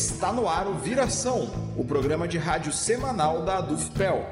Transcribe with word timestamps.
Está 0.00 0.32
no 0.32 0.48
ar 0.48 0.66
o 0.66 0.78
Viração, 0.78 1.50
o 1.76 1.84
programa 1.84 2.26
de 2.26 2.38
rádio 2.38 2.72
semanal 2.72 3.44
da 3.44 3.58
Adufpel. 3.58 4.24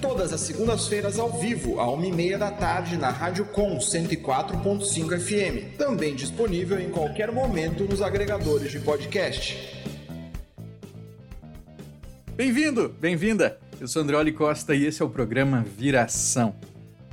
Todas 0.00 0.32
as 0.32 0.40
segundas-feiras 0.42 1.18
ao 1.18 1.32
vivo, 1.40 1.80
à 1.80 1.90
uma 1.90 2.06
e 2.06 2.12
meia 2.12 2.38
da 2.38 2.52
tarde, 2.52 2.96
na 2.96 3.10
Rádio 3.10 3.44
Com 3.46 3.76
104.5 3.76 5.18
FM. 5.18 5.76
Também 5.76 6.14
disponível 6.14 6.78
em 6.78 6.90
qualquer 6.90 7.32
momento 7.32 7.82
nos 7.86 8.00
agregadores 8.00 8.70
de 8.70 8.78
podcast. 8.78 9.84
Bem-vindo, 12.36 12.88
bem-vinda! 13.00 13.58
Eu 13.80 13.88
sou 13.88 14.02
Andreoli 14.02 14.30
Costa 14.30 14.76
e 14.76 14.86
esse 14.86 15.02
é 15.02 15.04
o 15.04 15.10
programa 15.10 15.64
Viração. 15.76 16.54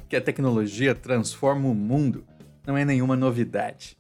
Que 0.07 0.16
a 0.16 0.21
tecnologia 0.21 0.93
transforma 0.93 1.67
o 1.67 1.73
mundo 1.73 2.23
não 2.63 2.77
é 2.77 2.85
nenhuma 2.85 3.16
novidade. 3.16 3.98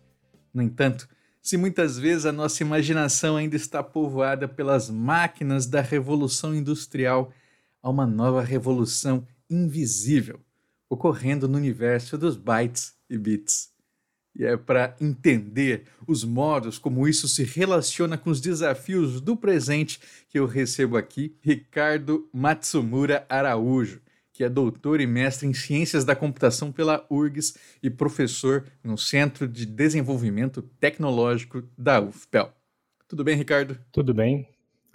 No 0.53 0.61
entanto, 0.61 1.07
se 1.43 1.57
muitas 1.57 1.99
vezes 1.99 2.25
a 2.25 2.31
nossa 2.31 2.63
imaginação 2.63 3.35
ainda 3.35 3.57
está 3.57 3.83
povoada 3.83 4.47
pelas 4.47 4.89
máquinas 4.89 5.67
da 5.67 5.81
revolução 5.81 6.55
industrial, 6.55 7.33
há 7.81 7.89
uma 7.89 8.07
nova 8.07 8.41
revolução 8.41 9.27
invisível 9.49 10.39
ocorrendo 10.89 11.45
no 11.45 11.57
universo 11.57 12.17
dos 12.17 12.37
bytes 12.37 12.93
e 13.09 13.17
bits. 13.17 13.73
E 14.33 14.45
é 14.45 14.55
para 14.55 14.95
entender 15.01 15.83
os 16.07 16.23
modos 16.23 16.79
como 16.79 17.07
isso 17.07 17.27
se 17.27 17.43
relaciona 17.43 18.17
com 18.17 18.29
os 18.29 18.39
desafios 18.39 19.19
do 19.19 19.35
presente 19.35 19.99
que 20.29 20.39
eu 20.39 20.45
recebo 20.45 20.95
aqui 20.95 21.35
Ricardo 21.41 22.27
Matsumura 22.33 23.25
Araújo 23.27 24.01
que 24.33 24.43
é 24.43 24.49
doutor 24.49 24.99
e 24.99 25.05
mestre 25.05 25.47
em 25.47 25.53
Ciências 25.53 26.03
da 26.03 26.15
Computação 26.15 26.71
pela 26.71 27.05
URGS 27.09 27.55
e 27.83 27.89
professor 27.89 28.65
no 28.83 28.97
Centro 28.97 29.47
de 29.47 29.63
Desenvolvimento 29.63 30.63
Tecnológico 30.79 31.63
da 31.77 32.01
UFPEL. 32.01 32.51
Tudo 33.07 33.23
bem, 33.23 33.37
Ricardo? 33.37 33.77
Tudo 33.91 34.11
bem. 34.11 34.49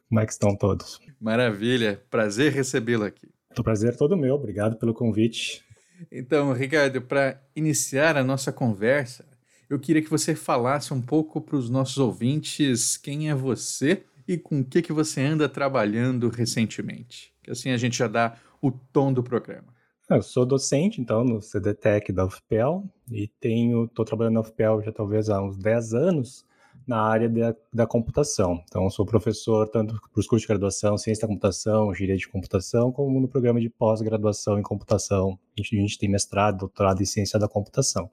Como 0.09 0.21
é 0.21 0.27
que 0.27 0.33
estão 0.33 0.57
todos? 0.57 1.01
Maravilha, 1.21 2.03
prazer 2.11 2.53
recebê-lo 2.53 3.05
aqui. 3.05 3.29
O 3.57 3.63
prazer 3.63 3.93
é 3.93 3.97
todo 3.97 4.17
meu, 4.17 4.35
obrigado 4.35 4.77
pelo 4.77 4.93
convite. 4.93 5.63
Então, 6.11 6.53
Ricardo, 6.53 7.01
para 7.01 7.41
iniciar 7.55 8.17
a 8.17 8.25
nossa 8.25 8.53
conversa, 8.53 9.25
eu 9.71 9.79
queria 9.79 10.03
que 10.03 10.11
você 10.11 10.35
falasse 10.35 10.93
um 10.93 11.01
pouco 11.01 11.41
para 11.41 11.57
os 11.57 11.71
nossos 11.71 11.99
ouvintes 11.99 12.97
quem 12.97 13.31
é 13.31 13.35
você 13.35 14.03
e 14.29 14.37
com 14.37 14.61
o 14.61 14.65
que, 14.65 14.83
que 14.83 14.93
você 14.93 15.23
anda 15.23 15.49
trabalhando 15.49 16.29
recentemente. 16.29 17.33
Que 17.43 17.51
assim 17.51 17.71
a 17.71 17.79
gente 17.79 17.97
já 17.97 18.07
dá 18.07 18.37
o 18.61 18.71
tom 18.71 19.11
do 19.11 19.23
programa? 19.23 19.75
Eu 20.11 20.23
sou 20.23 20.45
docente, 20.45 21.01
então, 21.01 21.25
no 21.25 21.41
CDTEC 21.41 22.13
da 22.13 22.25
UFPEL 22.25 22.85
e 23.11 23.27
tenho, 23.27 23.85
estou 23.85 24.05
trabalhando 24.05 24.35
na 24.35 24.41
UFPEL 24.41 24.83
já 24.83 24.93
talvez 24.93 25.31
há 25.31 25.43
uns 25.43 25.57
10 25.57 25.95
anos 25.95 26.47
na 26.87 27.03
área 27.03 27.29
da, 27.29 27.55
da 27.73 27.87
computação. 27.87 28.63
Então, 28.67 28.89
sou 28.89 29.05
professor 29.05 29.69
tanto 29.69 29.95
para 29.95 30.21
os 30.21 30.27
cursos 30.27 30.43
de 30.43 30.49
graduação, 30.49 30.97
ciência 30.97 31.23
da 31.23 31.29
computação, 31.29 31.93
engenharia 31.93 32.17
de 32.17 32.29
computação, 32.29 32.91
como 32.91 33.21
no 33.21 33.29
programa 33.29 33.61
de 33.61 33.69
pós-graduação 33.69 34.59
em 34.59 34.63
computação. 34.63 35.39
A 35.57 35.61
gente, 35.61 35.77
a 35.77 35.81
gente 35.81 35.99
tem 35.99 36.09
mestrado, 36.09 36.59
doutorado 36.59 37.03
em 37.03 37.07
ciência 37.07 37.39
da 37.39 37.49
computação. 37.49 38.11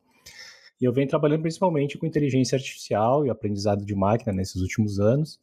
E 0.79 0.83
eu 0.83 0.91
venho 0.91 1.07
trabalhando 1.07 1.41
principalmente 1.41 1.97
com 1.97 2.05
inteligência 2.05 2.57
artificial 2.57 3.25
e 3.25 3.29
aprendizado 3.29 3.85
de 3.85 3.95
máquina 3.95 4.33
nesses 4.33 4.61
últimos 4.61 4.99
anos. 4.99 5.39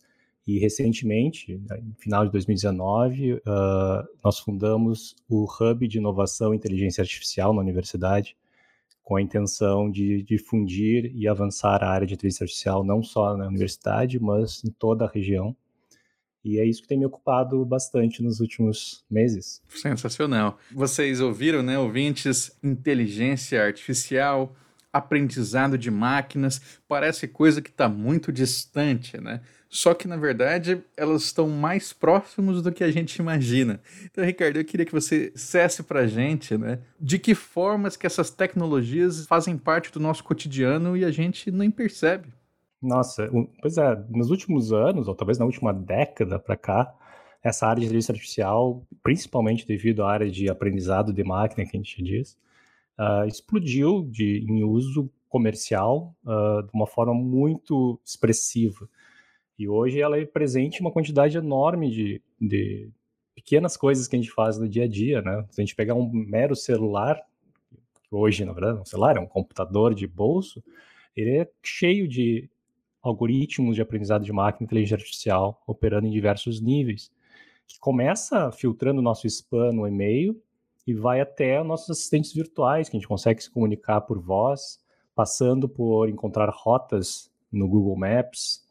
E 0.47 0.59
recentemente, 0.59 1.57
no 1.57 1.95
final 1.95 2.25
de 2.27 2.33
2019, 2.33 3.35
uh, 3.35 3.41
nós 4.25 4.41
fundamos 4.41 5.15
o 5.29 5.45
Hub 5.45 5.87
de 5.87 5.99
Inovação 5.99 6.53
e 6.53 6.57
Inteligência 6.57 7.03
Artificial 7.03 7.55
na 7.55 7.61
universidade, 7.61 8.37
com 9.05 9.17
a 9.17 9.23
intenção 9.23 9.91
de 9.91 10.23
difundir 10.23 11.13
e 11.15 11.29
avançar 11.29 11.83
a 11.83 11.91
área 11.91 12.07
de 12.07 12.15
inteligência 12.15 12.45
artificial 12.45 12.85
não 12.85 13.03
só 13.03 13.37
na 13.37 13.47
universidade, 13.47 14.19
mas 14.19 14.65
em 14.65 14.71
toda 14.71 15.05
a 15.05 15.09
região. 15.09 15.57
E 16.45 16.59
é 16.59 16.65
isso 16.65 16.83
que 16.83 16.89
tem 16.89 16.99
me 16.99 17.07
ocupado 17.07 17.65
bastante 17.65 18.21
nos 18.21 18.41
últimos 18.41 19.05
meses. 19.09 19.63
Sensacional. 19.69 20.59
Vocês 20.73 21.21
ouviram, 21.21 21.63
né, 21.63 21.79
ouvintes? 21.79 22.51
Inteligência 22.63 23.65
artificial, 23.65 24.55
aprendizado 24.93 25.79
de 25.79 25.91
máquinas, 25.91 26.61
parece 26.87 27.27
coisa 27.27 27.63
que 27.63 27.71
está 27.71 27.89
muito 27.89 28.31
distante, 28.31 29.19
né? 29.21 29.41
Só 29.73 29.95
que, 29.95 30.07
na 30.07 30.19
verdade, 30.19 30.83
elas 30.95 31.23
estão 31.23 31.49
mais 31.49 31.95
próximos 31.95 32.61
do 32.61 32.71
que 32.71 32.85
a 32.85 32.91
gente 32.91 33.17
imagina. 33.17 33.81
Então, 34.05 34.23
Ricardo, 34.23 34.59
eu 34.59 34.65
queria 34.67 34.85
que 34.85 34.93
você 34.93 35.31
dissesse 35.31 35.83
para 35.83 36.01
a 36.01 36.07
gente 36.07 36.59
né, 36.59 36.79
de 37.01 37.19
que 37.19 37.35
formas 37.35 37.97
que 37.97 38.07
essas 38.07 38.29
tecnologias 38.29 39.25
fazem 39.25 39.57
parte 39.57 39.91
do 39.91 39.99
nosso 39.99 40.23
cotidiano 40.25 40.95
e 40.95 41.07
a 41.07 41.11
gente 41.11 41.51
nem 41.51 41.71
percebe. 41.71 42.29
Nossa, 42.83 43.31
pois 43.63 43.79
é, 43.79 44.05
nos 44.11 44.29
últimos 44.29 44.75
anos, 44.75 45.09
ou 45.09 45.15
talvez 45.15 45.39
na 45.39 45.47
última 45.47 45.73
década 45.73 46.39
para 46.39 46.57
cá, 46.57 46.95
essa 47.43 47.67
área 47.67 47.81
de 47.81 47.87
inteligência 47.87 48.13
artificial, 48.13 48.85
principalmente 49.03 49.67
devido 49.67 50.05
à 50.05 50.13
área 50.13 50.31
de 50.31 50.51
aprendizado 50.51 51.15
de 51.15 51.25
máquina 51.25 51.65
que 51.65 51.75
a 51.75 51.81
gente 51.81 52.03
diz, 52.03 52.37
uh, 52.99 53.27
explodiu 53.27 54.03
de, 54.11 54.45
em 54.49 54.65
uso 54.65 55.11
comercial 55.29 56.15
uh, 56.25 56.63
de 56.63 56.71
uma 56.75 56.87
forma 56.87 57.15
muito 57.15 58.01
expressiva. 58.05 58.89
E 59.59 59.69
hoje 59.69 60.01
ela 60.01 60.19
é 60.19 60.25
presente 60.25 60.81
uma 60.81 60.91
quantidade 60.91 61.37
enorme 61.37 61.91
de, 61.91 62.23
de 62.41 62.91
pequenas 63.35 63.77
coisas 63.77 64.07
que 64.07 64.17
a 64.17 64.19
gente 64.19 64.31
faz 64.31 64.59
no 64.59 64.69
dia 64.69 64.85
a 64.85 64.89
dia, 64.89 65.23
né? 65.23 65.45
Se 65.51 65.61
a 65.61 65.65
gente 65.65 65.75
pegar 65.75 65.95
um 65.95 66.11
mero 66.11 66.55
celular, 66.55 67.21
hoje, 68.11 68.45
na 68.45 68.53
verdade, 68.53 68.81
um 68.81 68.85
celular 68.85 69.17
é 69.17 69.21
um 69.21 69.27
computador 69.27 69.95
de 69.95 70.07
bolso, 70.07 70.63
ele 71.17 71.39
é 71.39 71.51
cheio 71.63 72.07
de 72.07 72.49
algoritmos 73.03 73.75
de 73.75 73.83
aprendizado 73.83 74.25
de 74.25 74.33
máquina 74.33 74.65
e 74.65 74.67
inteligência 74.67 74.97
artificial 74.97 75.63
operando 75.67 76.07
em 76.07 76.11
diversos 76.11 76.61
níveis, 76.61 77.11
que 77.67 77.79
começa 77.79 78.53
filtrando 78.53 79.01
o 79.01 79.03
nosso 79.03 79.27
spam 79.27 79.73
no 79.73 79.87
e-mail 79.87 80.41
e 80.87 80.95
vai 80.95 81.21
até 81.21 81.63
nossos 81.63 81.91
assistentes 81.91 82.33
virtuais, 82.33 82.89
que 82.89 82.97
a 82.97 82.99
gente 82.99 83.09
consegue 83.09 83.43
se 83.43 83.51
comunicar 83.51 84.01
por 84.03 84.19
voz, 84.21 84.81
passando 85.15 85.69
por 85.69 86.09
encontrar 86.09 86.51
rotas 86.51 87.31
no 87.51 87.69
Google 87.69 87.97
Maps, 87.97 88.63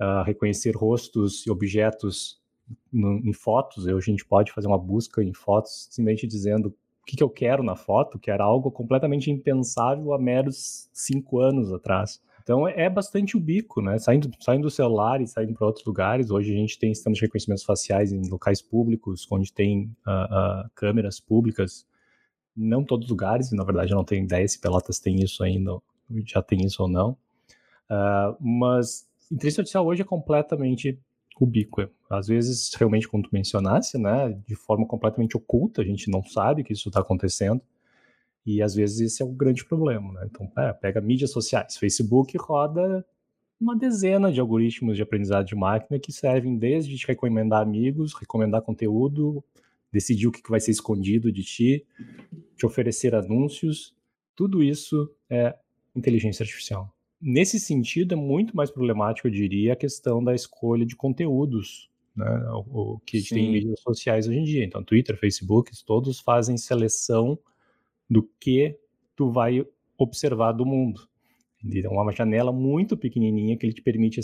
uh, 0.00 0.22
reconhecer 0.24 0.76
rostos 0.76 1.44
e 1.46 1.50
objetos 1.50 2.40
no, 2.92 3.18
em 3.18 3.32
fotos. 3.32 3.86
Hoje 3.86 4.10
a 4.10 4.12
gente 4.12 4.24
pode 4.24 4.52
fazer 4.52 4.66
uma 4.66 4.78
busca 4.78 5.22
em 5.22 5.32
fotos, 5.32 5.88
simplesmente 5.90 6.26
dizendo 6.26 6.68
o 6.68 7.06
que, 7.06 7.16
que 7.16 7.22
eu 7.22 7.30
quero 7.30 7.62
na 7.62 7.74
foto, 7.74 8.18
que 8.18 8.30
era 8.30 8.44
algo 8.44 8.70
completamente 8.70 9.30
impensável 9.30 10.12
há 10.12 10.18
meros 10.18 10.88
cinco 10.92 11.40
anos 11.40 11.72
atrás. 11.72 12.20
Então 12.50 12.66
é, 12.66 12.86
é 12.86 12.90
bastante 12.90 13.36
ubíquo, 13.36 13.80
né? 13.80 13.96
Saindo, 14.00 14.28
saindo 14.40 14.62
do 14.62 14.70
celular 14.72 15.20
e 15.20 15.26
saindo 15.28 15.54
para 15.54 15.68
outros 15.68 15.86
lugares. 15.86 16.32
Hoje 16.32 16.52
a 16.52 16.56
gente 16.56 16.76
tem 16.80 16.92
sistemas 16.92 17.16
de 17.16 17.24
reconhecimentos 17.24 17.62
faciais 17.62 18.12
em 18.12 18.28
locais 18.28 18.60
públicos, 18.60 19.24
onde 19.30 19.52
tem 19.52 19.84
uh, 20.04 20.64
uh, 20.64 20.70
câmeras 20.74 21.20
públicas. 21.20 21.86
Não 22.56 22.82
todos 22.82 23.04
os 23.04 23.10
lugares, 23.10 23.52
na 23.52 23.62
verdade 23.62 23.92
eu 23.92 23.96
não 23.96 24.02
tenho 24.02 24.24
ideia 24.24 24.48
se 24.48 24.60
Pelotas 24.60 24.98
tem 24.98 25.22
isso 25.22 25.44
ainda, 25.44 25.78
já 26.26 26.42
tem 26.42 26.64
isso 26.64 26.82
ou 26.82 26.88
não. 26.88 27.16
Uh, 27.88 28.34
mas 28.40 29.06
inteligência 29.30 29.60
artificial 29.60 29.86
hoje 29.86 30.02
é 30.02 30.04
completamente 30.04 30.98
ubíqua. 31.40 31.88
Às 32.10 32.26
vezes, 32.26 32.74
realmente, 32.74 33.06
como 33.06 33.22
tu 33.22 33.30
mencionasse, 33.32 33.96
né, 33.96 34.36
de 34.44 34.56
forma 34.56 34.84
completamente 34.88 35.36
oculta, 35.36 35.82
a 35.82 35.84
gente 35.84 36.10
não 36.10 36.24
sabe 36.24 36.64
que 36.64 36.72
isso 36.72 36.88
está 36.88 36.98
acontecendo. 36.98 37.62
E 38.44 38.62
às 38.62 38.74
vezes 38.74 39.00
esse 39.00 39.22
é 39.22 39.24
o 39.24 39.32
grande 39.32 39.64
problema, 39.64 40.12
né? 40.12 40.28
Então, 40.30 40.50
é, 40.56 40.72
pega 40.72 41.00
mídias 41.00 41.30
sociais. 41.30 41.76
Facebook 41.76 42.36
roda 42.38 43.04
uma 43.60 43.76
dezena 43.76 44.32
de 44.32 44.40
algoritmos 44.40 44.96
de 44.96 45.02
aprendizado 45.02 45.44
de 45.44 45.54
máquina 45.54 45.98
que 45.98 46.10
servem 46.10 46.56
desde 46.56 46.96
te 46.96 47.06
recomendar 47.06 47.60
amigos, 47.60 48.14
recomendar 48.14 48.62
conteúdo, 48.62 49.44
decidir 49.92 50.26
o 50.26 50.32
que 50.32 50.40
vai 50.48 50.60
ser 50.60 50.70
escondido 50.70 51.30
de 51.30 51.42
ti, 51.42 51.86
te 52.56 52.64
oferecer 52.64 53.14
anúncios. 53.14 53.94
Tudo 54.34 54.62
isso 54.62 55.12
é 55.28 55.54
inteligência 55.94 56.42
artificial. 56.42 56.90
Nesse 57.20 57.60
sentido, 57.60 58.14
é 58.14 58.16
muito 58.16 58.56
mais 58.56 58.70
problemático, 58.70 59.28
eu 59.28 59.32
diria, 59.32 59.74
a 59.74 59.76
questão 59.76 60.24
da 60.24 60.34
escolha 60.34 60.86
de 60.86 60.96
conteúdos, 60.96 61.90
né? 62.16 62.26
O, 62.52 62.94
o 62.94 62.98
que 63.00 63.22
tem 63.28 63.46
em 63.46 63.52
mídias 63.52 63.80
sociais 63.80 64.26
hoje 64.26 64.38
em 64.38 64.44
dia. 64.44 64.64
Então, 64.64 64.82
Twitter, 64.82 65.18
Facebook, 65.18 65.70
todos 65.84 66.18
fazem 66.18 66.56
seleção 66.56 67.38
do 68.10 68.28
que 68.40 68.76
tu 69.14 69.30
vai 69.30 69.64
observar 69.96 70.52
do 70.52 70.66
mundo. 70.66 71.08
É 71.62 71.88
uma 71.88 72.10
janela 72.10 72.50
muito 72.50 72.96
pequenininha 72.96 73.56
que 73.56 73.66
ele 73.66 73.74
te 73.74 73.82
permite 73.82 74.18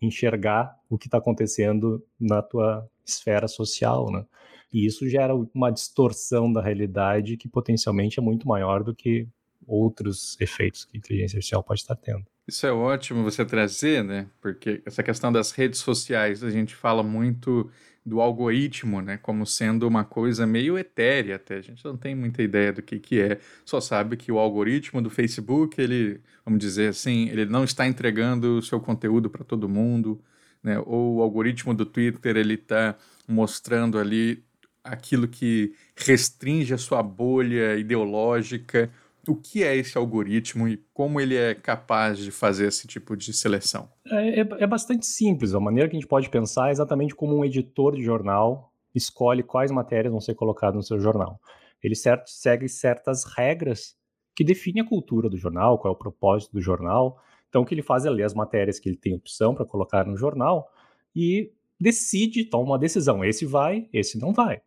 enxergar 0.00 0.78
o 0.90 0.98
que 0.98 1.06
está 1.06 1.18
acontecendo 1.18 2.04
na 2.20 2.42
tua 2.42 2.86
esfera 3.04 3.48
social, 3.48 4.12
né? 4.12 4.26
E 4.70 4.84
isso 4.84 5.08
gera 5.08 5.34
uma 5.54 5.70
distorção 5.70 6.52
da 6.52 6.60
realidade 6.60 7.38
que 7.38 7.48
potencialmente 7.48 8.20
é 8.20 8.22
muito 8.22 8.46
maior 8.46 8.84
do 8.84 8.94
que 8.94 9.26
outros 9.66 10.38
efeitos 10.38 10.84
que 10.84 10.96
a 10.96 10.98
inteligência 10.98 11.38
artificial 11.38 11.62
pode 11.62 11.80
estar 11.80 11.96
tendo. 11.96 12.24
Isso 12.48 12.64
é 12.66 12.72
ótimo 12.72 13.24
você 13.24 13.44
trazer, 13.44 14.04
né? 14.04 14.28
Porque 14.40 14.80
essa 14.86 15.02
questão 15.02 15.32
das 15.32 15.50
redes 15.50 15.80
sociais, 15.80 16.44
a 16.44 16.50
gente 16.50 16.76
fala 16.76 17.02
muito 17.02 17.68
do 18.04 18.20
algoritmo, 18.20 19.00
né? 19.02 19.16
Como 19.18 19.44
sendo 19.44 19.86
uma 19.88 20.04
coisa 20.04 20.46
meio 20.46 20.78
etérea 20.78 21.36
até. 21.36 21.56
A 21.56 21.60
gente 21.60 21.84
não 21.84 21.96
tem 21.96 22.14
muita 22.14 22.42
ideia 22.42 22.72
do 22.72 22.82
que, 22.82 23.00
que 23.00 23.20
é. 23.20 23.40
Só 23.64 23.80
sabe 23.80 24.16
que 24.16 24.30
o 24.30 24.38
algoritmo 24.38 25.02
do 25.02 25.10
Facebook, 25.10 25.80
ele, 25.80 26.20
vamos 26.44 26.60
dizer 26.60 26.88
assim, 26.90 27.28
ele 27.30 27.46
não 27.46 27.64
está 27.64 27.84
entregando 27.86 28.58
o 28.58 28.62
seu 28.62 28.80
conteúdo 28.80 29.28
para 29.28 29.42
todo 29.44 29.68
mundo. 29.68 30.22
né? 30.62 30.78
Ou 30.80 31.16
o 31.16 31.22
algoritmo 31.22 31.74
do 31.74 31.84
Twitter 31.86 32.36
ele 32.36 32.54
está 32.54 32.96
mostrando 33.26 33.98
ali 33.98 34.44
aquilo 34.84 35.26
que 35.28 35.74
restringe 35.96 36.72
a 36.74 36.78
sua 36.78 37.02
bolha 37.02 37.76
ideológica. 37.76 38.90
O 39.28 39.34
que 39.34 39.64
é 39.64 39.76
esse 39.76 39.98
algoritmo 39.98 40.68
e 40.68 40.76
como 40.94 41.20
ele 41.20 41.36
é 41.36 41.54
capaz 41.54 42.18
de 42.18 42.30
fazer 42.30 42.68
esse 42.68 42.86
tipo 42.86 43.16
de 43.16 43.32
seleção? 43.32 43.88
É, 44.06 44.40
é, 44.40 44.48
é 44.60 44.66
bastante 44.66 45.04
simples. 45.04 45.54
A 45.54 45.60
maneira 45.60 45.88
que 45.88 45.96
a 45.96 45.98
gente 46.00 46.08
pode 46.08 46.28
pensar 46.30 46.68
é 46.68 46.70
exatamente 46.70 47.14
como 47.14 47.36
um 47.36 47.44
editor 47.44 47.96
de 47.96 48.02
jornal 48.02 48.72
escolhe 48.94 49.42
quais 49.42 49.70
matérias 49.70 50.10
vão 50.10 50.20
ser 50.20 50.34
colocadas 50.34 50.76
no 50.76 50.82
seu 50.82 50.98
jornal. 50.98 51.38
Ele 51.82 51.94
certo, 51.94 52.28
segue 52.28 52.68
certas 52.68 53.24
regras 53.24 53.94
que 54.34 54.44
definem 54.44 54.82
a 54.82 54.88
cultura 54.88 55.28
do 55.28 55.36
jornal, 55.36 55.78
qual 55.78 55.92
é 55.92 55.94
o 55.94 55.98
propósito 55.98 56.52
do 56.52 56.60
jornal. 56.60 57.18
Então, 57.48 57.62
o 57.62 57.64
que 57.64 57.74
ele 57.74 57.82
faz 57.82 58.04
é 58.04 58.10
ler 58.10 58.24
as 58.24 58.34
matérias 58.34 58.78
que 58.78 58.88
ele 58.88 58.96
tem 58.96 59.14
opção 59.14 59.54
para 59.54 59.64
colocar 59.64 60.06
no 60.06 60.16
jornal 60.16 60.68
e 61.14 61.52
decide, 61.80 62.44
toma 62.44 62.72
uma 62.72 62.78
decisão. 62.78 63.24
Esse 63.24 63.44
vai, 63.46 63.88
esse 63.92 64.18
não 64.18 64.32
vai. 64.32 64.60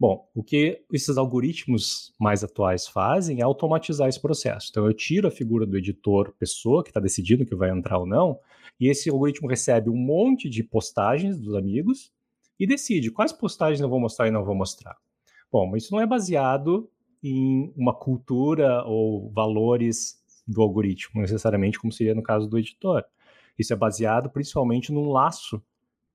Bom, 0.00 0.28
o 0.32 0.44
que 0.44 0.84
esses 0.92 1.18
algoritmos 1.18 2.14
mais 2.20 2.44
atuais 2.44 2.86
fazem 2.86 3.40
é 3.40 3.42
automatizar 3.42 4.08
esse 4.08 4.20
processo. 4.20 4.68
Então, 4.70 4.86
eu 4.86 4.94
tiro 4.94 5.26
a 5.26 5.30
figura 5.30 5.66
do 5.66 5.76
editor, 5.76 6.32
pessoa 6.38 6.84
que 6.84 6.90
está 6.90 7.00
decidindo 7.00 7.44
que 7.44 7.56
vai 7.56 7.70
entrar 7.70 7.98
ou 7.98 8.06
não, 8.06 8.38
e 8.78 8.88
esse 8.88 9.10
algoritmo 9.10 9.48
recebe 9.48 9.90
um 9.90 9.96
monte 9.96 10.48
de 10.48 10.62
postagens 10.62 11.40
dos 11.40 11.56
amigos 11.56 12.12
e 12.60 12.66
decide 12.66 13.10
quais 13.10 13.32
postagens 13.32 13.80
eu 13.80 13.88
vou 13.88 13.98
mostrar 13.98 14.28
e 14.28 14.30
não 14.30 14.44
vou 14.44 14.54
mostrar. 14.54 14.96
Bom, 15.50 15.76
isso 15.76 15.92
não 15.92 16.00
é 16.00 16.06
baseado 16.06 16.88
em 17.20 17.72
uma 17.76 17.92
cultura 17.92 18.84
ou 18.84 19.32
valores 19.32 20.22
do 20.46 20.62
algoritmo, 20.62 21.20
necessariamente 21.20 21.78
como 21.78 21.92
seria 21.92 22.14
no 22.14 22.22
caso 22.22 22.48
do 22.48 22.56
editor. 22.56 23.02
Isso 23.58 23.72
é 23.72 23.76
baseado 23.76 24.30
principalmente 24.30 24.92
num 24.92 25.10
laço 25.10 25.60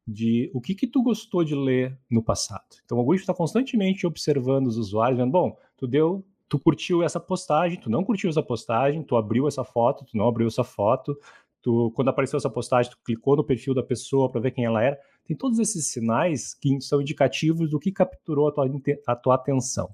de 0.07 0.51
o 0.53 0.59
que 0.59 0.75
que 0.75 0.87
tu 0.87 1.01
gostou 1.01 1.43
de 1.43 1.55
ler 1.55 1.97
no 2.09 2.21
passado. 2.21 2.63
Então 2.83 2.97
o 2.97 3.01
algoritmo 3.01 3.23
está 3.23 3.33
constantemente 3.33 4.05
observando 4.05 4.67
os 4.67 4.77
usuários, 4.77 5.17
vendo, 5.17 5.31
bom, 5.31 5.57
tu 5.77 5.87
deu, 5.87 6.25
tu 6.49 6.59
curtiu 6.59 7.01
essa 7.01 7.19
postagem, 7.19 7.79
tu 7.79 7.89
não 7.89 8.03
curtiu 8.03 8.29
essa 8.29 8.43
postagem, 8.43 9.03
tu 9.03 9.15
abriu 9.15 9.47
essa 9.47 9.63
foto, 9.63 10.05
tu 10.05 10.17
não 10.17 10.27
abriu 10.27 10.47
essa 10.47 10.63
foto, 10.63 11.17
tu 11.61 11.91
quando 11.95 12.09
apareceu 12.09 12.37
essa 12.37 12.49
postagem, 12.49 12.91
tu 12.91 12.99
clicou 13.03 13.37
no 13.37 13.43
perfil 13.43 13.73
da 13.73 13.83
pessoa 13.83 14.29
para 14.29 14.41
ver 14.41 14.51
quem 14.51 14.65
ela 14.65 14.83
era. 14.83 14.99
Tem 15.25 15.35
todos 15.35 15.57
esses 15.57 15.87
sinais 15.87 16.53
que 16.53 16.81
são 16.81 17.01
indicativos 17.01 17.69
do 17.69 17.79
que 17.79 17.91
capturou 17.91 18.49
a 18.49 18.51
tua, 18.51 18.69
a 19.07 19.15
tua 19.15 19.35
atenção. 19.35 19.89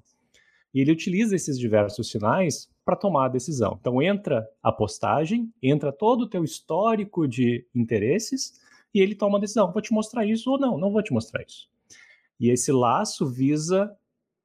E 0.74 0.80
ele 0.80 0.92
utiliza 0.92 1.34
esses 1.34 1.58
diversos 1.58 2.10
sinais 2.10 2.68
para 2.84 2.96
tomar 2.96 3.26
a 3.26 3.28
decisão. 3.28 3.76
Então 3.80 4.02
entra 4.02 4.48
a 4.62 4.72
postagem, 4.72 5.52
entra 5.62 5.92
todo 5.92 6.22
o 6.22 6.28
teu 6.28 6.42
histórico 6.42 7.26
de 7.28 7.66
interesses 7.74 8.60
e 8.94 9.00
ele 9.00 9.14
toma 9.14 9.38
a 9.38 9.40
decisão: 9.40 9.72
vou 9.72 9.82
te 9.82 9.92
mostrar 9.92 10.24
isso 10.24 10.50
ou 10.50 10.58
não, 10.58 10.78
não 10.78 10.90
vou 10.90 11.02
te 11.02 11.12
mostrar 11.12 11.42
isso. 11.42 11.68
E 12.38 12.50
esse 12.50 12.72
laço 12.72 13.26
visa 13.26 13.94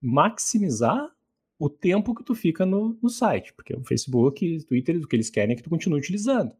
maximizar 0.01 1.09
o 1.57 1.69
tempo 1.69 2.13
que 2.13 2.23
tu 2.23 2.35
fica 2.35 2.65
no, 2.65 2.97
no 3.01 3.09
site, 3.09 3.53
porque 3.53 3.73
o 3.73 3.83
Facebook, 3.83 4.57
o 4.57 4.65
Twitter, 4.65 4.97
o 4.97 5.07
que 5.07 5.15
eles 5.15 5.29
querem 5.29 5.53
é 5.53 5.55
que 5.55 5.63
tu 5.63 5.69
continue 5.69 5.99
utilizando. 5.99 6.53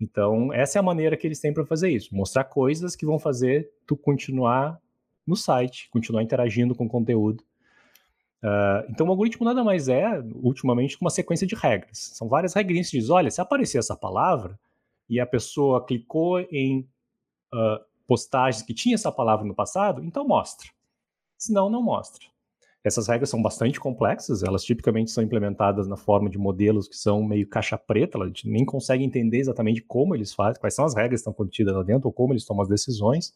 Então, 0.00 0.50
essa 0.52 0.78
é 0.78 0.80
a 0.80 0.82
maneira 0.82 1.16
que 1.16 1.26
eles 1.26 1.40
têm 1.40 1.52
para 1.52 1.66
fazer 1.66 1.90
isso, 1.90 2.14
mostrar 2.14 2.44
coisas 2.44 2.96
que 2.96 3.04
vão 3.04 3.18
fazer 3.18 3.70
tu 3.86 3.94
continuar 3.94 4.80
no 5.26 5.36
site, 5.36 5.90
continuar 5.90 6.22
interagindo 6.22 6.74
com 6.74 6.86
o 6.86 6.88
conteúdo. 6.88 7.44
Uh, 8.42 8.88
então, 8.88 9.06
o 9.06 9.10
algoritmo 9.10 9.44
nada 9.44 9.62
mais 9.62 9.88
é, 9.88 10.18
ultimamente, 10.36 10.96
uma 10.98 11.10
sequência 11.10 11.46
de 11.46 11.54
regras. 11.54 12.12
São 12.14 12.26
várias 12.26 12.54
regrinhas 12.54 12.88
que 12.88 12.98
diz, 12.98 13.10
olha, 13.10 13.30
se 13.30 13.42
aparecer 13.42 13.76
essa 13.76 13.94
palavra 13.94 14.58
e 15.06 15.20
a 15.20 15.26
pessoa 15.26 15.84
clicou 15.84 16.40
em 16.40 16.88
uh, 17.52 17.84
postagens 18.06 18.62
que 18.62 18.74
tinha 18.74 18.94
essa 18.94 19.12
palavra 19.12 19.44
no 19.44 19.54
passado, 19.54 20.02
então 20.04 20.26
mostra. 20.26 20.68
Senão, 21.38 21.70
não 21.70 21.82
mostra. 21.82 22.26
Essas 22.82 23.08
regras 23.08 23.28
são 23.28 23.42
bastante 23.42 23.78
complexas, 23.78 24.42
elas 24.42 24.64
tipicamente 24.64 25.10
são 25.10 25.22
implementadas 25.22 25.86
na 25.86 25.96
forma 25.96 26.30
de 26.30 26.38
modelos 26.38 26.88
que 26.88 26.96
são 26.96 27.22
meio 27.22 27.46
caixa 27.46 27.76
preta, 27.76 28.18
a 28.18 28.26
gente 28.26 28.48
nem 28.48 28.64
consegue 28.64 29.04
entender 29.04 29.38
exatamente 29.38 29.82
como 29.82 30.14
eles 30.14 30.32
fazem, 30.32 30.58
quais 30.58 30.74
são 30.74 30.86
as 30.86 30.94
regras 30.94 31.20
que 31.20 31.28
estão 31.28 31.32
contidas 31.32 31.74
lá 31.74 31.82
dentro, 31.82 32.08
ou 32.08 32.12
como 32.12 32.32
eles 32.32 32.44
tomam 32.44 32.62
as 32.62 32.68
decisões, 32.68 33.34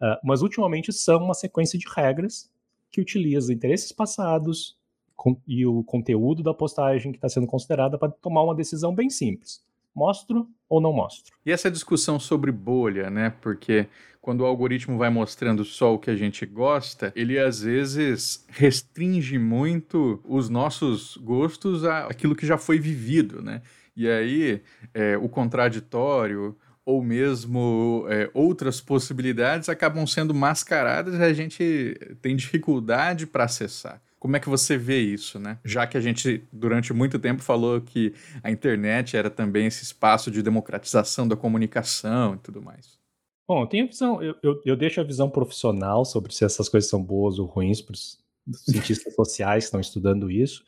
uh, 0.00 0.16
mas 0.24 0.40
ultimamente 0.40 0.90
são 0.90 1.22
uma 1.22 1.34
sequência 1.34 1.78
de 1.78 1.86
regras 1.86 2.50
que 2.90 3.00
utiliza 3.00 3.52
interesses 3.52 3.92
passados 3.92 4.78
com, 5.14 5.36
e 5.46 5.66
o 5.66 5.84
conteúdo 5.84 6.42
da 6.42 6.54
postagem 6.54 7.12
que 7.12 7.18
está 7.18 7.28
sendo 7.28 7.46
considerada 7.46 7.98
para 7.98 8.10
tomar 8.10 8.42
uma 8.42 8.54
decisão 8.54 8.94
bem 8.94 9.10
simples. 9.10 9.62
Mostro 9.94 10.48
ou 10.68 10.80
não 10.80 10.92
mostro? 10.92 11.34
E 11.44 11.52
essa 11.52 11.70
discussão 11.70 12.18
sobre 12.18 12.50
bolha, 12.50 13.10
né? 13.10 13.30
Porque 13.40 13.86
quando 14.20 14.42
o 14.42 14.46
algoritmo 14.46 14.96
vai 14.96 15.10
mostrando 15.10 15.64
só 15.64 15.94
o 15.94 15.98
que 15.98 16.10
a 16.10 16.16
gente 16.16 16.46
gosta, 16.46 17.12
ele 17.14 17.38
às 17.38 17.62
vezes 17.62 18.46
restringe 18.48 19.38
muito 19.38 20.20
os 20.24 20.48
nossos 20.48 21.16
gostos 21.16 21.84
àquilo 21.84 22.36
que 22.36 22.46
já 22.46 22.56
foi 22.56 22.78
vivido, 22.78 23.42
né? 23.42 23.62
E 23.96 24.08
aí 24.08 24.62
é, 24.94 25.16
o 25.18 25.28
contraditório 25.28 26.56
ou 26.84 27.02
mesmo 27.02 28.06
é, 28.08 28.30
outras 28.32 28.80
possibilidades 28.80 29.68
acabam 29.68 30.06
sendo 30.06 30.32
mascaradas 30.32 31.14
e 31.14 31.22
a 31.22 31.32
gente 31.32 31.96
tem 32.20 32.34
dificuldade 32.34 33.26
para 33.26 33.44
acessar. 33.44 34.00
Como 34.22 34.36
é 34.36 34.38
que 34.38 34.48
você 34.48 34.78
vê 34.78 35.00
isso, 35.00 35.36
né? 35.40 35.58
Já 35.64 35.84
que 35.84 35.98
a 35.98 36.00
gente, 36.00 36.44
durante 36.52 36.92
muito 36.92 37.18
tempo, 37.18 37.42
falou 37.42 37.80
que 37.80 38.14
a 38.40 38.52
internet 38.52 39.16
era 39.16 39.28
também 39.28 39.66
esse 39.66 39.82
espaço 39.82 40.30
de 40.30 40.44
democratização 40.44 41.26
da 41.26 41.34
comunicação 41.34 42.36
e 42.36 42.38
tudo 42.38 42.62
mais. 42.62 43.00
Bom, 43.48 43.62
eu 43.62 43.66
tenho 43.66 43.84
a 43.84 43.88
visão, 43.88 44.22
eu, 44.22 44.36
eu, 44.40 44.62
eu 44.64 44.76
deixo 44.76 45.00
a 45.00 45.04
visão 45.04 45.28
profissional 45.28 46.04
sobre 46.04 46.32
se 46.32 46.44
essas 46.44 46.68
coisas 46.68 46.88
são 46.88 47.02
boas 47.02 47.40
ou 47.40 47.46
ruins 47.46 47.80
para 47.82 47.94
os 47.94 48.22
cientistas 48.58 49.12
sociais 49.16 49.64
que 49.64 49.66
estão 49.66 49.80
estudando 49.80 50.30
isso, 50.30 50.62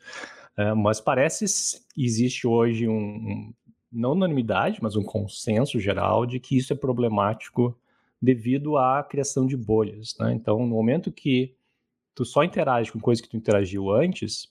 uh, 0.59 0.75
mas 0.75 0.99
parece 0.99 1.45
que 1.93 2.03
existe 2.03 2.45
hoje 2.45 2.89
um, 2.89 2.93
um, 2.93 3.53
não 3.89 4.11
unanimidade, 4.11 4.79
mas 4.81 4.97
um 4.97 5.03
consenso 5.03 5.79
geral 5.79 6.25
de 6.25 6.41
que 6.41 6.57
isso 6.57 6.73
é 6.73 6.75
problemático 6.75 7.73
devido 8.21 8.77
à 8.77 9.01
criação 9.01 9.47
de 9.47 9.55
bolhas. 9.55 10.13
Né? 10.19 10.33
Então, 10.33 10.59
no 10.59 10.75
momento 10.75 11.09
que 11.09 11.55
tu 12.15 12.25
só 12.25 12.43
interage 12.43 12.91
com 12.91 12.99
coisas 12.99 13.21
que 13.21 13.29
tu 13.29 13.37
interagiu 13.37 13.91
antes, 13.91 14.49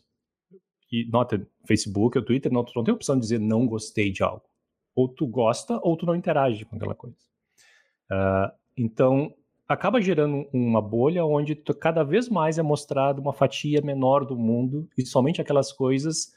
e 0.93 1.05
nota, 1.11 1.45
Facebook 1.67 2.17
ou 2.17 2.25
Twitter, 2.25 2.53
não, 2.53 2.63
tu 2.63 2.73
não 2.77 2.85
tem 2.85 2.95
opção 2.95 3.17
de 3.17 3.23
dizer 3.23 3.41
não 3.41 3.67
gostei 3.67 4.13
de 4.13 4.23
algo. 4.23 4.45
Ou 4.95 5.09
tu 5.09 5.27
gosta 5.27 5.81
ou 5.83 5.97
tu 5.97 6.07
não 6.07 6.15
interage 6.15 6.65
com 6.65 6.77
aquela 6.77 6.95
coisa. 6.95 7.17
Uh, 8.13 8.53
então, 8.77 9.35
acaba 9.67 10.01
gerando 10.01 10.47
uma 10.53 10.81
bolha 10.81 11.25
onde 11.25 11.55
tu, 11.55 11.75
cada 11.75 12.05
vez 12.05 12.29
mais 12.29 12.59
é 12.59 12.63
mostrado 12.63 13.21
uma 13.21 13.33
fatia 13.33 13.81
menor 13.81 14.25
do 14.25 14.37
mundo 14.37 14.89
e 14.97 15.05
somente 15.05 15.41
aquelas 15.41 15.73
coisas 15.73 16.33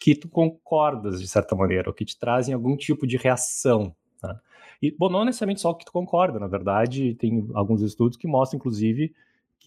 que 0.00 0.14
tu 0.14 0.28
concordas 0.28 1.20
de 1.20 1.28
certa 1.28 1.54
maneira, 1.54 1.90
ou 1.90 1.94
que 1.94 2.04
te 2.04 2.18
trazem 2.18 2.54
algum 2.54 2.76
tipo 2.76 3.06
de 3.06 3.16
reação. 3.16 3.94
Tá? 4.20 4.40
E, 4.80 4.90
bom, 4.92 5.08
não 5.08 5.24
necessariamente 5.24 5.60
só 5.60 5.74
que 5.74 5.84
tu 5.84 5.92
concorda, 5.92 6.38
na 6.38 6.46
verdade, 6.46 7.14
tem 7.14 7.48
alguns 7.54 7.82
estudos 7.82 8.16
que 8.16 8.26
mostram, 8.26 8.58
inclusive, 8.58 9.12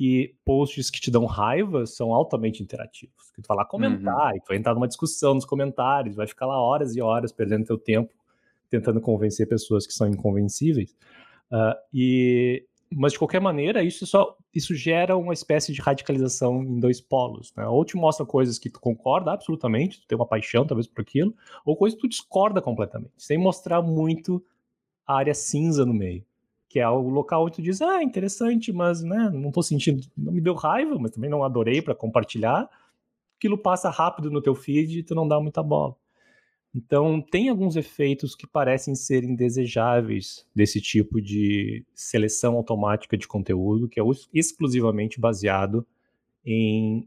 que 0.02 0.34
posts 0.44 0.90
que 0.90 1.00
te 1.00 1.12
dão 1.12 1.26
raiva 1.26 1.86
são 1.86 2.12
altamente 2.12 2.64
interativos. 2.64 3.30
Que 3.36 3.40
tu 3.40 3.48
vai 3.48 3.58
lá 3.58 3.64
comentar, 3.64 4.32
uhum. 4.32 4.36
e 4.36 4.40
tu 4.40 4.48
vai 4.48 4.58
entrar 4.58 4.74
numa 4.74 4.88
discussão 4.88 5.36
nos 5.36 5.46
comentários, 5.46 6.16
vai 6.16 6.26
ficar 6.26 6.48
lá 6.48 6.60
horas 6.60 6.96
e 6.96 7.02
horas 7.02 7.32
perdendo 7.32 7.66
teu 7.66 7.78
tempo 7.78 8.12
tentando 8.68 9.00
convencer 9.00 9.48
pessoas 9.48 9.86
que 9.86 9.94
são 9.94 10.08
inconvencíveis. 10.08 10.96
Uh, 11.52 11.78
e 11.94 12.66
mas 12.92 13.14
de 13.14 13.20
qualquer 13.20 13.40
maneira 13.40 13.84
isso 13.84 14.08
só 14.08 14.36
isso 14.52 14.74
gera 14.74 15.16
uma 15.16 15.34
espécie 15.34 15.72
de 15.72 15.80
radicalização 15.80 16.64
em 16.64 16.80
dois 16.80 17.00
polos, 17.00 17.54
né? 17.56 17.68
Ou 17.68 17.86
te 17.86 17.96
mostra 17.96 18.26
coisas 18.26 18.58
que 18.58 18.72
tu 18.72 18.80
concorda 18.80 19.32
absolutamente, 19.32 20.02
tu 20.02 20.08
tem 20.08 20.16
uma 20.16 20.26
paixão 20.26 20.66
talvez 20.66 20.88
por 20.88 21.02
aquilo, 21.02 21.36
ou 21.64 21.78
coisas 21.78 21.96
que 21.96 22.02
tu 22.02 22.10
discorda 22.10 22.60
completamente, 22.60 23.14
sem 23.18 23.38
mostrar 23.38 23.84
muito 23.84 24.44
a 25.06 25.16
área 25.18 25.36
cinza 25.36 25.86
no 25.86 25.94
meio 25.94 26.26
que 26.72 26.80
é 26.80 26.88
o 26.88 27.10
local 27.10 27.44
onde 27.44 27.56
tu 27.56 27.62
diz, 27.62 27.82
ah, 27.82 28.02
interessante, 28.02 28.72
mas 28.72 29.04
né, 29.04 29.30
não 29.30 29.52
tô 29.52 29.62
sentindo, 29.62 30.02
não 30.18 30.32
me 30.32 30.40
deu 30.40 30.54
raiva, 30.54 30.98
mas 30.98 31.12
também 31.12 31.30
não 31.30 31.44
adorei 31.44 31.82
para 31.82 31.94
compartilhar. 31.94 32.70
Aquilo 33.36 33.58
passa 33.58 33.90
rápido 33.90 34.32
no 34.32 34.42
teu 34.42 34.56
feed 34.56 35.00
e 35.00 35.04
tu 35.04 35.14
não 35.14 35.28
dá 35.28 35.38
muita 35.38 35.62
bola. 35.62 35.98
Então, 36.74 37.22
tem 37.22 37.50
alguns 37.50 37.76
efeitos 37.76 38.34
que 38.34 38.48
parecem 38.48 38.96
ser 38.96 39.26
indesejáveis 39.26 40.48
desse 40.56 40.80
tipo 40.80 41.22
de 41.22 41.86
seleção 41.94 42.56
automática 42.56 43.18
de 43.18 43.28
conteúdo, 43.28 43.90
que 43.90 44.00
é 44.00 44.04
exclusivamente 44.34 45.20
baseado 45.20 45.86
em 46.46 47.06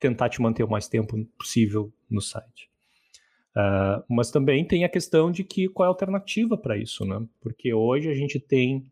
tentar 0.00 0.28
te 0.28 0.42
manter 0.42 0.64
o 0.64 0.68
mais 0.68 0.88
tempo 0.88 1.24
possível 1.38 1.92
no 2.10 2.20
site. 2.20 2.68
Uh, 3.58 4.04
mas 4.08 4.30
também 4.30 4.64
tem 4.64 4.84
a 4.84 4.88
questão 4.88 5.32
de 5.32 5.42
que 5.42 5.68
qual 5.68 5.86
é 5.86 5.88
a 5.88 5.90
alternativa 5.90 6.56
para 6.56 6.76
isso, 6.76 7.04
né? 7.04 7.26
Porque 7.40 7.74
hoje 7.74 8.08
a 8.08 8.14
gente 8.14 8.38
tem. 8.38 8.86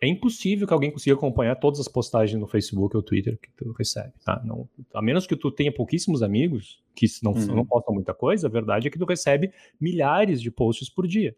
É 0.00 0.06
impossível 0.06 0.66
que 0.66 0.72
alguém 0.72 0.92
consiga 0.92 1.16
acompanhar 1.16 1.56
todas 1.56 1.80
as 1.80 1.88
postagens 1.88 2.38
no 2.38 2.46
Facebook 2.46 2.96
ou 2.96 3.02
Twitter 3.02 3.36
que 3.36 3.50
tu 3.52 3.72
recebe, 3.72 4.12
tá? 4.24 4.40
Não, 4.44 4.68
a 4.92 5.02
menos 5.02 5.26
que 5.26 5.34
tu 5.34 5.50
tenha 5.50 5.72
pouquíssimos 5.72 6.22
amigos 6.22 6.82
que 6.94 7.06
não, 7.22 7.32
uhum. 7.32 7.46
não 7.46 7.66
postam 7.66 7.94
muita 7.94 8.14
coisa, 8.14 8.46
a 8.46 8.50
verdade 8.50 8.86
é 8.86 8.90
que 8.90 8.98
tu 8.98 9.06
recebe 9.06 9.52
milhares 9.80 10.40
de 10.40 10.50
posts 10.50 10.88
por 10.88 11.06
dia. 11.06 11.34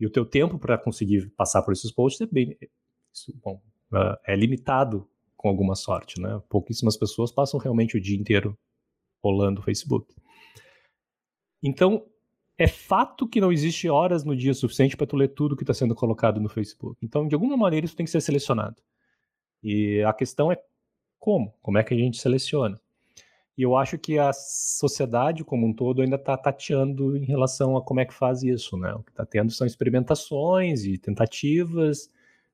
E 0.00 0.06
o 0.06 0.10
teu 0.10 0.26
tempo 0.26 0.58
para 0.58 0.76
conseguir 0.76 1.30
passar 1.36 1.62
por 1.62 1.72
esses 1.72 1.92
posts 1.92 2.20
é 2.20 2.30
bem, 2.30 2.58
isso, 3.14 3.32
bom, 3.42 3.62
uh, 3.92 4.16
é 4.26 4.34
limitado 4.34 5.08
com 5.36 5.48
alguma 5.48 5.76
sorte, 5.76 6.20
né? 6.20 6.42
Pouquíssimas 6.48 6.96
pessoas 6.96 7.30
passam 7.30 7.58
realmente 7.60 7.96
o 7.96 8.00
dia 8.00 8.18
inteiro 8.18 8.58
rolando 9.22 9.60
o 9.60 9.64
Facebook. 9.64 10.12
Então, 11.62 12.04
é 12.58 12.66
fato 12.66 13.28
que 13.28 13.40
não 13.40 13.52
existe 13.52 13.88
horas 13.88 14.24
no 14.24 14.34
dia 14.34 14.54
suficiente 14.54 14.96
para 14.96 15.06
tu 15.06 15.16
ler 15.16 15.28
tudo 15.28 15.56
que 15.56 15.62
está 15.62 15.74
sendo 15.74 15.94
colocado 15.94 16.40
no 16.40 16.48
Facebook. 16.48 16.98
Então, 17.02 17.28
de 17.28 17.34
alguma 17.34 17.56
maneira, 17.56 17.84
isso 17.84 17.96
tem 17.96 18.04
que 18.04 18.10
ser 18.10 18.20
selecionado. 18.20 18.76
E 19.62 20.02
a 20.02 20.12
questão 20.12 20.50
é 20.50 20.58
como? 21.18 21.52
Como 21.60 21.78
é 21.78 21.82
que 21.82 21.92
a 21.92 21.96
gente 21.96 22.18
seleciona? 22.18 22.80
E 23.58 23.62
eu 23.62 23.74
acho 23.76 23.98
que 23.98 24.18
a 24.18 24.32
sociedade 24.32 25.42
como 25.42 25.66
um 25.66 25.72
todo 25.72 26.02
ainda 26.02 26.16
está 26.16 26.36
tateando 26.36 27.16
em 27.16 27.24
relação 27.24 27.76
a 27.76 27.82
como 27.82 28.00
é 28.00 28.04
que 28.04 28.12
faz 28.12 28.42
isso, 28.42 28.76
né? 28.76 28.92
O 28.94 29.02
que 29.02 29.10
está 29.10 29.24
tendo 29.24 29.50
são 29.50 29.66
experimentações 29.66 30.84
e 30.84 30.98
tentativas, 30.98 32.10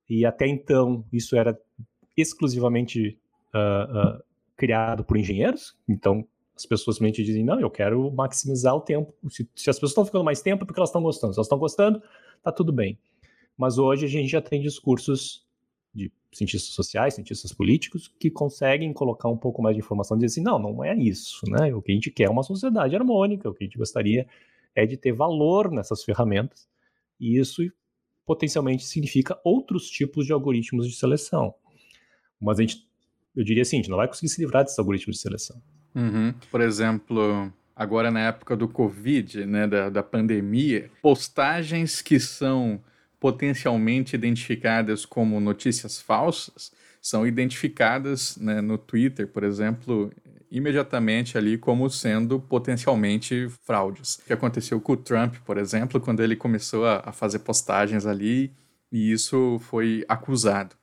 e 0.09 0.25
até 0.25 0.47
então 0.47 1.05
isso 1.13 1.37
era 1.37 1.59
exclusivamente 2.17 3.19
uh, 3.53 4.19
uh, 4.19 4.23
criado 4.57 5.05
por 5.05 5.17
engenheiros, 5.17 5.77
então 5.89 6.27
as 6.63 6.67
pessoas 6.67 6.97
simplesmente 6.97 7.25
dizem, 7.25 7.45
não, 7.45 7.61
eu 7.61 7.71
quero 7.71 8.11
maximizar 8.13 8.75
o 8.75 8.81
tempo. 8.81 9.13
Se, 9.29 9.49
se 9.55 9.69
as 9.69 9.77
pessoas 9.77 9.91
estão 9.91 10.05
ficando 10.05 10.25
mais 10.25 10.41
tempo, 10.41 10.63
é 10.63 10.67
porque 10.67 10.79
elas 10.79 10.91
estão 10.91 11.03
gostando. 11.03 11.35
Se 11.35 11.39
elas 11.39 11.47
estão 11.47 11.59
gostando, 11.59 12.03
tá 12.43 12.53
tudo 12.53 12.73
bem. 12.73 12.99
Mas 13.57 13.79
hoje 13.79 14.07
a 14.07 14.09
gente 14.09 14.29
já 14.29 14.41
tem 14.41 14.63
discursos 14.63 15.45
de 15.95 16.11
cientistas 16.33 16.73
sociais, 16.73 17.15
cientistas 17.15 17.53
políticos, 17.53 18.09
que 18.19 18.31
conseguem 18.31 18.93
colocar 18.93 19.29
um 19.29 19.37
pouco 19.37 19.61
mais 19.61 19.77
de 19.77 19.83
informação 19.83 20.17
e 20.17 20.21
dizer 20.21 20.33
assim, 20.33 20.43
não, 20.43 20.59
não 20.59 20.85
é 20.85 20.97
isso, 20.97 21.45
né? 21.49 21.75
O 21.75 21.83
que 21.83 21.93
a 21.93 21.95
gente 21.95 22.11
quer 22.11 22.25
é 22.25 22.31
uma 22.31 22.43
sociedade 22.43 22.97
harmônica, 22.97 23.49
o 23.49 23.53
que 23.53 23.65
a 23.65 23.67
gente 23.67 23.77
gostaria 23.77 24.27
é 24.75 24.87
de 24.87 24.97
ter 24.97 25.13
valor 25.13 25.71
nessas 25.71 26.03
ferramentas, 26.03 26.67
e 27.21 27.39
isso 27.39 27.63
potencialmente 28.25 28.85
significa 28.85 29.39
outros 29.45 29.91
tipos 29.91 30.25
de 30.25 30.33
algoritmos 30.33 30.89
de 30.89 30.97
seleção. 30.97 31.55
Mas 32.41 32.59
a 32.59 32.63
gente, 32.63 32.89
eu 33.37 33.45
diria 33.45 33.63
assim, 33.63 33.77
a 33.77 33.81
gente 33.81 33.91
não 33.91 33.99
vai 33.99 34.09
conseguir 34.09 34.29
se 34.29 34.41
livrar 34.41 34.63
desses 34.63 34.79
algoritmos 34.79 35.17
de 35.17 35.23
seleção. 35.23 35.61
Uhum. 35.95 36.35
Por 36.51 36.61
exemplo, 36.61 37.53
agora 37.75 38.11
na 38.11 38.21
época 38.21 38.57
do 38.57 38.69
Covid, 38.69 39.45
né, 39.47 39.67
da, 39.67 39.91
da 39.91 40.03
pandemia, 40.03 40.91
postagens 41.01 42.01
que 42.01 42.19
são 42.19 42.81
potencialmente 43.21 44.17
identificadas 44.17 45.05
como 45.05 45.39
notícias 45.41 46.01
falsas 46.01 46.73
são 47.01 47.27
identificadas 47.27 48.37
né, 48.37 48.61
no 48.61 48.79
Twitter, 48.79 49.27
por 49.27 49.43
exemplo, 49.43 50.13
imediatamente 50.49 51.37
ali 51.37 51.59
como 51.59 51.91
sendo 51.91 52.39
potencialmente 52.39 53.49
fraudes. 53.65 54.17
O 54.17 54.25
que 54.25 54.33
aconteceu 54.33 54.81
com 54.81 54.93
o 54.93 54.97
Trump, 54.97 55.37
por 55.45 55.59
exemplo, 55.59 56.01
quando 56.01 56.23
ele 56.23 56.37
começou 56.37 56.87
a, 56.87 57.03
a 57.05 57.13
fazer 57.13 57.41
postagens 57.41 58.07
ali 58.07 58.53
e 58.91 59.11
isso 59.11 59.59
foi 59.63 60.05
acusado. 60.09 60.77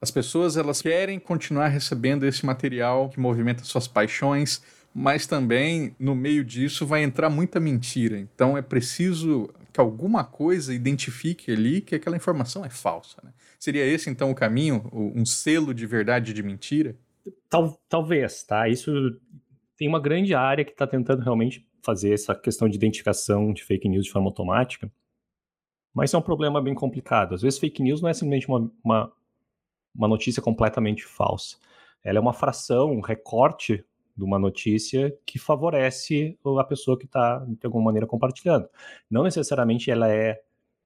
As 0.00 0.10
pessoas 0.10 0.56
elas 0.56 0.80
querem 0.80 1.18
continuar 1.18 1.68
recebendo 1.68 2.24
esse 2.24 2.46
material 2.46 3.08
que 3.08 3.18
movimenta 3.18 3.64
suas 3.64 3.88
paixões, 3.88 4.62
mas 4.94 5.26
também 5.26 5.94
no 5.98 6.14
meio 6.14 6.44
disso 6.44 6.86
vai 6.86 7.02
entrar 7.02 7.28
muita 7.28 7.58
mentira. 7.58 8.18
Então 8.18 8.56
é 8.56 8.62
preciso 8.62 9.50
que 9.72 9.80
alguma 9.80 10.24
coisa 10.24 10.72
identifique 10.72 11.50
ali 11.50 11.80
que 11.80 11.94
aquela 11.94 12.16
informação 12.16 12.64
é 12.64 12.70
falsa. 12.70 13.16
Né? 13.22 13.32
Seria 13.58 13.84
esse 13.84 14.08
então 14.08 14.30
o 14.30 14.34
caminho, 14.34 14.88
um 14.92 15.26
selo 15.26 15.74
de 15.74 15.86
verdade 15.86 16.32
de 16.32 16.42
mentira? 16.42 16.96
Tal, 17.50 17.80
talvez, 17.88 18.44
tá? 18.44 18.68
Isso 18.68 18.90
tem 19.76 19.88
uma 19.88 20.00
grande 20.00 20.34
área 20.34 20.64
que 20.64 20.72
está 20.72 20.86
tentando 20.86 21.22
realmente 21.22 21.66
fazer 21.82 22.12
essa 22.12 22.34
questão 22.34 22.68
de 22.68 22.76
identificação 22.76 23.52
de 23.52 23.64
fake 23.64 23.88
news 23.88 24.04
de 24.04 24.12
forma 24.12 24.28
automática, 24.28 24.90
mas 25.94 26.14
é 26.14 26.18
um 26.18 26.22
problema 26.22 26.60
bem 26.62 26.74
complicado. 26.74 27.34
Às 27.34 27.42
vezes 27.42 27.58
fake 27.58 27.82
news 27.82 28.00
não 28.00 28.08
é 28.08 28.14
simplesmente 28.14 28.48
uma, 28.48 28.70
uma 28.84 29.12
uma 29.98 30.06
notícia 30.08 30.40
completamente 30.40 31.04
falsa. 31.04 31.56
Ela 32.04 32.18
é 32.18 32.20
uma 32.20 32.32
fração, 32.32 32.92
um 32.92 33.00
recorte 33.00 33.84
de 34.16 34.24
uma 34.24 34.38
notícia 34.38 35.16
que 35.26 35.38
favorece 35.38 36.38
a 36.58 36.64
pessoa 36.64 36.96
que 36.96 37.04
está, 37.04 37.38
de 37.40 37.66
alguma 37.66 37.84
maneira, 37.84 38.06
compartilhando. 38.06 38.68
Não 39.10 39.24
necessariamente 39.24 39.90
ela 39.90 40.08
é 40.08 40.40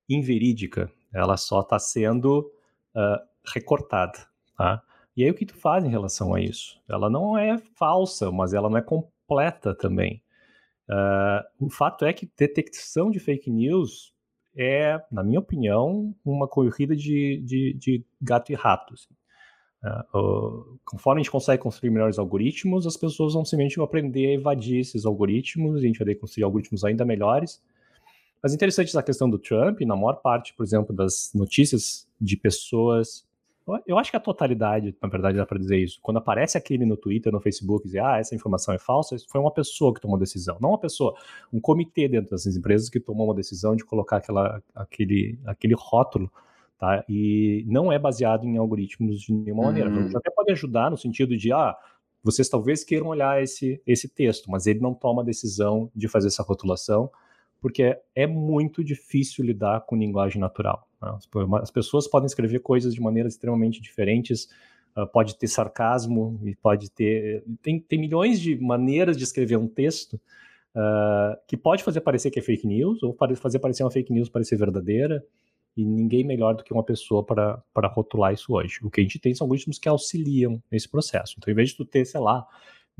inverídica, 0.08 0.90
ela 1.12 1.36
só 1.36 1.60
está 1.60 1.78
sendo 1.78 2.50
uh, 2.94 3.22
recortada. 3.46 4.26
Tá? 4.56 4.82
E 5.16 5.24
aí 5.24 5.30
o 5.30 5.34
que 5.34 5.46
tu 5.46 5.54
faz 5.54 5.84
em 5.84 5.90
relação 5.90 6.34
a 6.34 6.40
isso? 6.40 6.80
Ela 6.88 7.08
não 7.10 7.36
é 7.36 7.58
falsa, 7.74 8.30
mas 8.30 8.54
ela 8.54 8.68
não 8.68 8.78
é 8.78 8.82
completa 8.82 9.74
também. 9.74 10.22
Uh, 10.88 11.66
o 11.66 11.70
fato 11.70 12.04
é 12.04 12.12
que 12.12 12.30
detecção 12.36 13.10
de 13.10 13.18
fake 13.18 13.50
news 13.50 14.12
é, 14.56 15.00
na 15.10 15.22
minha 15.22 15.40
opinião, 15.40 16.14
uma 16.24 16.46
corrida 16.46 16.94
de, 16.94 17.42
de, 17.44 17.74
de 17.74 18.04
gato 18.20 18.52
e 18.52 18.54
rato. 18.54 18.94
Assim. 18.94 19.14
Uh, 20.14 20.78
conforme 20.84 21.20
a 21.20 21.22
gente 21.22 21.32
consegue 21.32 21.62
construir 21.62 21.90
melhores 21.90 22.18
algoritmos, 22.18 22.86
as 22.86 22.96
pessoas 22.96 23.34
vão 23.34 23.44
simplesmente 23.44 23.80
aprender 23.80 24.26
a 24.26 24.34
evadir 24.34 24.78
esses 24.78 25.04
algoritmos, 25.04 25.82
e 25.82 25.84
a 25.84 25.86
gente 25.88 26.04
vai 26.04 26.14
construir 26.14 26.44
algoritmos 26.44 26.84
ainda 26.84 27.04
melhores. 27.04 27.60
Mas 28.42 28.54
interessante 28.54 28.88
essa 28.88 29.02
questão 29.02 29.28
do 29.28 29.38
Trump, 29.38 29.80
na 29.82 29.96
maior 29.96 30.14
parte, 30.14 30.54
por 30.54 30.64
exemplo, 30.64 30.94
das 30.94 31.30
notícias 31.34 32.08
de 32.20 32.36
pessoas 32.36 33.24
eu 33.86 33.98
acho 33.98 34.10
que 34.10 34.16
a 34.16 34.20
totalidade, 34.20 34.94
na 35.00 35.08
verdade, 35.08 35.36
dá 35.36 35.46
para 35.46 35.58
dizer 35.58 35.78
isso. 35.78 35.98
Quando 36.02 36.16
aparece 36.16 36.58
aquele 36.58 36.84
no 36.84 36.96
Twitter, 36.96 37.32
no 37.32 37.40
Facebook, 37.40 37.84
dizer, 37.84 38.00
ah, 38.00 38.18
essa 38.18 38.34
informação 38.34 38.74
é 38.74 38.78
falsa, 38.78 39.16
foi 39.28 39.40
uma 39.40 39.52
pessoa 39.52 39.94
que 39.94 40.00
tomou 40.00 40.16
a 40.16 40.20
decisão. 40.20 40.58
Não 40.60 40.70
uma 40.70 40.78
pessoa, 40.78 41.14
um 41.52 41.60
comitê 41.60 42.08
dentro 42.08 42.30
dessas 42.30 42.56
empresas 42.56 42.88
que 42.88 42.98
tomou 42.98 43.26
uma 43.26 43.34
decisão 43.34 43.76
de 43.76 43.84
colocar 43.84 44.16
aquela, 44.16 44.62
aquele, 44.74 45.38
aquele 45.46 45.74
rótulo, 45.76 46.30
tá? 46.78 47.04
E 47.08 47.64
não 47.68 47.92
é 47.92 47.98
baseado 47.98 48.44
em 48.44 48.56
algoritmos 48.56 49.20
de 49.20 49.32
nenhuma 49.32 49.64
maneira. 49.64 49.88
Uhum. 49.88 50.10
Até 50.16 50.30
pode 50.30 50.50
ajudar 50.52 50.90
no 50.90 50.96
sentido 50.98 51.36
de, 51.36 51.52
ah, 51.52 51.76
vocês 52.22 52.48
talvez 52.48 52.82
queiram 52.84 53.06
olhar 53.08 53.42
esse, 53.42 53.80
esse 53.86 54.08
texto, 54.08 54.50
mas 54.50 54.66
ele 54.66 54.80
não 54.80 54.94
toma 54.94 55.22
a 55.22 55.24
decisão 55.24 55.90
de 55.94 56.08
fazer 56.08 56.28
essa 56.28 56.42
rotulação, 56.42 57.10
porque 57.62 57.96
é 58.12 58.26
muito 58.26 58.82
difícil 58.82 59.44
lidar 59.44 59.82
com 59.82 59.96
linguagem 59.96 60.40
natural. 60.40 60.88
Né? 61.00 61.16
As 61.62 61.70
pessoas 61.70 62.08
podem 62.08 62.26
escrever 62.26 62.58
coisas 62.58 62.92
de 62.92 63.00
maneiras 63.00 63.34
extremamente 63.34 63.80
diferentes, 63.80 64.48
uh, 64.96 65.06
pode 65.06 65.38
ter 65.38 65.46
sarcasmo 65.46 66.40
e 66.44 66.56
pode 66.56 66.90
ter. 66.90 67.44
Tem, 67.62 67.78
tem 67.78 68.00
milhões 68.00 68.40
de 68.40 68.58
maneiras 68.58 69.16
de 69.16 69.22
escrever 69.22 69.56
um 69.56 69.68
texto 69.68 70.14
uh, 70.74 71.38
que 71.46 71.56
pode 71.56 71.84
fazer 71.84 72.00
parecer 72.00 72.32
que 72.32 72.40
é 72.40 72.42
fake 72.42 72.66
news, 72.66 73.00
ou 73.00 73.16
fazer 73.36 73.60
parecer 73.60 73.84
uma 73.84 73.90
fake 73.92 74.12
news 74.12 74.28
parecer 74.28 74.56
verdadeira, 74.56 75.24
e 75.76 75.84
ninguém 75.84 76.24
melhor 76.24 76.54
do 76.54 76.64
que 76.64 76.72
uma 76.72 76.82
pessoa 76.82 77.24
para, 77.24 77.62
para 77.72 77.86
rotular 77.86 78.34
isso 78.34 78.52
hoje. 78.52 78.80
O 78.82 78.90
que 78.90 79.00
a 79.00 79.04
gente 79.04 79.20
tem 79.20 79.32
são 79.34 79.44
algoritmos 79.44 79.78
que 79.78 79.88
auxiliam 79.88 80.60
nesse 80.70 80.88
processo. 80.88 81.36
Então, 81.38 81.50
em 81.50 81.54
vez 81.54 81.70
de 81.70 81.76
tu 81.76 81.84
ter, 81.84 82.04
sei 82.04 82.20
lá, 82.20 82.44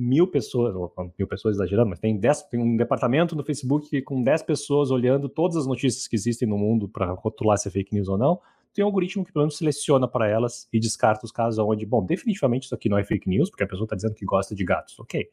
mil 0.02 0.26
pessoas, 0.26 0.74
mil 1.16 1.28
pessoas 1.28 1.54
exagerando, 1.54 1.90
mas 1.90 2.00
tem, 2.00 2.18
dez, 2.18 2.42
tem 2.42 2.60
um 2.60 2.76
departamento 2.76 3.36
no 3.36 3.44
Facebook 3.44 4.02
com 4.02 4.20
10 4.20 4.42
pessoas 4.42 4.90
olhando 4.90 5.28
todas 5.28 5.56
as 5.56 5.66
notícias 5.66 6.08
que 6.08 6.16
existem 6.16 6.48
no 6.48 6.58
mundo 6.58 6.88
para 6.88 7.12
rotular 7.12 7.56
se 7.56 7.68
é 7.68 7.70
fake 7.70 7.94
news 7.94 8.08
ou 8.08 8.18
não. 8.18 8.40
Tem 8.74 8.84
um 8.84 8.88
algoritmo 8.88 9.24
que 9.24 9.32
pelo 9.32 9.44
menos 9.44 9.56
seleciona 9.56 10.08
para 10.08 10.28
elas 10.28 10.66
e 10.72 10.80
descarta 10.80 11.24
os 11.24 11.30
casos 11.30 11.58
onde, 11.58 11.86
bom, 11.86 12.04
definitivamente 12.04 12.64
isso 12.64 12.74
aqui 12.74 12.88
não 12.88 12.98
é 12.98 13.04
fake 13.04 13.28
news, 13.28 13.48
porque 13.48 13.62
a 13.62 13.66
pessoa 13.66 13.84
está 13.84 13.94
dizendo 13.94 14.14
que 14.14 14.24
gosta 14.24 14.54
de 14.54 14.64
gatos. 14.64 14.98
Ok. 14.98 15.28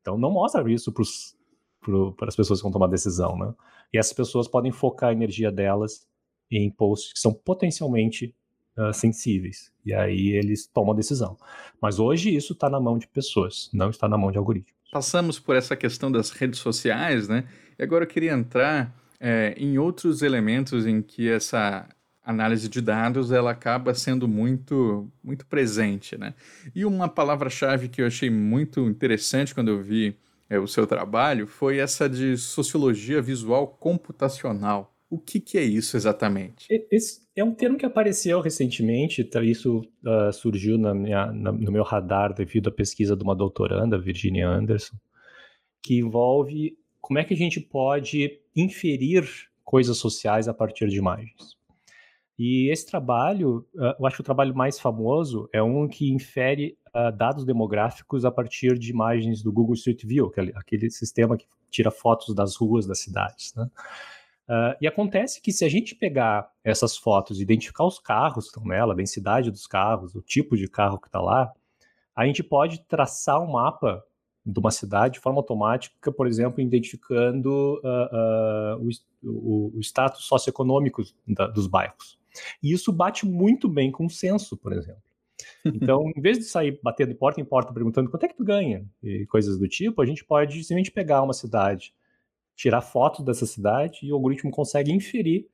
Então 0.00 0.16
não 0.16 0.30
mostra 0.30 0.70
isso 0.72 0.90
para 0.90 2.28
as 2.28 2.36
pessoas 2.36 2.60
que 2.60 2.62
vão 2.62 2.72
tomar 2.72 2.86
decisão, 2.86 3.36
né? 3.36 3.52
E 3.92 3.98
essas 3.98 4.12
pessoas 4.12 4.48
podem 4.48 4.72
focar 4.72 5.10
a 5.10 5.12
energia 5.12 5.52
delas 5.52 6.06
em 6.50 6.70
posts 6.70 7.12
que 7.12 7.18
são 7.18 7.32
potencialmente 7.32 8.34
uh, 8.76 8.92
sensíveis. 8.92 9.72
E 9.84 9.92
aí 9.92 10.28
eles 10.28 10.66
tomam 10.66 10.92
a 10.92 10.96
decisão. 10.96 11.36
Mas 11.80 11.98
hoje 11.98 12.34
isso 12.34 12.52
está 12.52 12.68
na 12.68 12.80
mão 12.80 12.98
de 12.98 13.06
pessoas, 13.06 13.70
não 13.72 13.90
está 13.90 14.08
na 14.08 14.16
mão 14.16 14.30
de 14.30 14.38
algoritmos. 14.38 14.74
Passamos 14.92 15.38
por 15.38 15.56
essa 15.56 15.74
questão 15.76 16.10
das 16.10 16.30
redes 16.30 16.60
sociais, 16.60 17.28
né? 17.28 17.44
E 17.78 17.82
agora 17.82 18.04
eu 18.04 18.08
queria 18.08 18.32
entrar 18.32 18.94
é, 19.18 19.54
em 19.56 19.78
outros 19.78 20.22
elementos 20.22 20.86
em 20.86 21.02
que 21.02 21.28
essa 21.28 21.88
análise 22.24 22.68
de 22.68 22.80
dados 22.80 23.30
ela 23.30 23.50
acaba 23.50 23.92
sendo 23.94 24.26
muito 24.26 25.10
muito 25.22 25.44
presente, 25.46 26.16
né? 26.16 26.34
E 26.74 26.84
uma 26.84 27.08
palavra-chave 27.08 27.88
que 27.88 28.00
eu 28.00 28.06
achei 28.06 28.30
muito 28.30 28.88
interessante 28.88 29.54
quando 29.54 29.68
eu 29.68 29.82
vi 29.82 30.16
é, 30.48 30.58
o 30.58 30.66
seu 30.66 30.86
trabalho 30.86 31.46
foi 31.46 31.78
essa 31.78 32.08
de 32.08 32.36
sociologia 32.36 33.20
visual 33.20 33.66
computacional. 33.66 34.93
O 35.14 35.18
que, 35.18 35.38
que 35.38 35.56
é 35.56 35.62
isso 35.62 35.96
exatamente? 35.96 36.66
Esse 36.90 37.20
é 37.36 37.44
um 37.44 37.54
termo 37.54 37.78
que 37.78 37.86
apareceu 37.86 38.40
recentemente, 38.40 39.22
tá, 39.22 39.44
isso 39.44 39.82
uh, 40.04 40.32
surgiu 40.32 40.76
na 40.76 40.92
minha, 40.92 41.26
na, 41.26 41.52
no 41.52 41.70
meu 41.70 41.84
radar 41.84 42.34
devido 42.34 42.66
à 42.66 42.72
pesquisa 42.72 43.16
de 43.16 43.22
uma 43.22 43.36
doutoranda, 43.36 43.96
Virginia 43.96 44.48
Anderson, 44.48 44.96
que 45.80 45.98
envolve 45.98 46.76
como 47.00 47.20
é 47.20 47.24
que 47.24 47.32
a 47.32 47.36
gente 47.36 47.60
pode 47.60 48.40
inferir 48.56 49.24
coisas 49.62 49.98
sociais 49.98 50.48
a 50.48 50.54
partir 50.54 50.88
de 50.88 50.98
imagens. 50.98 51.56
E 52.36 52.68
esse 52.72 52.84
trabalho, 52.84 53.64
uh, 53.76 53.94
eu 53.96 54.06
acho 54.06 54.16
que 54.16 54.22
o 54.22 54.24
trabalho 54.24 54.52
mais 54.52 54.80
famoso 54.80 55.48
é 55.52 55.62
um 55.62 55.86
que 55.86 56.10
infere 56.10 56.76
uh, 56.88 57.16
dados 57.16 57.44
demográficos 57.44 58.24
a 58.24 58.32
partir 58.32 58.76
de 58.80 58.90
imagens 58.90 59.44
do 59.44 59.52
Google 59.52 59.74
Street 59.74 60.04
View, 60.04 60.32
aquele 60.56 60.90
sistema 60.90 61.36
que 61.36 61.46
tira 61.70 61.92
fotos 61.92 62.34
das 62.34 62.56
ruas 62.56 62.84
das 62.84 62.98
cidades, 62.98 63.54
né? 63.54 63.70
Uh, 64.48 64.76
e 64.80 64.86
acontece 64.86 65.40
que 65.40 65.52
se 65.52 65.64
a 65.64 65.68
gente 65.68 65.94
pegar 65.94 66.50
essas 66.62 66.96
fotos, 66.96 67.40
identificar 67.40 67.84
os 67.84 67.98
carros 67.98 68.44
que 68.44 68.50
estão 68.50 68.64
nela, 68.64 68.92
a 68.92 68.96
densidade 68.96 69.50
dos 69.50 69.66
carros, 69.66 70.14
o 70.14 70.20
tipo 70.20 70.56
de 70.56 70.68
carro 70.68 70.98
que 70.98 71.08
está 71.08 71.20
lá, 71.20 71.52
a 72.14 72.26
gente 72.26 72.42
pode 72.42 72.80
traçar 72.86 73.40
um 73.40 73.52
mapa 73.52 74.04
de 74.44 74.60
uma 74.60 74.70
cidade 74.70 75.14
de 75.14 75.20
forma 75.20 75.38
automática, 75.38 76.12
por 76.12 76.26
exemplo, 76.26 76.60
identificando 76.60 77.80
uh, 77.82 78.76
uh, 78.78 78.88
o, 79.22 79.78
o, 79.78 79.80
status 79.80 80.24
socioeconômico 80.26 81.02
da, 81.26 81.46
dos 81.46 81.66
bairros. 81.66 82.18
E 82.62 82.72
isso 82.72 82.92
bate 82.92 83.24
muito 83.24 83.68
bem 83.68 83.90
com 83.90 84.04
o 84.04 84.10
censo, 84.10 84.56
por 84.56 84.72
exemplo. 84.72 85.02
Então, 85.64 86.10
em 86.14 86.20
vez 86.20 86.38
de 86.38 86.44
sair 86.44 86.78
batendo 86.82 87.08
de 87.08 87.14
porta 87.14 87.40
em 87.40 87.44
porta 87.44 87.72
perguntando 87.72 88.10
quanto 88.10 88.24
é 88.24 88.28
que 88.28 88.36
tu 88.36 88.44
ganha 88.44 88.86
e 89.02 89.26
coisas 89.26 89.58
do 89.58 89.66
tipo, 89.66 90.00
a 90.00 90.06
gente 90.06 90.22
pode 90.24 90.52
simplesmente 90.58 90.90
pegar 90.90 91.22
uma 91.22 91.32
cidade 91.32 91.94
tirar 92.54 92.80
fotos 92.80 93.24
dessa 93.24 93.46
cidade 93.46 94.00
e 94.02 94.12
o 94.12 94.14
algoritmo 94.14 94.50
consegue 94.50 94.92
inferir 94.92 95.46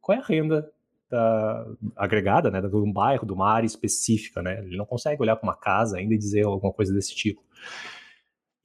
qual 0.00 0.18
é 0.18 0.20
a 0.20 0.24
renda 0.24 0.70
da, 1.10 1.66
agregada, 1.96 2.50
né, 2.50 2.60
de 2.60 2.76
um 2.76 2.92
bairro, 2.92 3.26
de 3.26 3.32
uma 3.32 3.48
área 3.48 3.66
específica, 3.66 4.42
né? 4.42 4.60
Ele 4.64 4.76
não 4.76 4.86
consegue 4.86 5.22
olhar 5.22 5.36
para 5.36 5.48
uma 5.48 5.56
casa 5.56 5.96
ainda 5.96 6.14
e 6.14 6.18
dizer 6.18 6.44
alguma 6.44 6.72
coisa 6.72 6.92
desse 6.92 7.14
tipo. 7.14 7.42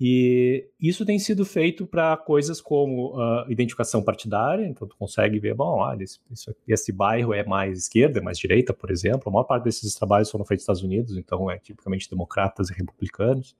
E 0.06 0.68
isso 0.82 1.06
tem 1.06 1.18
sido 1.18 1.46
feito 1.46 1.86
para 1.86 2.18
coisas 2.18 2.60
como 2.60 3.16
uh, 3.16 3.50
identificação 3.50 4.04
partidária, 4.04 4.66
então 4.66 4.88
tu 4.88 4.98
consegue 4.98 5.40
ver, 5.40 5.54
bom, 5.54 5.78
olha, 5.78 6.04
esse, 6.04 6.20
esse, 6.68 6.92
bairro 6.92 7.34
é 7.34 7.46
mais 7.46 7.78
esquerda, 7.78 8.20
é 8.20 8.22
mais 8.22 8.38
direita, 8.38 8.74
por 8.74 8.92
exemplo. 8.92 9.30
A 9.30 9.32
maior 9.32 9.46
parte 9.46 9.64
desses 9.64 9.94
trabalhos 9.96 10.30
foram 10.30 10.44
feitos 10.44 10.64
nos 10.68 10.78
Estados 10.78 10.84
Unidos, 10.84 11.16
então 11.16 11.50
é 11.50 11.58
tipicamente 11.58 12.10
democratas 12.10 12.70
e 12.70 12.74
republicanos. 12.74 13.56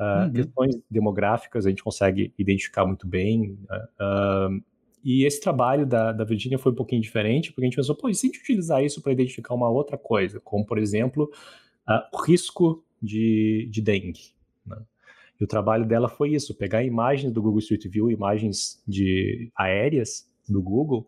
Uh, 0.00 0.24
uhum. 0.24 0.32
Questões 0.32 0.76
demográficas 0.90 1.66
a 1.66 1.70
gente 1.70 1.82
consegue 1.82 2.32
identificar 2.38 2.84
muito 2.84 3.06
bem. 3.06 3.58
Uh, 4.00 4.62
e 5.04 5.24
esse 5.24 5.40
trabalho 5.40 5.86
da, 5.86 6.12
da 6.12 6.24
Virginia 6.24 6.58
foi 6.58 6.72
um 6.72 6.74
pouquinho 6.74 7.02
diferente, 7.02 7.50
porque 7.52 7.62
a 7.62 7.64
gente 7.66 7.76
pensou, 7.76 7.94
pô, 7.94 8.08
e 8.08 8.14
se 8.14 8.26
a 8.26 8.28
gente 8.28 8.40
utilizar 8.40 8.82
isso 8.82 9.02
para 9.02 9.12
identificar 9.12 9.54
uma 9.54 9.68
outra 9.68 9.98
coisa, 9.98 10.40
como, 10.40 10.64
por 10.64 10.78
exemplo, 10.78 11.30
o 12.12 12.22
risco 12.22 12.82
de, 13.02 13.68
de 13.70 13.82
dengue? 13.82 14.32
Né? 14.66 14.78
E 15.38 15.44
o 15.44 15.46
trabalho 15.46 15.84
dela 15.84 16.08
foi 16.08 16.30
isso, 16.30 16.56
pegar 16.56 16.82
imagens 16.82 17.30
do 17.32 17.42
Google 17.42 17.58
Street 17.58 17.86
View, 17.86 18.10
imagens 18.10 18.82
de 18.88 19.52
aéreas 19.54 20.26
do 20.48 20.62
Google, 20.62 21.06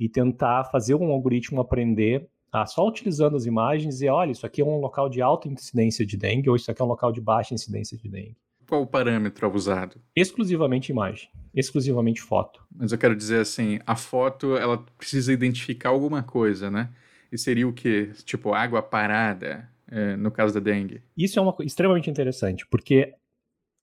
e 0.00 0.08
tentar 0.08 0.64
fazer 0.64 0.96
um 0.96 1.12
algoritmo 1.12 1.60
aprender 1.60 2.28
ah, 2.52 2.66
só 2.66 2.86
utilizando 2.86 3.36
as 3.36 3.46
imagens 3.46 4.00
e 4.00 4.08
olha, 4.08 4.32
isso 4.32 4.46
aqui 4.46 4.60
é 4.60 4.64
um 4.64 4.78
local 4.78 5.08
de 5.08 5.20
alta 5.20 5.48
incidência 5.48 6.04
de 6.04 6.16
dengue 6.16 6.48
ou 6.48 6.56
isso 6.56 6.70
aqui 6.70 6.80
é 6.80 6.84
um 6.84 6.88
local 6.88 7.12
de 7.12 7.20
baixa 7.20 7.54
incidência 7.54 7.96
de 7.96 8.08
dengue. 8.08 8.36
Qual 8.66 8.82
o 8.82 8.86
parâmetro 8.86 9.50
usado? 9.54 9.96
Exclusivamente 10.14 10.92
imagem, 10.92 11.28
exclusivamente 11.54 12.20
foto. 12.20 12.62
Mas 12.74 12.92
eu 12.92 12.98
quero 12.98 13.16
dizer 13.16 13.40
assim, 13.40 13.78
a 13.86 13.96
foto 13.96 14.56
ela 14.56 14.84
precisa 14.96 15.32
identificar 15.32 15.88
alguma 15.88 16.22
coisa, 16.22 16.70
né? 16.70 16.90
E 17.32 17.38
seria 17.38 17.66
o 17.66 17.72
quê? 17.72 18.10
Tipo 18.24 18.52
água 18.52 18.82
parada, 18.82 19.68
é, 19.90 20.16
no 20.16 20.30
caso 20.30 20.52
da 20.52 20.60
dengue? 20.60 21.02
Isso 21.16 21.38
é 21.38 21.42
uma 21.42 21.52
coisa 21.52 21.66
extremamente 21.66 22.10
interessante, 22.10 22.66
porque 22.66 23.14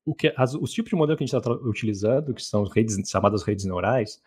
o 0.05 0.13
que, 0.13 0.31
as, 0.37 0.53
os 0.53 0.71
tipos 0.71 0.89
de 0.89 0.95
modelo 0.95 1.17
que 1.17 1.23
a 1.23 1.27
gente 1.27 1.35
está 1.35 1.51
utilizando, 1.51 2.33
que 2.33 2.43
são 2.43 2.63
redes, 2.63 2.97
chamadas 3.09 3.41
redes 3.41 3.65
neurais, 3.65 4.21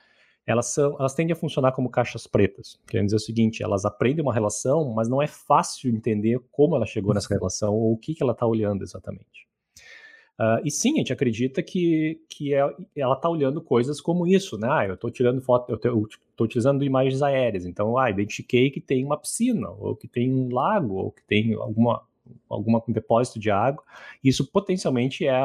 elas, 0.48 0.68
são, 0.68 0.96
elas 0.98 1.12
tendem 1.12 1.34
a 1.34 1.36
funcionar 1.36 1.72
como 1.72 1.90
caixas 1.90 2.26
pretas. 2.26 2.80
Querendo 2.86 3.04
dizer 3.04 3.16
o 3.16 3.20
seguinte, 3.20 3.62
elas 3.62 3.84
aprendem 3.84 4.22
uma 4.22 4.32
relação, 4.32 4.90
mas 4.94 5.06
não 5.06 5.20
é 5.20 5.26
fácil 5.26 5.90
entender 5.90 6.40
como 6.50 6.74
ela 6.74 6.86
chegou 6.86 7.12
nessa 7.12 7.32
relação 7.32 7.74
ou 7.74 7.92
o 7.92 7.98
que, 7.98 8.14
que 8.14 8.22
ela 8.22 8.32
está 8.32 8.46
olhando 8.46 8.82
exatamente. 8.82 9.46
Uh, 10.40 10.64
e 10.64 10.70
sim, 10.70 10.94
a 10.94 10.98
gente 10.98 11.12
acredita 11.12 11.62
que, 11.62 12.22
que 12.30 12.54
é, 12.54 12.60
ela 12.96 13.14
está 13.14 13.28
olhando 13.28 13.60
coisas 13.60 14.00
como 14.00 14.26
isso, 14.26 14.56
né? 14.56 14.68
Ah, 14.70 14.86
eu 14.86 14.94
estou 14.94 15.10
tirando 15.10 15.42
foto, 15.42 15.70
eu 15.70 15.76
estou 15.76 16.46
utilizando 16.46 16.82
imagens 16.82 17.20
aéreas, 17.20 17.66
então, 17.66 17.98
ah, 17.98 18.08
identifiquei 18.08 18.70
que 18.70 18.80
tem 18.80 19.04
uma 19.04 19.18
piscina, 19.18 19.68
ou 19.68 19.96
que 19.96 20.08
tem 20.08 20.32
um 20.32 20.48
lago, 20.50 20.94
ou 20.94 21.10
que 21.10 21.22
tem 21.24 21.52
alguma, 21.54 22.02
alguma 22.48 22.82
um 22.88 22.92
depósito 22.92 23.38
de 23.38 23.50
água. 23.50 23.84
Isso 24.24 24.50
potencialmente 24.50 25.26
é 25.26 25.42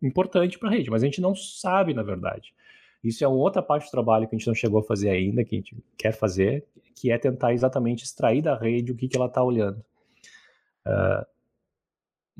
importante 0.00 0.58
para 0.58 0.70
a 0.70 0.72
rede, 0.72 0.88
mas 0.88 1.02
a 1.02 1.06
gente 1.06 1.20
não 1.20 1.34
sabe, 1.34 1.92
na 1.92 2.02
verdade. 2.02 2.54
Isso 3.02 3.24
é 3.24 3.28
uma 3.28 3.36
outra 3.36 3.62
parte 3.62 3.86
do 3.86 3.90
trabalho 3.90 4.28
que 4.28 4.34
a 4.34 4.38
gente 4.38 4.46
não 4.46 4.54
chegou 4.54 4.80
a 4.80 4.82
fazer 4.82 5.10
ainda, 5.10 5.44
que 5.44 5.54
a 5.54 5.58
gente 5.58 5.76
quer 5.96 6.12
fazer, 6.12 6.66
que 6.94 7.10
é 7.10 7.18
tentar 7.18 7.52
exatamente 7.52 8.04
extrair 8.04 8.42
da 8.42 8.56
rede 8.56 8.92
o 8.92 8.96
que, 8.96 9.08
que 9.08 9.16
ela 9.16 9.26
está 9.26 9.42
olhando. 9.42 9.78
Uh, 10.86 11.24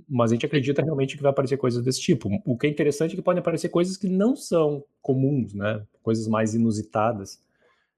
mas 0.09 0.31
a 0.31 0.35
gente 0.35 0.47
acredita 0.47 0.83
realmente 0.83 1.17
que 1.17 1.23
vai 1.23 1.31
aparecer 1.31 1.57
coisas 1.57 1.83
desse 1.83 2.01
tipo. 2.01 2.29
O 2.45 2.57
que 2.57 2.67
é 2.67 2.71
interessante 2.71 3.13
é 3.13 3.17
que 3.17 3.23
podem 3.23 3.41
aparecer 3.41 3.69
coisas 3.69 3.97
que 3.97 4.09
não 4.09 4.37
são 4.37 4.85
comuns, 5.03 5.55
né? 5.55 5.85
Coisas 6.03 6.27
mais 6.29 6.55
inusitadas. 6.55 7.43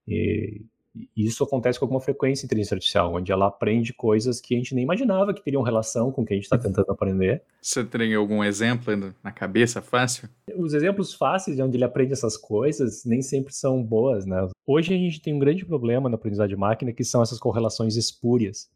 E, 0.08 0.62
e 0.94 1.24
isso 1.24 1.44
acontece 1.44 1.78
com 1.78 1.84
alguma 1.84 2.00
frequência 2.00 2.44
em 2.44 2.46
inteligência 2.46 2.74
artificial, 2.74 3.14
onde 3.14 3.30
ela 3.30 3.46
aprende 3.46 3.92
coisas 3.92 4.40
que 4.40 4.54
a 4.54 4.58
gente 4.58 4.74
nem 4.74 4.82
imaginava 4.82 5.32
que 5.32 5.42
teriam 5.42 5.62
relação 5.62 6.10
com 6.10 6.22
o 6.22 6.24
que 6.24 6.32
a 6.32 6.36
gente 6.36 6.44
está 6.44 6.58
tentando 6.58 6.90
aprender. 6.90 7.42
Você 7.62 7.84
tem 7.84 8.14
algum 8.14 8.42
exemplo 8.42 9.14
na 9.22 9.30
cabeça 9.30 9.80
fácil? 9.80 10.28
Os 10.56 10.74
exemplos 10.74 11.14
fáceis 11.14 11.56
de 11.56 11.62
onde 11.62 11.76
ele 11.76 11.84
aprende 11.84 12.12
essas 12.12 12.36
coisas 12.36 13.04
nem 13.04 13.22
sempre 13.22 13.54
são 13.54 13.82
boas, 13.82 14.26
né? 14.26 14.48
Hoje 14.66 14.92
a 14.92 14.96
gente 14.96 15.20
tem 15.20 15.32
um 15.34 15.38
grande 15.38 15.64
problema 15.64 16.08
na 16.08 16.16
aprendizagem 16.16 16.56
de 16.56 16.60
máquina 16.60 16.92
que 16.92 17.04
são 17.04 17.22
essas 17.22 17.38
correlações 17.38 17.96
espúrias. 17.96 18.68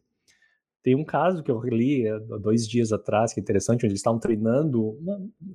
Tem 0.85 0.95
um 0.95 1.05
caso 1.05 1.43
que 1.43 1.51
eu 1.51 1.61
li 1.63 2.07
há 2.07 2.19
dois 2.37 2.69
dias 2.69 2.93
atrás, 2.93 3.33
que 3.33 3.41
é 3.41 3.43
interessante, 3.43 3.79
onde 3.79 3.87
eles 3.87 4.01
estavam 4.01 4.21
treinando, 4.21 4.99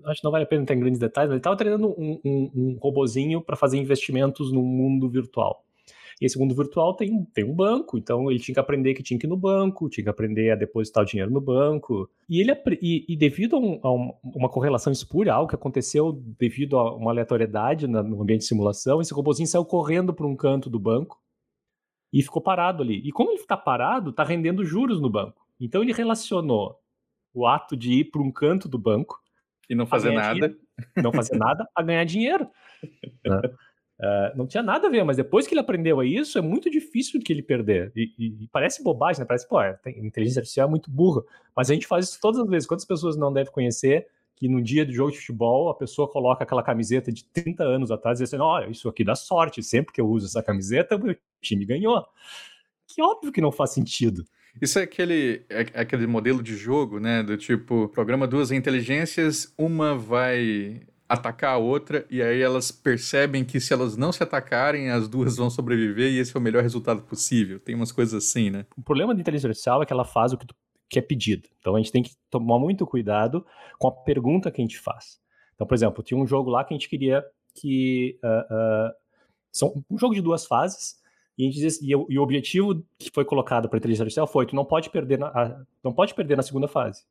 acho 0.05 0.21
que 0.21 0.25
não 0.25 0.31
vale 0.31 0.43
a 0.43 0.47
pena 0.47 0.63
entrar 0.63 0.75
em 0.75 0.79
grandes 0.79 0.99
detalhes, 0.99 1.29
mas 1.29 1.35
eles 1.35 1.41
estavam 1.41 1.57
treinando 1.57 1.89
um, 1.89 2.19
um, 2.25 2.51
um 2.55 2.77
robozinho 2.81 3.39
para 3.39 3.55
fazer 3.55 3.77
investimentos 3.77 4.51
no 4.51 4.63
mundo 4.63 5.07
virtual. 5.07 5.63
E 6.19 6.25
esse 6.25 6.37
mundo 6.37 6.53
virtual 6.53 6.93
tem, 6.93 7.23
tem 7.33 7.45
um 7.45 7.55
banco, 7.55 7.97
então 7.97 8.29
ele 8.29 8.39
tinha 8.39 8.53
que 8.53 8.59
aprender 8.59 8.93
que 8.93 9.01
tinha 9.01 9.17
que 9.17 9.25
ir 9.25 9.29
no 9.29 9.37
banco, 9.37 9.89
tinha 9.89 10.03
que 10.03 10.09
aprender 10.09 10.51
a 10.51 10.55
depositar 10.55 11.03
o 11.03 11.05
dinheiro 11.05 11.31
no 11.31 11.39
banco. 11.39 12.09
E 12.27 12.41
ele 12.41 12.51
e, 12.81 13.05
e 13.07 13.15
devido 13.15 13.55
a, 13.55 13.59
um, 13.59 13.79
a, 13.81 14.37
uma 14.37 14.49
correlação 14.49 14.91
espúria, 14.91 15.33
algo 15.33 15.47
que 15.47 15.55
aconteceu 15.55 16.11
devido 16.37 16.77
a 16.77 16.93
uma 16.93 17.11
aleatoriedade 17.11 17.87
na, 17.87 18.03
no 18.03 18.21
ambiente 18.21 18.41
de 18.41 18.47
simulação, 18.47 18.99
esse 18.99 19.13
robôzinho 19.13 19.47
saiu 19.47 19.63
correndo 19.63 20.13
para 20.13 20.27
um 20.27 20.35
canto 20.35 20.69
do 20.69 20.79
banco 20.79 21.21
e 22.11 22.21
ficou 22.21 22.41
parado 22.41 22.83
ali. 22.83 23.01
E 23.05 23.11
como 23.13 23.31
ele 23.31 23.39
está 23.39 23.55
parado, 23.55 24.09
está 24.09 24.23
rendendo 24.23 24.65
juros 24.65 24.99
no 24.99 25.09
banco. 25.09 25.47
Então 25.57 25.81
ele 25.81 25.93
relacionou 25.93 26.77
o 27.33 27.47
ato 27.47 27.77
de 27.77 27.93
ir 27.93 28.05
para 28.05 28.21
um 28.21 28.31
canto 28.31 28.67
do 28.67 28.77
banco 28.77 29.21
e 29.69 29.75
não 29.75 29.85
fazer 29.85 30.11
nada, 30.11 30.33
dinheiro, 30.33 30.57
não 30.97 31.13
fazer 31.13 31.37
nada, 31.37 31.65
a 31.75 31.81
ganhar 31.81 32.03
dinheiro. 32.03 32.49
Né? 33.23 33.41
Uh, 33.99 34.37
não 34.37 34.47
tinha 34.47 34.63
nada 34.63 34.87
a 34.87 34.89
ver, 34.89 35.03
mas 35.03 35.17
depois 35.17 35.45
que 35.45 35.53
ele 35.53 35.59
aprendeu 35.59 35.99
a 35.99 36.05
isso, 36.05 36.37
é 36.37 36.41
muito 36.41 36.69
difícil 36.69 37.19
que 37.19 37.33
ele 37.33 37.43
perder. 37.43 37.91
E, 37.93 38.13
e, 38.17 38.43
e 38.43 38.47
parece 38.47 38.81
bobagem, 38.81 39.19
né? 39.19 39.25
Parece, 39.25 39.47
pô, 39.47 39.57
a 39.57 39.77
inteligência 39.87 40.39
artificial 40.39 40.67
é 40.67 40.69
muito 40.69 40.89
burra. 40.89 41.21
Mas 41.53 41.69
a 41.69 41.73
gente 41.73 41.85
faz 41.85 42.07
isso 42.07 42.19
todas 42.21 42.39
as 42.39 42.47
vezes. 42.49 42.65
Quantas 42.65 42.85
pessoas 42.85 43.17
não 43.17 43.33
devem 43.33 43.51
conhecer 43.51 44.07
que 44.37 44.47
no 44.47 44.61
dia 44.61 44.85
de 44.85 44.93
jogo 44.93 45.11
de 45.11 45.19
futebol 45.19 45.69
a 45.69 45.75
pessoa 45.75 46.09
coloca 46.09 46.45
aquela 46.45 46.63
camiseta 46.63 47.11
de 47.11 47.25
30 47.25 47.61
anos 47.61 47.91
atrás 47.91 48.19
e 48.19 48.23
diz 48.23 48.33
assim: 48.33 48.41
olha, 48.41 48.69
isso 48.69 48.87
aqui 48.87 49.03
dá 49.03 49.15
sorte. 49.15 49.61
Sempre 49.61 49.93
que 49.93 49.99
eu 49.99 50.07
uso 50.07 50.27
essa 50.27 50.41
camiseta, 50.41 50.95
o 50.95 51.15
time 51.41 51.65
ganhou. 51.65 52.05
Que 52.87 53.01
óbvio 53.01 53.33
que 53.33 53.41
não 53.41 53.51
faz 53.51 53.71
sentido. 53.71 54.23
Isso 54.61 54.79
é 54.79 54.83
aquele, 54.83 55.45
é, 55.49 55.61
é 55.73 55.81
aquele 55.81 56.07
modelo 56.07 56.41
de 56.41 56.55
jogo, 56.55 56.99
né? 56.99 57.21
Do 57.21 57.35
tipo, 57.37 57.89
programa 57.89 58.25
duas 58.25 58.49
inteligências, 58.49 59.53
uma 59.57 59.95
vai 59.95 60.81
atacar 61.09 61.55
a 61.55 61.57
outra, 61.57 62.05
e 62.07 62.21
aí 62.21 62.39
elas 62.39 62.71
percebem 62.71 63.43
que 63.43 63.59
se 63.59 63.73
elas 63.73 63.97
não 63.97 64.11
se 64.11 64.21
atacarem, 64.21 64.91
as 64.91 65.07
duas 65.07 65.37
vão 65.37 65.49
sobreviver 65.49 66.11
e 66.11 66.19
esse 66.19 66.37
é 66.37 66.39
o 66.39 66.41
melhor 66.41 66.61
resultado 66.61 67.01
possível. 67.01 67.59
Tem 67.59 67.73
umas 67.73 67.91
coisas 67.91 68.13
assim, 68.13 68.51
né? 68.51 68.67
O 68.77 68.83
problema 68.83 69.15
da 69.15 69.19
inteligência 69.19 69.47
artificial 69.47 69.81
é 69.81 69.87
que 69.87 69.91
ela 69.91 70.05
faz 70.05 70.31
o 70.31 70.37
que, 70.37 70.45
tu, 70.45 70.53
que 70.87 70.99
é 70.99 71.01
pedido. 71.01 71.49
Então 71.59 71.75
a 71.75 71.79
gente 71.79 71.91
tem 71.91 72.03
que 72.03 72.11
tomar 72.29 72.59
muito 72.59 72.85
cuidado 72.85 73.43
com 73.79 73.87
a 73.87 73.91
pergunta 73.91 74.51
que 74.51 74.61
a 74.61 74.63
gente 74.63 74.77
faz. 74.77 75.19
Então, 75.55 75.65
por 75.65 75.73
exemplo, 75.73 76.03
tinha 76.03 76.19
um 76.19 76.27
jogo 76.27 76.51
lá 76.51 76.63
que 76.63 76.73
a 76.73 76.77
gente 76.77 76.87
queria 76.87 77.25
que. 77.55 78.17
Uh, 78.23 78.53
uh, 78.53 78.93
são 79.51 79.83
um 79.89 79.97
jogo 79.97 80.13
de 80.13 80.21
duas 80.21 80.45
fases. 80.45 80.99
E, 81.35 81.49
diz, 81.49 81.81
e, 81.81 81.89
e 81.89 82.19
o 82.19 82.21
objetivo 82.21 82.85
que 82.99 83.09
foi 83.11 83.25
colocado 83.25 83.67
para 83.67 83.77
a 83.77 83.79
inteligência 83.79 84.03
artificial 84.03 84.27
foi: 84.27 84.45
tu 84.45 84.55
não 84.55 84.63
pode 84.63 84.89
perder 84.91 85.17
na, 85.17 85.27
a, 85.27 85.63
não 85.83 85.91
pode 85.91 86.13
perder 86.13 86.37
na 86.37 86.43
segunda 86.43 86.67
fase 86.67 87.03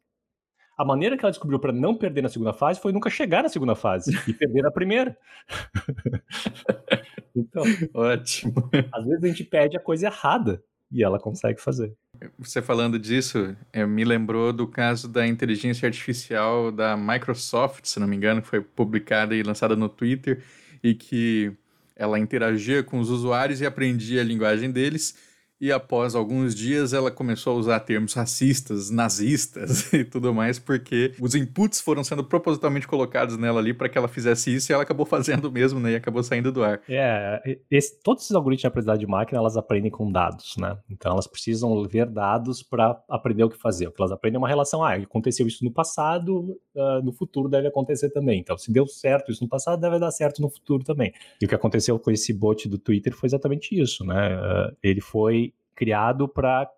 a 0.79 0.85
maneira 0.85 1.17
que 1.17 1.25
ela 1.25 1.33
descobriu 1.33 1.59
para 1.59 1.73
não 1.73 1.97
perder 1.97 2.23
na 2.23 2.29
segunda 2.29 2.53
fase 2.53 2.81
foi 2.81 2.93
nunca 2.93 3.11
chegar 3.11 3.43
na 3.43 3.49
segunda 3.49 3.75
fase 3.75 4.17
e 4.29 4.33
perder 4.33 4.62
na 4.62 4.71
primeira. 4.71 5.19
então, 7.35 7.64
ótimo. 7.93 8.71
Às 8.93 9.05
vezes 9.05 9.25
a 9.25 9.27
gente 9.27 9.43
pede 9.43 9.77
a 9.77 9.81
coisa 9.81 10.07
errada 10.07 10.62
e 10.91 11.03
ela 11.03 11.19
consegue 11.19 11.61
fazer. 11.61 11.93
Você 12.38 12.62
falando 12.62 12.97
disso, 12.97 13.57
é, 13.73 13.85
me 13.85 14.05
lembrou 14.05 14.53
do 14.53 14.69
caso 14.69 15.09
da 15.09 15.27
inteligência 15.27 15.85
artificial 15.85 16.71
da 16.71 16.97
Microsoft, 16.97 17.85
se 17.85 17.99
não 17.99 18.07
me 18.07 18.17
engano, 18.17 18.41
que 18.41 18.49
foi 18.49 18.61
publicada 18.61 19.35
e 19.35 19.43
lançada 19.43 19.75
no 19.75 19.88
Twitter 19.88 20.45
e 20.83 20.95
que 20.95 21.53
ela 21.97 22.21
interagia 22.21 22.85
com 22.85 23.01
os 23.01 23.11
usuários 23.11 23.61
e 23.61 23.67
aprendia 23.67 24.21
a 24.21 24.25
linguagem 24.25 24.71
deles 24.71 25.28
e 25.61 25.73
após 25.73 26.14
alguns 26.14 26.55
dias 26.55 26.92
ela 26.92 27.11
começou 27.11 27.55
a 27.55 27.57
usar 27.57 27.81
termos 27.81 28.14
racistas, 28.14 28.90
nazistas 28.90 29.92
e 29.92 30.05
tudo 30.05 30.33
mais, 30.33 30.59
porque 30.59 31.12
os 31.21 31.35
inputs 31.35 31.81
foram 31.81 32.05
sendo 32.05 32.25
propositalmente 32.25 32.87
colocados 32.87 33.37
nela 33.37 33.59
ali 33.59 33.75
para 33.75 33.88
que 33.88 33.99
ela 33.99 34.09
fizesse 34.09 34.55
isso 34.55 34.71
e 34.71 34.73
ela 34.73 34.83
acabou 34.83 35.05
fazendo 35.07 35.51
mesmo, 35.51 35.81
né? 35.81 35.92
E 35.92 35.97
acabou 35.97 36.23
saindo 36.23 36.53
do 36.53 36.62
ar. 36.62 36.81
É, 36.88 37.59
esse, 37.71 38.01
todos 38.03 38.25
esses 38.25 38.35
algoritmos 38.35 38.62
de 38.62 38.66
aprendizagem 38.66 39.01
de 39.01 39.07
máquina, 39.07 39.38
elas 39.38 39.57
aprendem 39.57 39.90
com 39.90 40.11
dados, 40.11 40.57
né? 40.57 40.79
Então 40.90 41.12
elas 41.12 41.27
precisam 41.27 41.83
ver 41.85 42.07
dados 42.07 42.62
para 42.62 43.01
aprender 43.09 43.44
o 43.44 43.51
que 43.51 43.59
fazer. 43.59 43.88
O 43.88 43.92
que 43.92 44.01
elas 44.01 44.12
aprendem 44.12 44.37
é 44.37 44.38
uma 44.38 44.49
relação, 44.49 44.85
ah, 44.85 44.94
aconteceu 44.94 45.47
isso 45.47 45.64
no 45.64 45.73
passado, 45.73 46.57
uh, 46.75 47.03
no 47.05 47.12
futuro 47.12 47.49
deve 47.49 47.68
acontecer 47.68 48.11
também. 48.11 48.40
Então, 48.40 48.57
se 48.57 48.73
deu 48.73 48.87
certo 48.87 49.31
isso 49.31 49.42
no 49.42 49.49
passado, 49.49 49.81
deve 49.81 49.99
dar 49.99 50.11
certo 50.11 50.40
no 50.40 50.49
futuro 50.49 50.85
também. 50.85 51.12
E 51.40 51.44
o 51.44 51.49
que 51.49 51.55
aconteceu 51.55 51.99
com 51.99 52.11
esse 52.11 52.33
bot 52.33 52.68
do 52.68 52.79
Twitter 52.79 53.14
foi 53.14 53.27
exatamente 53.27 53.79
isso, 53.79 54.05
né? 54.05 54.37
Uh, 54.37 54.77
ele 54.83 55.01
foi 55.01 55.48
criado 55.79 56.27
para 56.27 56.69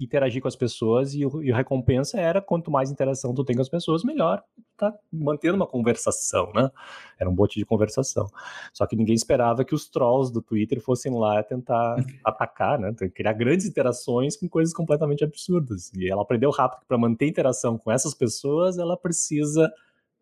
interagir 0.00 0.42
com 0.42 0.48
as 0.48 0.56
pessoas 0.56 1.14
e, 1.14 1.20
e 1.42 1.52
a 1.52 1.56
recompensa 1.56 2.20
era 2.20 2.42
quanto 2.42 2.70
mais 2.70 2.90
interação 2.90 3.32
tu 3.32 3.44
tem 3.44 3.54
com 3.54 3.62
as 3.62 3.68
pessoas, 3.68 4.02
melhor 4.02 4.42
tá 4.76 4.92
mantendo 5.12 5.56
uma 5.56 5.66
conversação, 5.66 6.52
né? 6.54 6.70
Era 7.18 7.28
um 7.28 7.34
bot 7.34 7.58
de 7.58 7.64
conversação. 7.64 8.28
Só 8.72 8.86
que 8.86 8.94
ninguém 8.94 9.14
esperava 9.14 9.64
que 9.64 9.74
os 9.74 9.88
trolls 9.88 10.32
do 10.32 10.40
Twitter 10.40 10.80
fossem 10.80 11.12
lá 11.12 11.42
tentar 11.42 11.96
atacar, 12.24 12.78
né? 12.78 12.92
Criar 13.12 13.32
grandes 13.32 13.66
interações 13.66 14.36
com 14.36 14.48
coisas 14.48 14.72
completamente 14.72 15.24
absurdas. 15.24 15.92
E 15.94 16.08
ela 16.08 16.22
aprendeu 16.22 16.50
rápido 16.50 16.80
que 16.80 16.86
para 16.86 16.98
manter 16.98 17.26
interação 17.26 17.76
com 17.76 17.90
essas 17.90 18.14
pessoas, 18.14 18.78
ela 18.78 18.96
precisa 18.96 19.68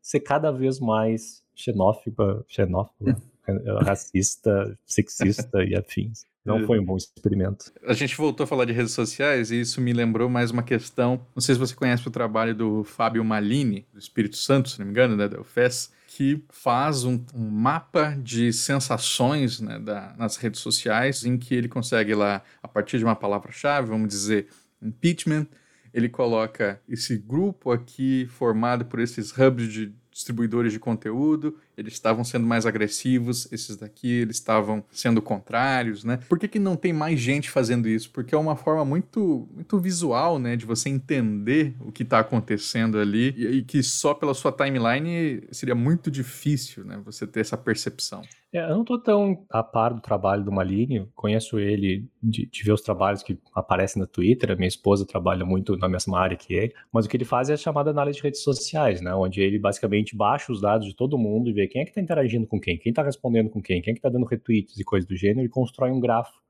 ser 0.00 0.20
cada 0.20 0.50
vez 0.50 0.80
mais 0.80 1.42
xenófoba, 1.54 2.42
xenófoba, 2.48 3.16
racista, 3.84 4.78
sexista 4.86 5.64
e 5.64 5.76
afins. 5.76 6.24
Não 6.46 6.66
foi 6.66 6.78
um 6.78 6.84
bom 6.84 6.96
experimento. 6.96 7.72
A 7.84 7.92
gente 7.92 8.16
voltou 8.16 8.44
a 8.44 8.46
falar 8.46 8.64
de 8.64 8.72
redes 8.72 8.92
sociais 8.92 9.50
e 9.50 9.60
isso 9.60 9.80
me 9.80 9.92
lembrou 9.92 10.28
mais 10.28 10.50
uma 10.50 10.62
questão. 10.62 11.20
Não 11.34 11.40
sei 11.40 11.54
se 11.54 11.58
você 11.58 11.74
conhece 11.74 12.06
o 12.06 12.10
trabalho 12.10 12.54
do 12.54 12.84
Fábio 12.84 13.24
Malini, 13.24 13.86
do 13.92 13.98
Espírito 13.98 14.36
Santo, 14.36 14.68
se 14.68 14.78
não 14.78 14.86
me 14.86 14.92
engano, 14.92 15.16
né, 15.16 15.28
da 15.28 15.40
UFES, 15.40 15.90
que 16.06 16.42
faz 16.48 17.04
um, 17.04 17.22
um 17.34 17.50
mapa 17.50 18.16
de 18.22 18.52
sensações 18.52 19.60
né, 19.60 19.78
da, 19.78 20.14
nas 20.16 20.36
redes 20.36 20.60
sociais, 20.60 21.24
em 21.24 21.36
que 21.36 21.54
ele 21.54 21.68
consegue 21.68 22.14
lá, 22.14 22.42
a 22.62 22.68
partir 22.68 22.98
de 22.98 23.04
uma 23.04 23.16
palavra-chave, 23.16 23.88
vamos 23.88 24.08
dizer 24.08 24.48
impeachment, 24.80 25.46
ele 25.92 26.08
coloca 26.08 26.80
esse 26.88 27.16
grupo 27.16 27.70
aqui 27.70 28.26
formado 28.28 28.84
por 28.84 29.00
esses 29.00 29.30
hubs 29.36 29.72
de 29.72 29.92
distribuidores 30.10 30.72
de 30.72 30.78
conteúdo, 30.78 31.58
eles 31.76 31.92
estavam 31.92 32.24
sendo 32.24 32.46
mais 32.46 32.64
agressivos, 32.64 33.50
esses 33.52 33.76
daqui 33.76 34.10
eles 34.10 34.36
estavam 34.36 34.82
sendo 34.90 35.20
contrários, 35.20 36.04
né? 36.04 36.18
Por 36.28 36.38
que, 36.38 36.48
que 36.48 36.58
não 36.58 36.76
tem 36.76 36.92
mais 36.92 37.20
gente 37.20 37.50
fazendo 37.50 37.88
isso? 37.88 38.10
Porque 38.10 38.34
é 38.34 38.38
uma 38.38 38.56
forma 38.56 38.84
muito, 38.84 39.48
muito 39.54 39.78
visual, 39.78 40.38
né, 40.38 40.56
de 40.56 40.64
você 40.64 40.88
entender 40.88 41.74
o 41.80 41.92
que 41.92 42.02
está 42.02 42.20
acontecendo 42.20 42.98
ali 42.98 43.34
e, 43.36 43.46
e, 43.58 43.62
que 43.62 43.82
só 43.82 44.14
pela 44.14 44.34
sua 44.34 44.52
timeline 44.52 45.42
seria 45.50 45.74
muito 45.74 46.10
difícil, 46.10 46.84
né, 46.84 47.00
você 47.04 47.26
ter 47.26 47.40
essa 47.40 47.56
percepção. 47.56 48.22
É, 48.52 48.62
eu 48.62 48.74
não 48.74 48.82
estou 48.82 48.98
tão 48.98 49.44
a 49.50 49.62
par 49.62 49.92
do 49.92 50.00
trabalho 50.00 50.42
do 50.42 50.52
Malini, 50.52 51.06
conheço 51.14 51.58
ele 51.58 52.08
de, 52.22 52.46
de, 52.46 52.62
ver 52.62 52.72
os 52.72 52.80
trabalhos 52.80 53.22
que 53.22 53.38
aparecem 53.54 54.00
no 54.00 54.06
Twitter, 54.06 54.56
minha 54.56 54.68
esposa 54.68 55.04
trabalha 55.04 55.44
muito 55.44 55.76
na 55.76 55.88
mesma 55.88 56.18
área 56.18 56.36
que 56.36 56.54
ele, 56.54 56.72
mas 56.92 57.04
o 57.04 57.08
que 57.08 57.16
ele 57.16 57.24
faz 57.24 57.50
é 57.50 57.54
a 57.54 57.56
chamada 57.56 57.90
análise 57.90 58.16
de 58.16 58.22
redes 58.22 58.42
sociais, 58.42 59.00
né, 59.00 59.14
onde 59.14 59.40
ele 59.40 59.58
basicamente 59.58 60.16
baixa 60.16 60.52
os 60.52 60.60
dados 60.60 60.86
de 60.86 60.94
todo 60.94 61.18
mundo 61.18 61.50
e 61.50 61.52
vê 61.52 61.65
quem 61.68 61.82
é 61.82 61.84
que 61.84 61.90
está 61.90 62.00
interagindo 62.00 62.46
com 62.46 62.60
quem, 62.60 62.78
quem 62.78 62.90
está 62.90 63.02
respondendo 63.02 63.50
com 63.50 63.62
quem, 63.62 63.80
quem 63.80 63.92
é 63.92 63.94
que 63.94 63.98
está 63.98 64.08
dando 64.08 64.26
retweets 64.26 64.78
e 64.78 64.84
coisas 64.84 65.08
do 65.08 65.16
gênero, 65.16 65.44
e 65.46 65.48
constrói 65.48 65.90
um 65.90 66.00
grafo 66.00 66.40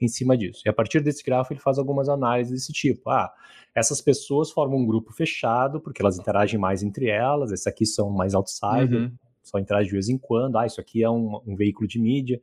em 0.00 0.08
cima 0.08 0.36
disso. 0.36 0.62
E 0.64 0.68
a 0.68 0.72
partir 0.72 1.00
desse 1.00 1.22
grafo 1.22 1.52
ele 1.52 1.60
faz 1.60 1.78
algumas 1.78 2.08
análises 2.08 2.52
desse 2.52 2.72
tipo. 2.72 3.08
Ah, 3.10 3.32
essas 3.74 4.00
pessoas 4.00 4.50
formam 4.50 4.78
um 4.78 4.86
grupo 4.86 5.12
fechado 5.12 5.80
porque 5.80 6.02
elas 6.02 6.18
interagem 6.18 6.58
mais 6.58 6.82
entre 6.82 7.08
elas, 7.08 7.52
esses 7.52 7.66
aqui 7.66 7.86
são 7.86 8.10
mais 8.10 8.34
outsider, 8.34 9.02
uhum. 9.02 9.12
só 9.42 9.58
interagem 9.58 9.88
de 9.88 9.92
vez 9.92 10.08
em 10.08 10.18
quando, 10.18 10.58
ah, 10.58 10.66
isso 10.66 10.80
aqui 10.80 11.02
é 11.02 11.10
um, 11.10 11.40
um, 11.46 11.56
veículo 11.56 11.86
de 11.86 11.98
mídia. 11.98 12.40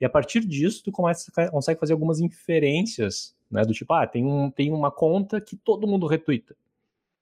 E 0.00 0.04
a 0.04 0.08
partir 0.08 0.40
disso 0.40 0.82
tu 0.84 0.92
começa, 0.92 1.30
consegue 1.50 1.78
fazer 1.78 1.92
algumas 1.92 2.20
inferências, 2.20 3.36
né, 3.50 3.62
do 3.62 3.72
tipo, 3.72 3.92
ah, 3.92 4.06
tem, 4.06 4.24
um, 4.24 4.50
tem 4.50 4.72
uma 4.72 4.90
conta 4.90 5.40
que 5.40 5.56
todo 5.56 5.86
mundo 5.86 6.06
retuita 6.06 6.56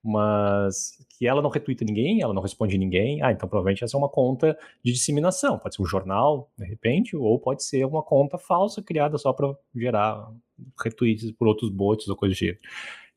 mas 0.03 0.97
que 1.17 1.27
ela 1.27 1.41
não 1.41 1.49
retuita 1.49 1.83
ninguém, 1.83 2.21
ela 2.21 2.33
não 2.33 2.41
responde 2.41 2.77
ninguém. 2.77 3.21
Ah, 3.21 3.31
então 3.31 3.49
provavelmente 3.49 3.83
essa 3.83 3.97
é 3.97 3.99
uma 3.99 4.09
conta 4.09 4.57
de 4.83 4.93
disseminação. 4.93 5.59
Pode 5.59 5.75
ser 5.75 5.81
um 5.81 5.85
jornal, 5.85 6.49
de 6.57 6.65
repente, 6.65 7.15
ou 7.15 7.39
pode 7.39 7.63
ser 7.63 7.85
uma 7.85 8.01
conta 8.01 8.37
falsa 8.37 8.81
criada 8.81 9.17
só 9.17 9.33
para 9.33 9.53
gerar 9.75 10.31
retweets 10.81 11.31
por 11.31 11.47
outros 11.47 11.69
bots 11.69 12.07
ou 12.07 12.15
coisa 12.15 12.33
do 12.33 12.37
gênero. 12.37 12.59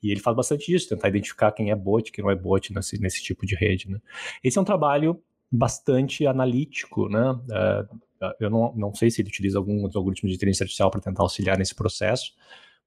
E 0.03 0.11
ele 0.11 0.21
faz 0.21 0.37
bastante 0.37 0.75
isso, 0.75 0.89
tentar 0.89 1.09
identificar 1.09 1.53
quem 1.53 1.71
é 1.71 1.77
bot, 1.77 2.11
quem 2.11 2.25
não 2.25 2.31
é 2.31 2.35
bot 2.35 2.73
nesse, 2.75 3.01
nesse 3.01 3.23
tipo 3.23 3.47
de 3.47 3.55
rede. 3.55 3.89
Né? 3.89 4.01
Esse 4.43 4.59
é 4.59 4.61
um 4.61 4.65
trabalho 4.65 5.23
bastante 5.51 6.27
analítico, 6.27 7.09
né? 7.09 7.31
Uh, 7.31 8.35
eu 8.41 8.49
não, 8.49 8.73
não 8.75 8.95
sei 8.95 9.11
se 9.11 9.21
ele 9.21 9.29
utiliza 9.29 9.59
alguns 9.59 9.95
algoritmos 9.95 10.31
de 10.31 10.37
inteligência 10.37 10.65
artificial 10.65 10.91
para 10.91 11.01
tentar 11.01 11.23
auxiliar 11.23 11.59
nesse 11.59 11.75
processo, 11.75 12.33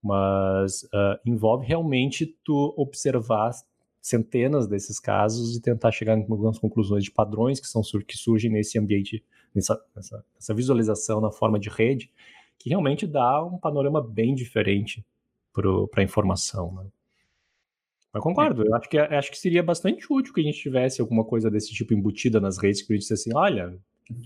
mas 0.01 0.83
uh, 0.83 1.19
envolve 1.25 1.65
realmente 1.65 2.25
tu 2.43 2.73
observar 2.77 3.51
centenas 4.05 4.67
desses 4.67 4.99
casos 4.99 5.57
e 5.57 5.61
tentar 5.61 5.91
chegar 5.91 6.15
em 6.15 6.21
algumas 6.21 6.59
conclusões 6.59 7.03
de 7.03 7.09
padrões 7.09 7.59
que, 7.59 7.65
são, 7.65 7.81
que 8.07 8.15
surgem 8.15 8.51
nesse 8.51 8.77
ambiente, 8.77 9.25
nessa, 9.53 9.83
nessa, 9.95 10.23
nessa 10.35 10.53
visualização 10.53 11.19
na 11.19 11.31
forma 11.31 11.59
de 11.59 11.69
rede, 11.69 12.11
que 12.59 12.69
realmente 12.69 13.07
dá 13.07 13.43
um 13.43 13.57
panorama 13.57 13.99
bem 13.99 14.35
diferente 14.35 15.03
para 15.51 16.01
a 16.01 16.03
informação. 16.03 16.71
Né? 16.75 16.85
Mas 18.13 18.21
concordo, 18.21 18.63
eu 18.63 18.75
acho 18.75 18.87
que, 18.87 18.99
acho 18.99 19.31
que 19.31 19.39
seria 19.39 19.63
bastante 19.63 20.05
útil 20.07 20.35
que 20.35 20.41
a 20.41 20.43
gente 20.43 20.61
tivesse 20.61 21.01
alguma 21.01 21.25
coisa 21.25 21.49
desse 21.49 21.73
tipo 21.73 21.91
embutida 21.91 22.39
nas 22.39 22.59
redes, 22.59 22.83
que 22.83 22.93
a 22.93 22.95
gente 22.95 23.01
dissesse 23.01 23.29
assim, 23.29 23.35
olha, 23.35 23.75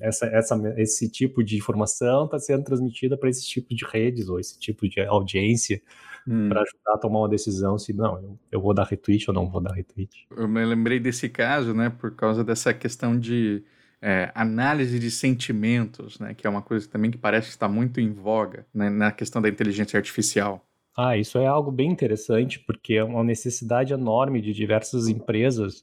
essa, 0.02 0.26
essa, 0.28 0.74
esse 0.78 1.10
tipo 1.10 1.44
de 1.44 1.58
informação 1.58 2.26
está 2.26 2.39
sendo 2.39 2.63
transmitida 2.63 3.18
para 3.18 3.30
esse 3.30 3.46
tipo 3.48 3.74
de 3.74 3.86
redes 3.86 4.28
ou 4.28 4.39
esse 4.39 4.60
tipo 4.60 4.88
de 4.88 5.00
audiência 5.02 5.82
hum. 6.28 6.50
para 6.50 6.62
ajudar 6.62 6.94
a 6.94 6.98
tomar 6.98 7.20
uma 7.20 7.30
decisão 7.30 7.78
se 7.78 7.94
não, 7.94 8.18
eu, 8.22 8.39
eu, 8.52 8.62
vou 8.62 8.74
dar 8.74 8.86
retweet 8.86 9.30
ou 9.30 9.34
não 9.34 9.50
vou 9.50 9.62
dar 9.62 9.74
retweet. 9.74 10.28
Eu 10.36 10.48
me 10.48 10.63
lembrei 10.65 11.00
desse 11.00 11.30
caso, 11.30 11.74
né, 11.74 11.89
por 11.89 12.15
causa 12.15 12.44
dessa 12.44 12.74
questão 12.74 13.18
de 13.18 13.63
é, 14.02 14.32
análise 14.34 15.00
de 15.00 15.12
sentimentos, 15.12 16.20
né, 16.20 16.34
que 16.34 16.46
é 16.46 16.50
uma 16.50 16.62
coisa 16.62 16.88
também 16.88 17.12
que 17.12 17.18
parece 17.18 17.48
que 17.48 17.54
está 17.54 17.68
muito 17.68 18.00
em 18.00 18.12
voga 18.12 18.65
né, 18.74 18.89
na 18.89 19.12
questão 19.12 19.42
da 19.42 19.50
inteligência 19.50 19.98
artificial. 19.98 20.65
Ah, 20.96 21.15
isso 21.15 21.38
é 21.38 21.48
algo 21.48 21.72
bem 21.72 21.89
interessante, 21.89 22.60
porque 22.60 22.96
é 22.96 23.04
uma 23.04 23.24
necessidade 23.24 23.94
enorme 23.94 24.42
de 24.42 24.52
diversas 24.52 25.08
empresas 25.08 25.82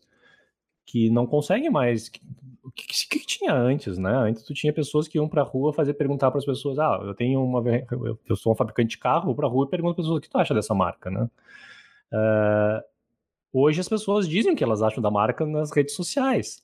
que 0.85 1.11
não 1.11 1.27
conseguem 1.27 1.71
mais. 1.71 2.11
O 2.67 2.71
que, 2.73 2.85
que, 2.85 3.21
que, 3.21 3.27
tinha 3.27 3.55
antes, 3.55 3.97
né? 3.97 4.11
Antes 4.11 4.43
tu 4.43 4.53
tinha 4.53 4.73
pessoas 4.73 5.07
que 5.07 5.19
iam 5.19 5.29
pra 5.29 5.45
rua 5.45 5.73
fazer 5.73 5.95
perguntar 5.95 6.33
para 6.33 6.39
as 6.39 6.45
pessoas: 6.45 6.81
ah, 6.81 6.99
eu 7.01 7.15
tenho 7.15 7.41
uma. 7.41 7.63
Eu 8.29 8.35
sou 8.35 8.53
um 8.53 8.57
fabricante 8.57 8.91
de 8.91 8.99
carro, 8.99 9.27
vou 9.27 9.37
pra 9.37 9.47
rua 9.47 9.67
e 9.67 9.71
pergunto 9.71 9.95
para 9.95 10.03
as 10.03 10.07
pessoas 10.07 10.19
o 10.19 10.21
que 10.21 10.29
tu 10.29 10.37
acha 10.37 10.53
dessa 10.53 10.75
marca, 10.75 11.09
né? 11.09 11.31
Uh, 12.13 12.83
hoje 13.53 13.81
as 13.81 13.89
pessoas 13.89 14.29
dizem 14.29 14.53
o 14.53 14.57
que 14.57 14.65
elas 14.65 14.83
acham 14.83 15.01
da 15.01 15.13
marca 15.13 15.47
nas 15.47 15.71
redes 15.71 15.95
sociais. 15.95 16.61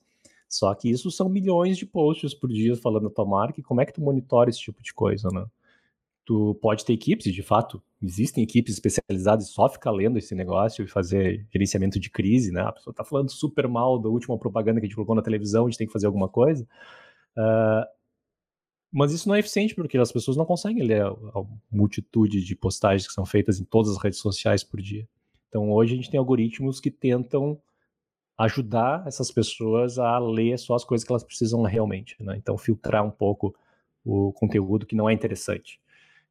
Só 0.49 0.75
que 0.75 0.91
isso 0.91 1.09
são 1.09 1.29
milhões 1.29 1.79
de 1.79 1.87
posts 1.87 2.35
por 2.35 2.51
dia 2.51 2.77
falando 2.77 3.05
da 3.05 3.15
tua 3.15 3.25
marca 3.25 3.61
e 3.61 3.63
como 3.63 3.81
é 3.81 3.87
que 3.87 3.93
tu 3.93 4.01
monitora 4.01 4.51
esse 4.51 4.59
tipo 4.59 4.83
de 4.83 4.93
coisa, 4.93 5.29
né? 5.33 5.47
Tu 6.33 6.55
pode 6.63 6.83
ter 6.83 6.95
equipes, 6.95 7.31
de 7.31 7.43
fato 7.43 7.83
existem 8.03 8.43
equipes 8.43 8.73
especializadas 8.73 9.51
só 9.51 9.69
ficar 9.69 9.91
lendo 9.91 10.17
esse 10.17 10.35
negócio 10.35 10.83
e 10.83 10.89
fazer 10.89 11.47
gerenciamento 11.53 12.01
de 12.01 12.09
crise, 12.09 12.51
né? 12.51 12.63
A 12.63 12.73
pessoa 12.73 12.95
tá 12.95 13.05
falando 13.05 13.31
super 13.31 13.69
mal 13.69 13.99
da 13.99 14.09
última 14.09 14.39
propaganda 14.39 14.81
que 14.81 14.87
a 14.87 14.89
gente 14.89 14.95
colocou 14.95 15.15
na 15.15 15.21
televisão, 15.21 15.67
a 15.67 15.69
gente 15.69 15.77
tem 15.77 15.87
que 15.87 15.93
fazer 15.93 16.07
alguma 16.07 16.31
coisa. 16.31 16.67
Uh, 17.37 17.85
mas 18.91 19.13
isso 19.13 19.29
não 19.29 19.35
é 19.35 19.41
eficiente 19.41 19.75
porque 19.75 19.99
as 19.99 20.11
pessoas 20.11 20.35
não 20.35 20.47
conseguem 20.47 20.83
ler 20.83 21.03
a, 21.03 21.09
a, 21.09 21.45
multitude 21.71 22.43
de 22.43 22.57
postagens 22.57 23.07
que 23.07 23.13
são 23.13 23.27
feitas 23.27 23.61
em 23.61 23.65
todas 23.65 23.91
as 23.91 24.03
redes 24.03 24.19
sociais 24.19 24.65
por 24.65 24.81
dia. 24.81 25.07
Então 25.51 25.71
hoje 25.71 25.93
a 25.93 25.97
gente 25.97 26.11
tem 26.11 26.19
algoritmos 26.19 26.81
que 26.81 26.91
tentam 26.91 27.61
ajudar 28.39 29.07
essas 29.07 29.31
pessoas 29.31 29.99
a 29.99 30.19
ler 30.19 30.59
só 30.59 30.77
as 30.77 30.85
coisas 30.85 31.07
que 31.07 31.13
elas 31.13 31.25
precisam 31.25 31.61
realmente, 31.63 32.17
né? 32.23 32.39
Então 32.39 32.57
filtrar 32.57 33.05
um 33.05 33.11
pouco 33.11 33.55
o 34.03 34.33
conteúdo 34.33 34.87
que 34.87 34.97
não 34.97 35.11
é 35.11 35.13
interessante. 35.13 35.82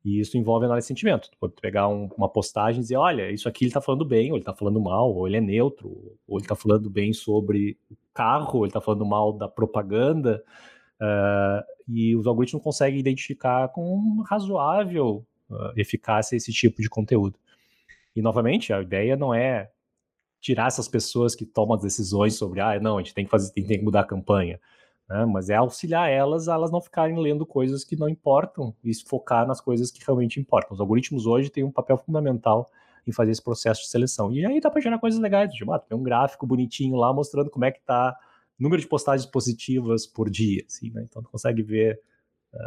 E 0.04 0.20
isso 0.20 0.38
envolve 0.38 0.66
análise 0.66 0.86
de 0.86 0.88
sentimento. 0.88 1.30
Tu 1.30 1.38
pode 1.38 1.54
pegar 1.62 1.88
um, 1.88 2.10
uma 2.18 2.28
postagem 2.28 2.80
e 2.80 2.82
dizer, 2.82 2.98
olha, 2.98 3.30
isso 3.32 3.48
aqui 3.48 3.66
ele 3.66 3.70
está 3.70 3.82
falando 3.82 4.04
bem, 4.04 4.32
ou 4.32 4.38
ele 4.38 4.42
está 4.42 4.54
falando 4.54 4.82
mal, 4.82 5.14
ou 5.14 5.28
ele 5.28 5.38
é 5.38 5.42
neutro, 5.42 5.90
ou 6.28 6.38
ele 6.38 6.46
está 6.46 6.56
falando 6.56 6.90
bem 6.90 7.14
sobre 7.14 7.78
o 7.90 7.96
carro, 8.14 8.58
ou 8.58 8.66
ele 8.66 8.70
está 8.70 8.82
falando 8.82 9.06
mal 9.06 9.32
da 9.32 9.48
propaganda. 9.48 10.44
Uh, 11.00 11.64
e 11.88 12.16
os 12.16 12.26
algoritmos 12.26 12.64
conseguem 12.64 13.00
identificar 13.00 13.68
com 13.70 14.24
razoável 14.28 15.26
uh, 15.50 15.72
eficácia 15.76 16.36
esse 16.36 16.52
tipo 16.52 16.82
de 16.82 16.90
conteúdo. 16.90 17.38
E, 18.16 18.22
novamente, 18.22 18.74
a 18.74 18.82
ideia 18.82 19.16
não 19.16 19.34
é 19.34 19.70
tirar 20.40 20.68
essas 20.68 20.88
pessoas 20.88 21.36
que 21.36 21.46
tomam 21.46 21.76
as 21.76 21.84
decisões 21.84 22.36
sobre, 22.36 22.60
ah, 22.60 22.80
não, 22.80 22.98
a 22.98 23.02
gente 23.02 23.14
tem 23.14 23.26
que 23.26 23.32
fazer, 23.32 23.54
tem, 23.54 23.64
tem 23.64 23.78
que 23.78 23.86
mudar 23.86 24.02
a 24.02 24.06
campanha. 24.06 24.60
Né? 25.12 25.26
mas 25.26 25.50
é 25.50 25.56
auxiliar 25.56 26.10
elas 26.10 26.48
a 26.48 26.54
elas 26.54 26.72
não 26.72 26.82
ficarem 26.82 27.20
lendo 27.20 27.46
coisas 27.46 27.84
que 27.84 27.96
não 27.96 28.08
importam 28.08 28.74
e 28.84 28.92
focar 29.06 29.46
nas 29.46 29.60
coisas 29.60 29.92
que 29.92 30.04
realmente 30.06 30.40
importam. 30.40 30.74
Os 30.74 30.80
algoritmos 30.80 31.26
hoje 31.26 31.50
têm 31.50 31.64
um 31.64 31.72
papel 31.72 31.98
fundamental 31.98 32.70
em 33.06 33.12
fazer 33.12 33.32
esse 33.32 33.44
processo 33.44 33.82
de 33.82 33.88
seleção. 33.88 34.32
E 34.32 34.46
aí 34.46 34.62
dá 34.62 34.70
para 34.70 34.82
gerar 34.82 35.00
coisas 35.00 35.20
legais, 35.20 35.52
tipo, 35.54 35.72
ah, 35.74 35.80
tem 35.80 35.98
um 35.98 36.04
gráfico 36.04 36.48
bonitinho 36.48 36.96
lá 36.96 37.12
mostrando 37.12 37.50
como 37.50 37.66
é 37.66 37.72
que 37.72 37.80
está 37.80 38.16
número 38.58 38.82
de 38.82 38.88
postagens 38.88 39.26
positivas 39.26 40.06
por 40.06 40.30
dia, 40.30 40.64
assim, 40.68 40.92
né? 40.92 41.04
Então 41.10 41.22
tu 41.22 41.30
consegue 41.30 41.64
ver, 41.64 42.00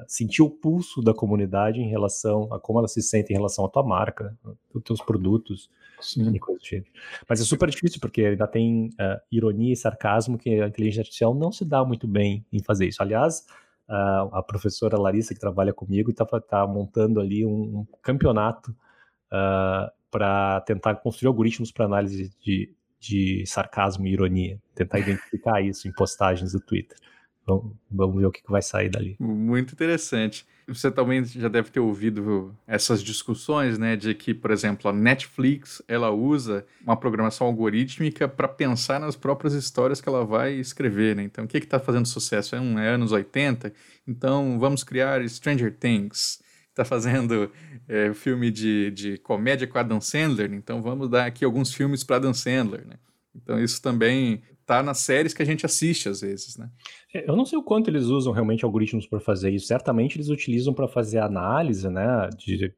sentir 0.06 0.42
o 0.42 0.48
pulso 0.48 1.02
da 1.02 1.12
comunidade 1.12 1.80
em 1.80 1.88
relação 1.88 2.52
a 2.52 2.58
como 2.58 2.78
ela 2.78 2.88
se 2.88 3.02
sente 3.02 3.32
em 3.32 3.36
relação 3.36 3.64
à 3.66 3.68
tua 3.68 3.82
marca, 3.82 4.36
os 4.72 4.82
teus 4.82 5.00
produtos 5.00 5.68
Sim. 6.00 6.34
e 6.34 6.38
coisas 6.38 6.62
do 6.62 6.66
tipo. 6.66 6.90
Mas 7.28 7.40
é 7.40 7.44
super 7.44 7.68
difícil 7.68 8.00
porque 8.00 8.22
ainda 8.22 8.46
tem 8.46 8.88
uh, 8.88 9.20
ironia 9.30 9.72
e 9.72 9.76
sarcasmo 9.76 10.38
que 10.38 10.60
a 10.60 10.66
inteligência 10.66 11.00
artificial 11.00 11.34
não 11.34 11.52
se 11.52 11.64
dá 11.64 11.84
muito 11.84 12.06
bem 12.06 12.44
em 12.52 12.62
fazer 12.62 12.86
isso. 12.86 13.02
Aliás, 13.02 13.46
uh, 13.88 14.34
a 14.34 14.42
professora 14.42 14.98
Larissa 14.98 15.34
que 15.34 15.40
trabalha 15.40 15.72
comigo 15.72 16.10
está 16.10 16.24
tá 16.40 16.66
montando 16.66 17.20
ali 17.20 17.44
um, 17.44 17.78
um 17.78 17.86
campeonato 18.02 18.70
uh, 18.70 19.90
para 20.10 20.60
tentar 20.62 20.96
construir 20.96 21.28
algoritmos 21.28 21.72
para 21.72 21.86
análise 21.86 22.30
de, 22.40 22.74
de 23.00 23.44
sarcasmo 23.46 24.06
e 24.06 24.12
ironia, 24.12 24.60
tentar 24.74 24.98
identificar 25.00 25.60
isso 25.60 25.88
em 25.88 25.92
postagens 25.92 26.52
do 26.52 26.60
Twitter. 26.60 26.96
Vamos, 27.46 28.16
ver 28.16 28.26
o 28.26 28.30
que, 28.30 28.40
vai 28.48 28.62
sair 28.62 28.88
dali. 28.88 29.16
Muito 29.20 29.74
interessante. 29.74 30.46
Você 30.66 30.90
também 30.90 31.22
já 31.24 31.48
deve 31.48 31.70
ter 31.70 31.80
ouvido 31.80 32.56
essas 32.66 33.02
discussões, 33.02 33.78
né, 33.78 33.96
de 33.96 34.14
que, 34.14 34.32
por 34.32 34.50
exemplo, 34.50 34.90
a 34.90 34.94
Netflix 34.94 35.82
ela 35.86 36.10
usa 36.10 36.64
uma 36.82 36.96
programação 36.96 37.46
algorítmica 37.46 38.26
para 38.26 38.48
pensar 38.48 38.98
nas 38.98 39.14
próprias 39.14 39.52
histórias 39.52 40.00
que 40.00 40.08
ela 40.08 40.24
vai 40.24 40.54
escrever, 40.54 41.14
né? 41.14 41.22
Então, 41.22 41.44
o 41.44 41.48
que 41.48 41.58
está 41.58 41.78
fazendo 41.78 42.06
sucesso? 42.06 42.56
É, 42.56 42.60
um, 42.60 42.78
é 42.78 42.88
anos 42.88 43.12
80? 43.12 43.74
Então, 44.08 44.58
vamos 44.58 44.82
criar 44.82 45.26
Stranger 45.28 45.76
Things 45.76 46.42
está 46.74 46.84
fazendo 46.84 47.52
é, 47.88 48.12
filme 48.12 48.50
de, 48.50 48.90
de 48.90 49.18
comédia 49.18 49.66
com 49.66 49.78
Adam 49.78 50.00
Sandler, 50.00 50.52
então 50.52 50.82
vamos 50.82 51.08
dar 51.08 51.24
aqui 51.24 51.44
alguns 51.44 51.72
filmes 51.72 52.02
para 52.02 52.16
Adam 52.16 52.34
Sandler, 52.34 52.84
né? 52.84 52.96
Então 53.34 53.62
isso 53.62 53.80
também 53.80 54.42
tá 54.66 54.82
nas 54.82 54.98
séries 54.98 55.34
que 55.34 55.42
a 55.42 55.46
gente 55.46 55.66
assiste 55.66 56.08
às 56.08 56.20
vezes, 56.20 56.56
né? 56.56 56.70
É, 57.14 57.28
eu 57.28 57.36
não 57.36 57.44
sei 57.44 57.58
o 57.58 57.62
quanto 57.62 57.88
eles 57.88 58.04
usam 58.04 58.32
realmente 58.32 58.64
algoritmos 58.64 59.06
para 59.06 59.20
fazer 59.20 59.50
isso. 59.50 59.66
Certamente 59.66 60.16
eles 60.16 60.28
utilizam 60.28 60.72
para 60.72 60.88
fazer 60.88 61.18
análise, 61.18 61.88
né, 61.88 62.28
de 62.36 62.72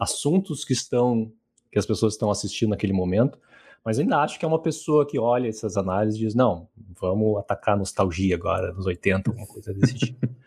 assuntos 0.00 0.64
que 0.64 0.72
estão 0.72 1.32
que 1.70 1.78
as 1.78 1.86
pessoas 1.86 2.14
estão 2.14 2.30
assistindo 2.30 2.70
naquele 2.70 2.92
momento. 2.92 3.36
Mas 3.84 3.98
ainda 3.98 4.18
acho 4.18 4.38
que 4.38 4.44
é 4.44 4.48
uma 4.48 4.62
pessoa 4.62 5.06
que 5.06 5.18
olha 5.18 5.48
essas 5.48 5.76
análises 5.76 6.18
e 6.18 6.24
diz: 6.24 6.34
não, 6.34 6.68
vamos 7.00 7.38
atacar 7.38 7.74
a 7.74 7.78
nostalgia 7.78 8.36
agora, 8.36 8.72
nos 8.72 8.86
80, 8.86 9.30
alguma 9.30 9.46
coisa 9.46 9.74
desse 9.74 9.94
tipo. 9.94 10.26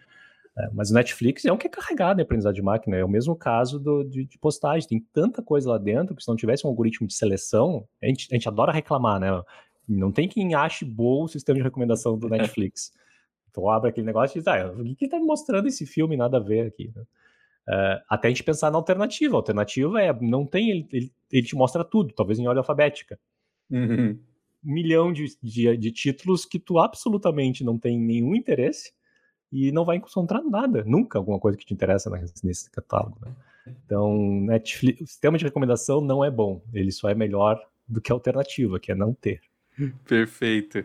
É, 0.60 0.72
mas 0.74 0.90
o 0.90 0.94
Netflix 0.96 1.46
é 1.46 1.54
um 1.54 1.58
que 1.58 1.68
é 1.68 1.70
carregado 1.70 2.20
em 2.20 2.24
aprendizado 2.24 2.56
de 2.56 2.64
máquina. 2.64 2.98
É 2.98 3.06
o 3.06 3.08
mesmo 3.08 3.36
caso 3.36 3.80
do, 3.80 4.04
de, 4.04 4.26
de, 4.26 4.40
postagem. 4.40 4.90
Tem 4.90 5.00
tanta 5.14 5.40
coisa 5.44 5.70
lá 5.70 5.78
dentro 5.78 6.16
que 6.16 6.24
se 6.24 6.28
não 6.28 6.36
tivesse 6.36 6.66
um 6.66 6.70
algoritmo 6.72 7.06
de 7.06 7.14
seleção, 7.14 7.88
a 8.02 8.08
gente, 8.08 8.28
a 8.32 8.34
gente 8.34 8.48
adora 8.48 8.72
reclamar, 8.72 9.20
né? 9.20 9.30
Não 9.88 10.12
tem 10.12 10.28
quem 10.28 10.54
ache 10.54 10.84
bom 10.84 11.24
o 11.24 11.28
sistema 11.28 11.58
de 11.58 11.64
recomendação 11.64 12.18
do 12.18 12.28
Netflix. 12.30 12.92
então 13.50 13.70
abre 13.70 13.90
aquele 13.90 14.06
negócio 14.06 14.38
e 14.38 14.40
diz, 14.40 14.48
ah, 14.48 14.72
o 14.72 14.96
que 14.96 15.06
está 15.06 15.20
me 15.20 15.26
mostrando 15.26 15.68
esse 15.68 15.86
filme? 15.86 16.18
Nada 16.18 16.38
a 16.38 16.42
ver 16.42 16.68
aqui. 16.68 16.92
Né? 16.96 17.02
Uh, 17.68 18.02
até 18.10 18.28
a 18.28 18.32
gente 18.32 18.44
pensar 18.44 18.72
na 18.72 18.78
alternativa. 18.78 19.36
A 19.36 19.40
alternativa 19.40 20.02
é, 20.02 20.14
não 20.22 20.46
tem, 20.46 20.70
ele, 20.70 20.88
ele, 20.92 21.14
ele 21.32 21.48
te 21.48 21.56
mostra 21.56 21.84
tudo, 21.84 22.14
talvez 22.14 22.40
em 22.40 22.48
ordem 22.48 22.60
alfabética. 22.60 23.20
Uhum. 23.70 24.18
Um 24.66 24.74
milhão 24.74 25.12
de, 25.12 25.26
de, 25.42 25.78
de 25.78 25.92
títulos 25.92 26.46
que 26.46 26.60
tu 26.60 26.80
absolutamente 26.80 27.64
não 27.64 27.78
tem 27.78 28.00
nenhum 28.00 28.36
interesse 28.36 28.94
e 29.52 29.72
não 29.72 29.86
vai 29.86 29.98
encontrar 29.98 30.42
nada, 30.44 30.84
nunca 30.86 31.18
alguma 31.18 31.40
coisa 31.40 31.58
que 31.58 31.66
te 31.66 31.74
interessa 31.74 32.10
nesse 32.44 32.70
catálogo. 32.72 33.18
Né? 33.22 33.34
Então, 33.86 34.18
Netflix, 34.42 35.02
o 35.02 35.08
sistema 35.08 35.38
de 35.38 35.46
recomendação 35.46 36.02
não 36.02 36.24
é 36.24 36.32
bom, 36.32 36.62
ele 36.74 36.92
só 36.92 37.10
é 37.10 37.16
melhor 37.16 37.62
do 37.88 38.02
que 38.02 38.12
a 38.12 38.16
alternativa, 38.16 38.80
que 38.80 38.92
é 38.92 38.96
não 38.96 39.14
ter. 39.14 39.42
Perfeito. 40.08 40.84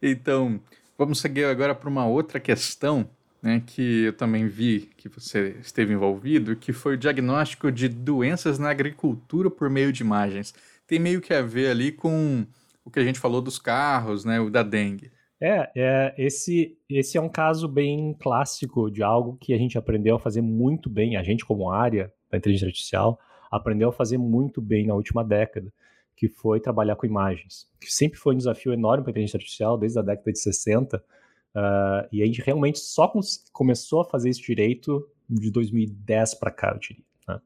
Então, 0.00 0.60
vamos 0.98 1.20
seguir 1.20 1.44
agora 1.44 1.74
para 1.74 1.88
uma 1.88 2.06
outra 2.06 2.40
questão, 2.40 3.08
né, 3.42 3.62
que 3.64 4.04
eu 4.04 4.12
também 4.12 4.46
vi 4.46 4.90
que 4.96 5.08
você 5.08 5.56
esteve 5.60 5.92
envolvido, 5.92 6.56
que 6.56 6.72
foi 6.72 6.94
o 6.94 6.98
diagnóstico 6.98 7.70
de 7.70 7.88
doenças 7.88 8.58
na 8.58 8.70
agricultura 8.70 9.50
por 9.50 9.68
meio 9.68 9.92
de 9.92 10.02
imagens. 10.02 10.54
Tem 10.86 10.98
meio 10.98 11.20
que 11.20 11.32
a 11.32 11.42
ver 11.42 11.70
ali 11.70 11.92
com 11.92 12.46
o 12.84 12.90
que 12.90 12.98
a 12.98 13.04
gente 13.04 13.18
falou 13.18 13.40
dos 13.40 13.58
carros, 13.58 14.24
né, 14.24 14.40
o 14.40 14.50
da 14.50 14.62
dengue. 14.62 15.10
É, 15.40 15.70
é 15.74 16.14
esse, 16.16 16.78
esse 16.88 17.18
é 17.18 17.20
um 17.20 17.28
caso 17.28 17.66
bem 17.66 18.16
clássico 18.20 18.88
de 18.90 19.02
algo 19.02 19.36
que 19.40 19.52
a 19.52 19.58
gente 19.58 19.76
aprendeu 19.76 20.16
a 20.16 20.20
fazer 20.20 20.40
muito 20.40 20.88
bem, 20.88 21.16
a 21.16 21.22
gente 21.22 21.44
como 21.44 21.70
área 21.70 22.12
da 22.30 22.38
inteligência 22.38 22.68
artificial 22.68 23.18
aprendeu 23.50 23.90
a 23.90 23.92
fazer 23.92 24.16
muito 24.16 24.62
bem 24.62 24.86
na 24.86 24.94
última 24.94 25.22
década, 25.22 25.70
que 26.22 26.28
foi 26.28 26.60
trabalhar 26.60 26.94
com 26.94 27.04
imagens, 27.04 27.68
que 27.80 27.92
sempre 27.92 28.16
foi 28.16 28.32
um 28.32 28.38
desafio 28.38 28.72
enorme 28.72 29.02
para 29.02 29.10
a 29.10 29.12
inteligência 29.12 29.38
artificial 29.38 29.76
desde 29.76 29.98
a 29.98 30.02
década 30.02 30.30
de 30.30 30.38
60, 30.38 30.96
uh, 30.96 31.02
ah, 31.52 32.08
e 32.12 32.22
a 32.22 32.26
gente 32.26 32.40
realmente 32.40 32.78
só 32.78 33.12
começou 33.52 34.02
a 34.02 34.04
fazer 34.04 34.30
isso 34.30 34.40
direito 34.40 35.04
de 35.28 35.50
2010 35.50 36.34
para 36.34 36.52
cá, 36.52 36.70
eu 36.72 36.78
diria. 36.78 37.04
Né? 37.26 37.40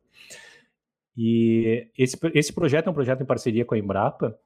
E 1.17 1.89
esse, 1.97 2.19
esse 2.35 2.53
projeto 2.53 2.89
é 2.89 2.91
um 2.91 2.95
projeto 2.95 3.23
em 3.23 3.25
parceria 3.27 3.65
com 3.65 3.75
a 3.75 3.79
Embrapa, 3.79 4.39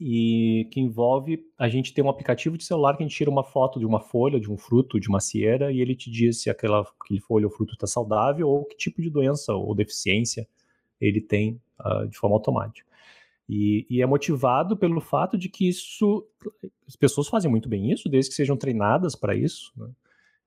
e 0.00 0.66
que 0.72 0.80
envolve 0.80 1.44
a 1.58 1.68
gente 1.68 1.92
ter 1.92 2.00
um 2.00 2.08
aplicativo 2.08 2.56
de 2.56 2.64
celular 2.64 2.96
que 2.96 3.02
a 3.02 3.06
gente 3.06 3.14
tira 3.14 3.28
uma 3.28 3.44
foto 3.44 3.78
de 3.78 3.84
uma 3.84 4.00
folha, 4.00 4.40
de 4.40 4.50
um 4.50 4.56
fruto, 4.56 4.98
de 4.98 5.10
uma 5.10 5.20
cieira, 5.20 5.70
e 5.70 5.78
ele 5.78 5.94
te 5.94 6.10
diz 6.10 6.40
se 6.40 6.48
aquela, 6.48 6.80
aquele 6.98 7.20
folha 7.20 7.44
ou 7.44 7.52
fruto 7.52 7.74
está 7.74 7.86
saudável 7.86 8.48
ou 8.48 8.64
que 8.64 8.78
tipo 8.78 9.02
de 9.02 9.10
doença 9.10 9.52
ou 9.52 9.74
deficiência 9.74 10.48
ele 10.98 11.20
tem 11.20 11.60
uh, 11.84 12.08
de 12.08 12.16
forma 12.16 12.34
automática. 12.34 12.89
E, 13.52 13.84
e, 13.90 14.00
é 14.00 14.06
motivado 14.06 14.76
pelo 14.76 15.00
fato 15.00 15.36
de 15.36 15.48
que 15.48 15.68
isso, 15.68 16.24
as 16.86 16.94
pessoas 16.94 17.26
fazem 17.26 17.50
muito 17.50 17.68
bem 17.68 17.90
isso, 17.90 18.08
desde 18.08 18.30
que 18.30 18.36
sejam 18.36 18.56
treinadas 18.56 19.16
para 19.16 19.34
isso. 19.34 19.72
Né? 19.76 19.88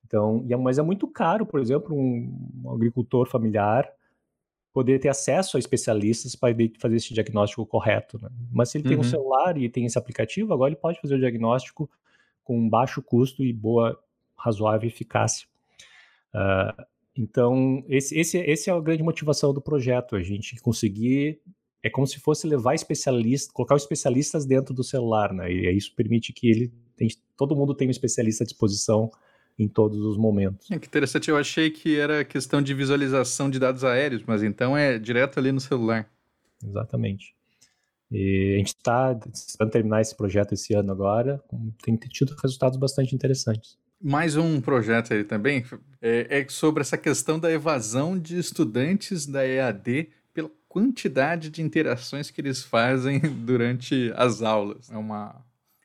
Então, 0.05 0.45
é, 0.49 0.55
mas 0.55 0.77
é 0.79 0.81
muito 0.81 1.05
caro, 1.05 1.45
por 1.45 1.59
exemplo, 1.59 1.93
um, 1.93 2.61
um 2.63 2.71
agricultor 2.71 3.27
familiar 3.27 3.91
poder 4.71 4.99
ter 4.99 5.09
acesso 5.09 5.57
a 5.57 5.59
especialistas 5.59 6.33
para 6.33 6.55
fazer 6.79 6.95
esse 6.95 7.13
diagnóstico 7.13 7.65
correto. 7.65 8.17
Né? 8.21 8.29
Mas 8.49 8.69
se 8.69 8.77
ele 8.77 8.87
tem 8.87 8.95
um 8.95 9.01
uhum. 9.01 9.03
celular 9.03 9.57
e 9.57 9.67
tem 9.67 9.85
esse 9.85 9.97
aplicativo, 9.97 10.53
agora 10.53 10.69
ele 10.69 10.79
pode 10.79 11.01
fazer 11.01 11.15
o 11.15 11.19
diagnóstico 11.19 11.89
com 12.41 12.69
baixo 12.69 13.01
custo 13.01 13.43
e 13.43 13.51
boa, 13.51 13.99
razoável 14.37 14.87
eficácia. 14.87 15.45
Uh, 16.33 16.83
então, 17.17 17.83
esse, 17.89 18.17
esse, 18.17 18.37
esse 18.37 18.69
é 18.69 18.73
a 18.73 18.79
grande 18.79 19.03
motivação 19.03 19.53
do 19.53 19.61
projeto, 19.61 20.15
a 20.15 20.23
gente 20.23 20.55
conseguir 20.61 21.41
é 21.83 21.89
como 21.89 22.07
se 22.07 22.17
fosse 22.19 22.47
levar 22.47 22.73
especialistas, 22.73 23.51
colocar 23.51 23.75
os 23.75 23.83
especialistas 23.83 24.45
dentro 24.45 24.73
do 24.73 24.83
celular, 24.83 25.33
né? 25.33 25.51
E 25.51 25.69
isso 25.75 25.93
permite 25.93 26.31
que 26.31 26.49
ele 26.49 26.73
tem, 26.95 27.09
todo 27.37 27.55
mundo 27.55 27.75
tenha 27.75 27.89
um 27.89 27.91
especialista 27.91 28.45
à 28.45 28.47
disposição 28.47 29.11
em 29.59 29.67
todos 29.67 29.99
os 29.99 30.17
momentos. 30.17 30.71
É, 30.71 30.79
que 30.79 30.87
interessante, 30.87 31.29
eu 31.29 31.37
achei 31.37 31.69
que 31.69 31.99
era 31.99 32.23
questão 32.23 32.61
de 32.61 32.73
visualização 32.73 33.49
de 33.49 33.59
dados 33.59 33.83
aéreos, 33.83 34.23
mas 34.25 34.41
então 34.41 34.75
é 34.75 34.97
direto 34.97 35.37
ali 35.37 35.51
no 35.51 35.59
celular. 35.59 36.09
Exatamente. 36.65 37.35
E 38.09 38.53
a 38.55 38.57
gente 38.59 38.67
está 38.67 39.19
esperando 39.33 39.71
terminar 39.71 40.01
esse 40.01 40.15
projeto 40.15 40.53
esse 40.53 40.73
ano 40.73 40.91
agora, 40.91 41.43
tem 41.83 41.97
tido 41.97 42.33
resultados 42.41 42.77
bastante 42.77 43.13
interessantes. 43.13 43.77
Mais 44.01 44.35
um 44.37 44.61
projeto 44.61 45.13
aí 45.13 45.23
também 45.23 45.65
é, 46.01 46.39
é 46.39 46.47
sobre 46.49 46.81
essa 46.81 46.97
questão 46.97 47.39
da 47.39 47.51
evasão 47.51 48.17
de 48.17 48.37
estudantes 48.37 49.25
da 49.25 49.45
EAD 49.45 50.09
quantidade 50.73 51.51
de 51.51 51.61
interações 51.61 52.31
que 52.31 52.41
eles 52.41 52.63
fazem 52.63 53.19
durante 53.45 54.11
as 54.15 54.41
aulas. 54.41 54.89
É 54.89 54.97
uma, 54.97 55.35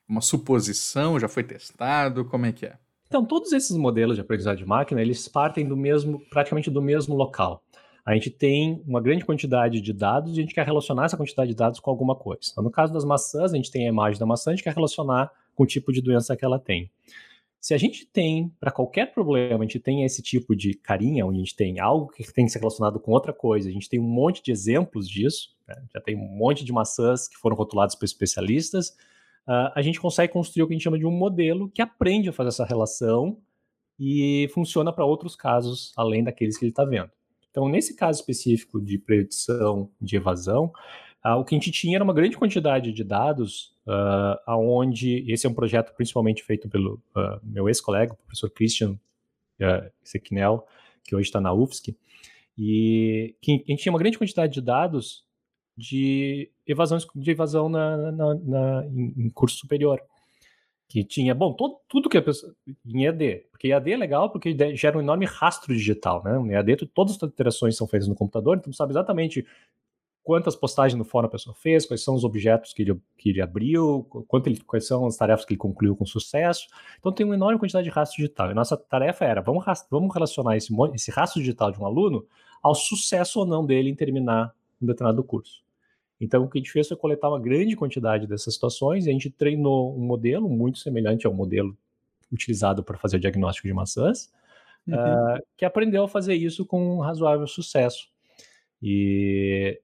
uma 0.09 0.23
suposição, 0.23 1.21
já 1.21 1.29
foi 1.29 1.45
testado, 1.45 2.25
como 2.25 2.47
é 2.47 2.53
que 2.53 2.65
é? 2.65 2.73
Então, 3.07 3.23
todos 3.23 3.53
esses 3.53 3.77
modelos 3.77 4.17
de 4.17 4.23
aprendizagem 4.23 4.65
de 4.65 4.69
máquina, 4.69 5.03
eles 5.03 5.29
partem 5.29 5.69
do 5.69 5.77
mesmo, 5.77 6.21
praticamente 6.31 6.71
do 6.71 6.81
mesmo 6.81 7.15
local. 7.15 7.63
A 8.05 8.15
gente 8.15 8.31
tem 8.31 8.83
uma 8.87 9.01
grande 9.03 9.27
quantidade 9.27 9.83
de 9.83 9.93
dados 9.93 10.31
e 10.31 10.39
a 10.39 10.43
gente 10.43 10.55
quer 10.55 10.65
relacionar 10.65 11.05
essa 11.05 11.19
quantidade 11.19 11.51
de 11.51 11.57
dados 11.57 11.81
com 11.81 11.91
alguma 11.91 12.15
coisa. 12.15 12.49
Então, 12.51 12.65
no 12.65 12.71
caso 12.71 12.91
das 12.91 13.05
maçãs, 13.05 13.53
a 13.53 13.57
gente 13.57 13.71
tem 13.71 13.85
a 13.85 13.91
imagem 13.91 14.19
da 14.19 14.25
maçã, 14.25 14.51
a 14.51 14.55
gente 14.55 14.65
quer 14.65 14.75
relacionar 14.75 15.31
com 15.55 15.65
o 15.65 15.67
tipo 15.67 15.93
de 15.93 16.01
doença 16.01 16.35
que 16.35 16.45
ela 16.47 16.59
tem. 16.59 16.91
Se 17.61 17.75
a 17.75 17.79
gente 17.79 18.07
tem, 18.07 18.55
para 18.61 18.71
qualquer 18.71 19.13
problema, 19.13 19.59
a 19.59 19.63
gente 19.67 19.81
tem 19.81 20.05
esse 20.05 20.23
tipo 20.23 20.55
de 20.55 20.75
carinha, 20.75 21.27
onde 21.27 21.39
a 21.39 21.41
gente 21.41 21.57
tem 21.57 21.81
algo 21.81 22.09
que 22.09 22.33
tem 22.33 22.47
que 22.47 22.53
ser 22.53 22.61
relacionado 22.61 23.01
com 23.01 23.13
outra 23.13 23.33
coisa, 23.33 23.69
a 23.69 23.73
gente 23.73 23.89
tem 23.89 23.99
um 23.99 24.09
monte 24.09 24.43
de 24.43 24.53
exemplos 24.53 25.09
disso, 25.09 25.57
né? 25.67 25.75
já 25.93 26.01
tem 26.01 26.17
um 26.17 26.37
monte 26.37 26.65
de 26.65 26.73
maçãs 26.73 27.27
que 27.27 27.37
foram 27.37 27.57
rotuladas 27.57 27.97
por 27.97 28.05
especialistas, 28.05 28.91
uh, 29.49 29.73
a 29.75 29.83
gente 29.83 30.01
consegue 30.01 30.33
construir 30.33 30.63
o 30.63 30.67
que 30.69 30.75
a 30.75 30.77
gente 30.77 30.85
chama 30.85 30.99
de 30.99 31.07
um 31.07 31.11
modelo 31.11 31.69
que 31.71 31.83
aprende 31.83 32.29
a 32.29 32.33
fazer 32.33 32.51
essa 32.51 32.65
relação 32.65 33.39
e 33.99 34.49
funciona 34.55 34.93
para 34.93 35.05
outros 35.05 35.35
casos 35.35 35.93
além 35.97 36.23
daqueles 36.23 36.57
que 36.57 36.65
ele 36.65 36.71
está 36.71 36.85
vendo. 36.85 37.11
Então, 37.51 37.69
nesse 37.69 37.97
caso 37.97 38.21
específico 38.21 38.81
de 38.81 38.99
predição 38.99 39.91
de 40.01 40.17
evasão, 40.17 40.71
Uh, 41.25 41.35
o 41.35 41.45
que 41.45 41.55
a 41.55 41.59
gente 41.59 41.73
tinha 41.73 41.97
era 41.97 42.05
uma 42.05 42.15
grande 42.15 42.37
quantidade 42.37 42.93
de 42.93 43.03
dados, 43.03 43.75
uh, 43.87 44.39
aonde 44.47 45.25
esse 45.31 45.47
é 45.47 45.51
um 45.51 45.55
projeto 45.55 45.93
principalmente 45.95 46.45
feito 46.45 46.69
pelo 46.69 47.03
uh, 47.17 47.41
meu 47.43 47.69
ex-colega, 47.69 48.13
o 48.13 48.17
professor 48.17 48.51
Christian 48.51 48.93
uh, 48.93 49.91
Sequinel, 50.03 50.67
que 51.05 51.17
hoje 51.17 51.29
está 51.29 51.41
na 51.41 51.53
UFSC, 51.53 51.97
e 52.57 53.35
que 53.41 53.65
a 53.67 53.71
gente 53.71 53.83
tinha 53.83 53.93
uma 53.93 53.99
grande 53.99 54.19
quantidade 54.19 54.53
de 54.53 54.61
dados 54.61 55.25
de 55.77 56.51
evasão, 56.67 56.99
de 57.15 57.31
evasão 57.31 57.69
na, 57.69 58.11
na, 58.11 58.35
na 58.35 58.87
em, 58.87 59.31
curso 59.31 59.59
superior 59.59 60.01
que 60.89 61.05
tinha, 61.05 61.35
bom, 61.35 61.53
todo, 61.53 61.77
tudo 61.87 62.09
que 62.09 62.17
a 62.17 62.23
pessoa, 62.23 62.53
em 62.85 63.05
EAD, 63.05 63.45
porque 63.51 63.69
EAD 63.69 63.93
é 63.93 63.97
legal 63.97 64.31
porque 64.31 64.57
gera 64.75 64.97
um 64.97 65.03
enorme 65.03 65.27
rastro 65.27 65.75
digital, 65.75 66.25
né? 66.25 66.37
Em 66.39 66.55
EAD, 66.55 66.87
todas 66.95 67.23
as 67.23 67.23
interações 67.23 67.77
são 67.77 67.87
feitas 67.87 68.09
no 68.09 68.15
computador, 68.15 68.57
então 68.57 68.73
sabe 68.73 68.93
exatamente 68.93 69.47
quantas 70.29 70.55
postagens 70.55 70.99
no 70.99 71.07
fórum 71.07 71.27
a 71.27 71.31
pessoa 71.31 71.57
fez, 71.57 71.87
quais 71.87 72.05
são 72.05 72.15
os 72.15 72.23
objetos 72.23 72.75
que 72.75 72.83
ele, 72.83 73.01
que 73.17 73.31
ele 73.31 73.41
abriu, 73.41 74.05
quanto 74.29 74.47
ele, 74.47 74.61
quais 74.61 74.87
são 74.87 75.07
as 75.07 75.17
tarefas 75.17 75.47
que 75.47 75.55
ele 75.55 75.59
concluiu 75.59 75.97
com 75.97 76.05
sucesso. 76.05 76.67
Então 76.99 77.11
tem 77.11 77.25
uma 77.25 77.35
enorme 77.35 77.59
quantidade 77.59 77.85
de 77.85 77.91
rastro 77.91 78.19
digital. 78.19 78.51
E 78.51 78.55
nossa 78.55 78.77
tarefa 78.77 79.25
era, 79.25 79.41
vamos, 79.41 79.65
vamos 79.91 80.13
relacionar 80.13 80.55
esse, 80.55 80.71
esse 80.93 81.11
rastro 81.11 81.41
digital 81.41 81.73
de 81.73 81.81
um 81.81 81.87
aluno 81.87 82.27
ao 82.63 82.75
sucesso 82.75 83.41
ou 83.41 83.47
não 83.47 83.65
dele 83.65 83.89
em 83.89 83.95
terminar 83.95 84.55
um 84.83 84.87
determinado 84.87 85.25
curso. 85.25 85.63
Então, 86.21 86.45
o 86.45 86.51
que 86.51 86.59
a 86.59 86.61
gente 86.61 86.73
fez 86.73 86.87
foi 86.87 86.97
coletar 86.99 87.31
uma 87.31 87.41
grande 87.41 87.75
quantidade 87.75 88.27
dessas 88.27 88.53
situações 88.53 89.07
e 89.07 89.09
a 89.09 89.13
gente 89.15 89.31
treinou 89.31 89.97
um 89.97 90.03
modelo 90.03 90.47
muito 90.47 90.79
semelhante 90.79 91.27
ao 91.27 91.33
modelo 91.33 91.75
utilizado 92.31 92.85
para 92.85 92.99
fazer 92.99 93.17
o 93.17 93.21
diagnóstico 93.21 93.67
de 93.67 93.73
maçãs, 93.73 94.31
uhum. 94.87 94.95
uh, 94.95 95.43
que 95.57 95.65
aprendeu 95.65 96.05
a 96.05 96.09
fazer 96.09 96.35
isso 96.35 96.67
com 96.67 96.99
um 96.99 97.01
razoável 97.01 97.47
sucesso. 97.47 98.11
E 98.83 99.81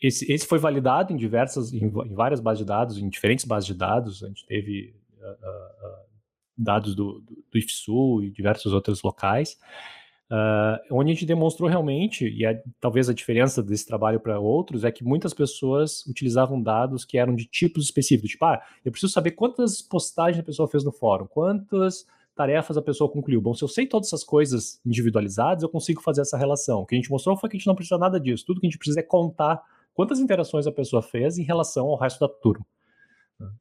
esse, 0.00 0.30
esse 0.32 0.46
foi 0.46 0.58
validado 0.58 1.12
em 1.12 1.16
diversas, 1.16 1.72
em, 1.72 1.84
em, 1.84 2.14
várias 2.14 2.40
bases 2.40 2.60
de 2.60 2.64
dados, 2.64 2.98
em 2.98 3.08
diferentes 3.08 3.44
bases 3.44 3.66
de 3.66 3.74
dados. 3.74 4.22
A 4.22 4.28
gente 4.28 4.46
teve 4.46 4.94
uh, 5.18 5.30
uh, 5.30 6.10
dados 6.56 6.94
do, 6.94 7.20
do, 7.20 7.44
do 7.50 7.58
IFSU 7.58 8.22
e 8.22 8.30
diversos 8.30 8.72
outros 8.72 9.02
locais. 9.02 9.58
Uh, 10.30 10.78
onde 10.92 11.10
a 11.10 11.14
gente 11.14 11.26
demonstrou 11.26 11.68
realmente, 11.68 12.24
e 12.24 12.46
a, 12.46 12.56
talvez 12.80 13.08
a 13.08 13.12
diferença 13.12 13.60
desse 13.60 13.84
trabalho 13.84 14.20
para 14.20 14.38
outros, 14.38 14.84
é 14.84 14.92
que 14.92 15.02
muitas 15.02 15.34
pessoas 15.34 16.06
utilizavam 16.06 16.62
dados 16.62 17.04
que 17.04 17.18
eram 17.18 17.34
de 17.34 17.46
tipos 17.46 17.84
específicos. 17.84 18.30
Tipo, 18.30 18.44
ah, 18.44 18.62
eu 18.84 18.92
preciso 18.92 19.12
saber 19.12 19.32
quantas 19.32 19.82
postagens 19.82 20.40
a 20.40 20.46
pessoa 20.46 20.68
fez 20.68 20.84
no 20.84 20.92
fórum, 20.92 21.26
quantas 21.26 22.06
tarefas 22.36 22.76
a 22.76 22.82
pessoa 22.82 23.10
concluiu. 23.10 23.40
Bom, 23.42 23.54
se 23.54 23.64
eu 23.64 23.68
sei 23.68 23.86
todas 23.86 24.06
essas 24.06 24.22
coisas 24.22 24.80
individualizadas, 24.86 25.64
eu 25.64 25.68
consigo 25.68 26.00
fazer 26.00 26.20
essa 26.20 26.38
relação. 26.38 26.82
O 26.82 26.86
que 26.86 26.94
a 26.94 26.98
gente 26.98 27.10
mostrou 27.10 27.36
foi 27.36 27.50
que 27.50 27.56
a 27.56 27.58
gente 27.58 27.66
não 27.66 27.74
precisa 27.74 27.98
nada 27.98 28.20
disso. 28.20 28.46
Tudo 28.46 28.60
que 28.60 28.66
a 28.66 28.70
gente 28.70 28.78
precisa 28.78 29.00
é 29.00 29.02
contar 29.02 29.60
quantas 29.94 30.18
interações 30.18 30.66
a 30.66 30.72
pessoa 30.72 31.02
fez 31.02 31.38
em 31.38 31.42
relação 31.42 31.86
ao 31.86 31.98
resto 31.98 32.20
da 32.20 32.28
turma. 32.28 32.66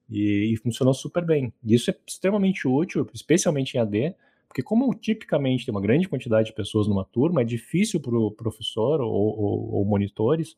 E, 0.09 0.53
e 0.53 0.57
funcionou 0.57 0.93
super 0.93 1.23
bem. 1.23 1.53
E 1.63 1.73
isso 1.73 1.89
é 1.89 1.95
extremamente 2.05 2.67
útil, 2.67 3.07
especialmente 3.13 3.75
em 3.75 3.79
AD, 3.79 4.15
porque 4.47 4.63
como 4.63 4.93
tipicamente 4.93 5.65
tem 5.65 5.73
uma 5.73 5.79
grande 5.79 6.09
quantidade 6.09 6.47
de 6.47 6.53
pessoas 6.53 6.87
numa 6.87 7.05
turma, 7.05 7.41
é 7.41 7.45
difícil 7.45 7.99
para 7.99 8.17
o 8.17 8.31
professor 8.31 8.99
ou, 8.99 9.11
ou, 9.11 9.75
ou 9.75 9.85
monitores 9.85 10.57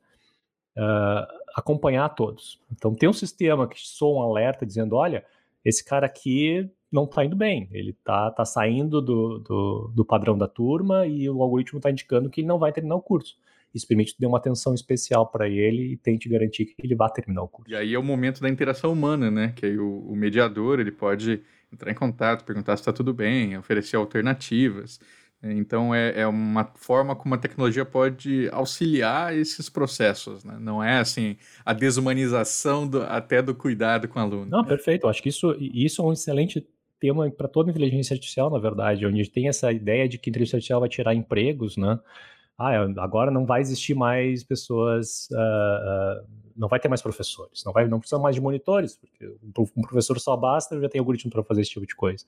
uh, 0.77 1.27
acompanhar 1.55 2.09
todos. 2.09 2.59
Então 2.71 2.95
tem 2.95 3.09
um 3.09 3.13
sistema 3.13 3.67
que 3.67 3.79
soa 3.79 4.25
um 4.25 4.29
alerta 4.29 4.65
dizendo, 4.65 4.95
olha, 4.95 5.25
esse 5.63 5.83
cara 5.83 6.05
aqui 6.05 6.69
não 6.91 7.03
está 7.03 7.23
indo 7.23 7.35
bem, 7.35 7.69
ele 7.71 7.91
está 7.91 8.31
tá 8.31 8.43
saindo 8.43 9.01
do, 9.01 9.39
do, 9.39 9.91
do, 9.93 10.05
padrão 10.05 10.37
da 10.37 10.47
turma 10.47 11.05
e 11.05 11.29
o 11.29 11.41
algoritmo 11.41 11.77
está 11.77 11.89
indicando 11.89 12.29
que 12.29 12.41
ele 12.41 12.47
não 12.47 12.59
vai 12.59 12.71
terminar 12.71 12.95
o 12.95 13.01
curso. 13.01 13.37
Isso 13.73 13.87
permite 13.87 14.15
dar 14.19 14.27
uma 14.27 14.37
atenção 14.37 14.73
especial 14.73 15.27
para 15.27 15.47
ele 15.47 15.93
e 15.93 15.97
tente 15.97 16.27
garantir 16.27 16.65
que 16.65 16.75
ele 16.83 16.95
vá 16.95 17.09
terminar 17.09 17.43
o 17.43 17.47
curso. 17.47 17.71
E 17.71 17.75
aí 17.75 17.93
é 17.93 17.99
o 17.99 18.03
momento 18.03 18.41
da 18.41 18.49
interação 18.49 18.91
humana, 18.91 19.31
né? 19.31 19.53
Que 19.55 19.65
aí 19.65 19.77
o, 19.77 19.99
o 20.07 20.15
mediador 20.15 20.79
ele 20.79 20.91
pode 20.91 21.41
entrar 21.71 21.91
em 21.91 21.95
contato, 21.95 22.43
perguntar 22.43 22.75
se 22.75 22.81
está 22.81 22.91
tudo 22.91 23.13
bem, 23.13 23.57
oferecer 23.57 23.95
alternativas. 23.95 24.99
Então, 25.43 25.93
é, 25.95 26.21
é, 26.21 26.27
uma 26.27 26.65
forma 26.75 27.15
como 27.15 27.33
a 27.33 27.37
tecnologia 27.37 27.83
pode 27.83 28.47
auxiliar 28.51 29.35
esses 29.35 29.69
processos, 29.69 30.43
né? 30.43 30.57
Não 30.59 30.83
é, 30.83 30.99
assim, 30.99 31.35
a 31.65 31.73
desumanização 31.73 32.87
do, 32.87 33.01
até 33.01 33.41
do 33.41 33.55
cuidado 33.55 34.07
com 34.07 34.19
o 34.19 34.21
aluno. 34.21 34.45
Não, 34.45 34.63
perfeito. 34.63 35.05
Eu 35.05 35.09
acho 35.09 35.23
que 35.23 35.29
isso, 35.29 35.55
isso 35.59 36.01
é 36.01 36.05
um 36.05 36.13
excelente 36.13 36.63
tema 36.99 37.29
para 37.31 37.47
toda 37.47 37.71
inteligência 37.71 38.13
artificial, 38.13 38.51
na 38.51 38.59
verdade, 38.59 39.03
onde 39.03 39.27
tem 39.31 39.47
essa 39.47 39.71
ideia 39.71 40.07
de 40.07 40.19
que 40.19 40.29
a 40.29 40.31
inteligência 40.31 40.57
artificial 40.57 40.79
vai 40.79 40.89
tirar 40.89 41.15
empregos, 41.15 41.75
né? 41.75 41.99
Ah, 42.61 43.03
agora 43.03 43.31
não 43.31 43.45
vai 43.45 43.61
existir 43.61 43.93
mais 43.93 44.43
pessoas... 44.43 45.27
Uh, 45.31 46.25
uh, 46.25 46.41
não 46.55 46.67
vai 46.67 46.79
ter 46.79 46.89
mais 46.89 47.01
professores, 47.01 47.63
não 47.65 47.73
vai, 47.73 47.87
não 47.87 47.99
precisa 47.99 48.19
mais 48.19 48.35
de 48.35 48.41
monitores, 48.41 48.95
porque 48.95 49.25
um 49.75 49.81
professor 49.81 50.19
só 50.19 50.35
basta, 50.35 50.79
já 50.79 50.89
tem 50.89 50.99
algoritmo 50.99 51.31
para 51.31 51.43
fazer 51.43 51.61
esse 51.61 51.71
tipo 51.71 51.87
de 51.87 51.95
coisa. 51.95 52.25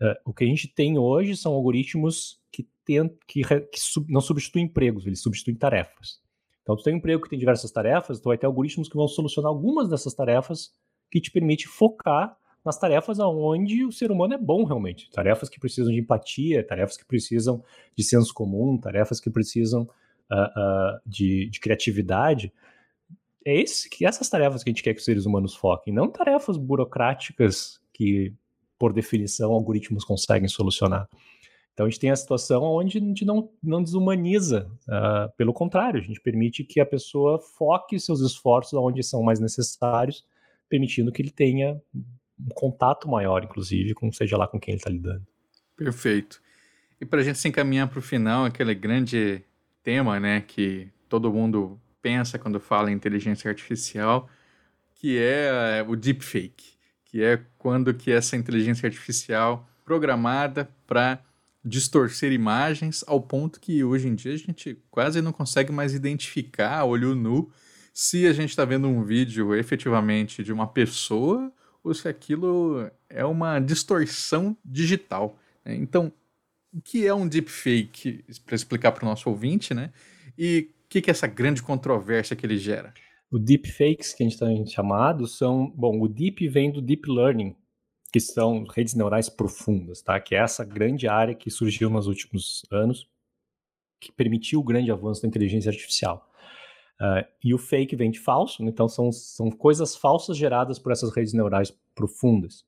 Uh, 0.00 0.14
o 0.26 0.34
que 0.34 0.44
a 0.44 0.46
gente 0.46 0.68
tem 0.68 0.98
hoje 0.98 1.36
são 1.36 1.54
algoritmos 1.54 2.38
que, 2.52 2.68
tem, 2.84 3.08
que, 3.26 3.42
que 3.42 3.80
sub, 3.80 4.12
não 4.12 4.20
substituem 4.20 4.66
empregos, 4.66 5.06
eles 5.06 5.22
substituem 5.22 5.56
tarefas. 5.56 6.20
Então, 6.62 6.76
tu 6.76 6.82
tem 6.82 6.94
um 6.94 6.96
emprego 6.98 7.22
que 7.22 7.30
tem 7.30 7.38
diversas 7.38 7.70
tarefas, 7.70 8.20
tu 8.20 8.28
vai 8.28 8.36
ter 8.36 8.46
algoritmos 8.46 8.88
que 8.88 8.96
vão 8.96 9.08
solucionar 9.08 9.50
algumas 9.50 9.88
dessas 9.88 10.12
tarefas 10.12 10.72
que 11.10 11.20
te 11.20 11.30
permite 11.30 11.66
focar 11.66 12.36
nas 12.66 12.76
tarefas 12.76 13.20
aonde 13.20 13.84
o 13.84 13.92
ser 13.92 14.10
humano 14.10 14.34
é 14.34 14.38
bom 14.38 14.64
realmente. 14.64 15.08
Tarefas 15.10 15.48
que 15.48 15.60
precisam 15.60 15.92
de 15.92 16.00
empatia, 16.00 16.66
tarefas 16.66 16.96
que 16.96 17.04
precisam 17.04 17.62
de 17.96 18.02
senso 18.02 18.34
comum, 18.34 18.76
tarefas 18.76 19.20
que 19.20 19.30
precisam 19.30 19.82
uh, 19.82 20.34
uh, 20.34 21.00
de, 21.06 21.48
de 21.48 21.60
criatividade 21.60 22.52
é 23.44 23.60
esse, 23.60 23.88
essas 24.04 24.28
tarefas 24.28 24.64
que 24.64 24.70
a 24.70 24.72
gente 24.72 24.82
quer 24.82 24.92
que 24.92 24.98
os 24.98 25.04
seres 25.04 25.24
humanos 25.24 25.54
foquem, 25.54 25.94
não 25.94 26.10
tarefas 26.10 26.56
burocráticas 26.56 27.80
que, 27.94 28.34
por 28.76 28.92
definição, 28.92 29.52
algoritmos 29.52 30.04
conseguem 30.04 30.48
solucionar. 30.48 31.08
Então 31.72 31.86
a 31.86 31.88
gente 31.88 32.00
tem 32.00 32.10
a 32.10 32.16
situação 32.16 32.64
onde 32.64 32.98
a 32.98 33.00
gente 33.00 33.24
não, 33.24 33.48
não 33.62 33.80
desumaniza, 33.80 34.68
uh, 34.88 35.32
pelo 35.36 35.52
contrário, 35.52 36.00
a 36.00 36.02
gente 36.02 36.20
permite 36.20 36.64
que 36.64 36.80
a 36.80 36.86
pessoa 36.86 37.38
foque 37.38 38.00
seus 38.00 38.20
esforços 38.20 38.74
onde 38.74 39.04
são 39.04 39.22
mais 39.22 39.38
necessários, 39.38 40.24
permitindo 40.68 41.12
que 41.12 41.22
ele 41.22 41.30
tenha 41.30 41.80
um 42.38 42.48
contato 42.54 43.08
maior, 43.08 43.44
inclusive, 43.44 43.94
com 43.94 44.12
seja 44.12 44.36
lá 44.36 44.46
com 44.46 44.60
quem 44.60 44.72
ele 44.72 44.80
está 44.80 44.90
lidando. 44.90 45.26
Perfeito. 45.76 46.40
E 47.00 47.04
para 47.04 47.20
a 47.20 47.24
gente 47.24 47.38
se 47.38 47.48
encaminhar 47.48 47.88
para 47.88 47.98
o 47.98 48.02
final, 48.02 48.44
aquele 48.44 48.74
grande 48.74 49.42
tema, 49.82 50.18
né, 50.18 50.40
que 50.40 50.88
todo 51.08 51.32
mundo 51.32 51.80
pensa 52.00 52.38
quando 52.38 52.58
fala 52.58 52.90
em 52.90 52.94
inteligência 52.94 53.48
artificial, 53.48 54.28
que 54.94 55.18
é 55.18 55.84
o 55.86 55.94
deepfake, 55.94 56.76
que 57.04 57.22
é 57.22 57.40
quando 57.58 57.92
que 57.92 58.10
essa 58.10 58.36
inteligência 58.36 58.86
artificial 58.86 59.68
programada 59.84 60.68
para 60.86 61.20
distorcer 61.64 62.32
imagens 62.32 63.04
ao 63.06 63.20
ponto 63.20 63.60
que 63.60 63.82
hoje 63.82 64.08
em 64.08 64.14
dia 64.14 64.32
a 64.32 64.36
gente 64.36 64.78
quase 64.88 65.20
não 65.20 65.32
consegue 65.32 65.72
mais 65.72 65.94
identificar 65.94 66.84
olho 66.84 67.14
nu 67.14 67.50
se 67.92 68.26
a 68.26 68.32
gente 68.32 68.50
está 68.50 68.64
vendo 68.64 68.86
um 68.86 69.02
vídeo 69.02 69.54
efetivamente 69.54 70.44
de 70.44 70.52
uma 70.52 70.68
pessoa 70.68 71.52
se 71.94 72.08
aquilo 72.08 72.90
é 73.08 73.24
uma 73.24 73.58
distorção 73.58 74.56
digital. 74.64 75.38
Né? 75.64 75.74
Então, 75.76 76.12
o 76.72 76.80
que 76.80 77.06
é 77.06 77.14
um 77.14 77.26
deepfake, 77.26 78.24
para 78.44 78.54
explicar 78.54 78.92
para 78.92 79.04
o 79.04 79.08
nosso 79.08 79.30
ouvinte, 79.30 79.72
né? 79.72 79.92
E 80.36 80.70
o 80.84 80.88
que, 80.88 81.00
que 81.00 81.10
é 81.10 81.12
essa 81.12 81.26
grande 81.26 81.62
controvérsia 81.62 82.36
que 82.36 82.44
ele 82.44 82.58
gera? 82.58 82.92
O 83.30 83.38
deepfakes, 83.38 84.12
que 84.12 84.22
a 84.22 84.28
gente 84.28 84.34
está 84.34 84.46
chamado, 84.66 85.26
são. 85.26 85.70
Bom, 85.74 86.00
o 86.00 86.08
deep 86.08 86.46
vem 86.48 86.70
do 86.70 86.82
deep 86.82 87.10
learning, 87.10 87.56
que 88.12 88.20
são 88.20 88.64
redes 88.64 88.94
neurais 88.94 89.28
profundas, 89.28 90.02
tá? 90.02 90.20
Que 90.20 90.34
é 90.34 90.38
essa 90.38 90.64
grande 90.64 91.08
área 91.08 91.34
que 91.34 91.50
surgiu 91.50 91.90
nos 91.90 92.06
últimos 92.06 92.64
anos, 92.70 93.08
que 94.00 94.12
permitiu 94.12 94.60
o 94.60 94.64
grande 94.64 94.90
avanço 94.90 95.22
da 95.22 95.28
inteligência 95.28 95.70
artificial. 95.70 96.25
Uh, 97.00 97.26
e 97.44 97.54
o 97.54 97.58
fake 97.58 97.94
vem 97.94 98.10
de 98.10 98.18
falso, 98.18 98.64
então 98.64 98.88
são, 98.88 99.12
são 99.12 99.50
coisas 99.50 99.94
falsas 99.94 100.36
geradas 100.36 100.78
por 100.78 100.92
essas 100.92 101.14
redes 101.14 101.32
neurais 101.32 101.70
profundas. 101.94 102.64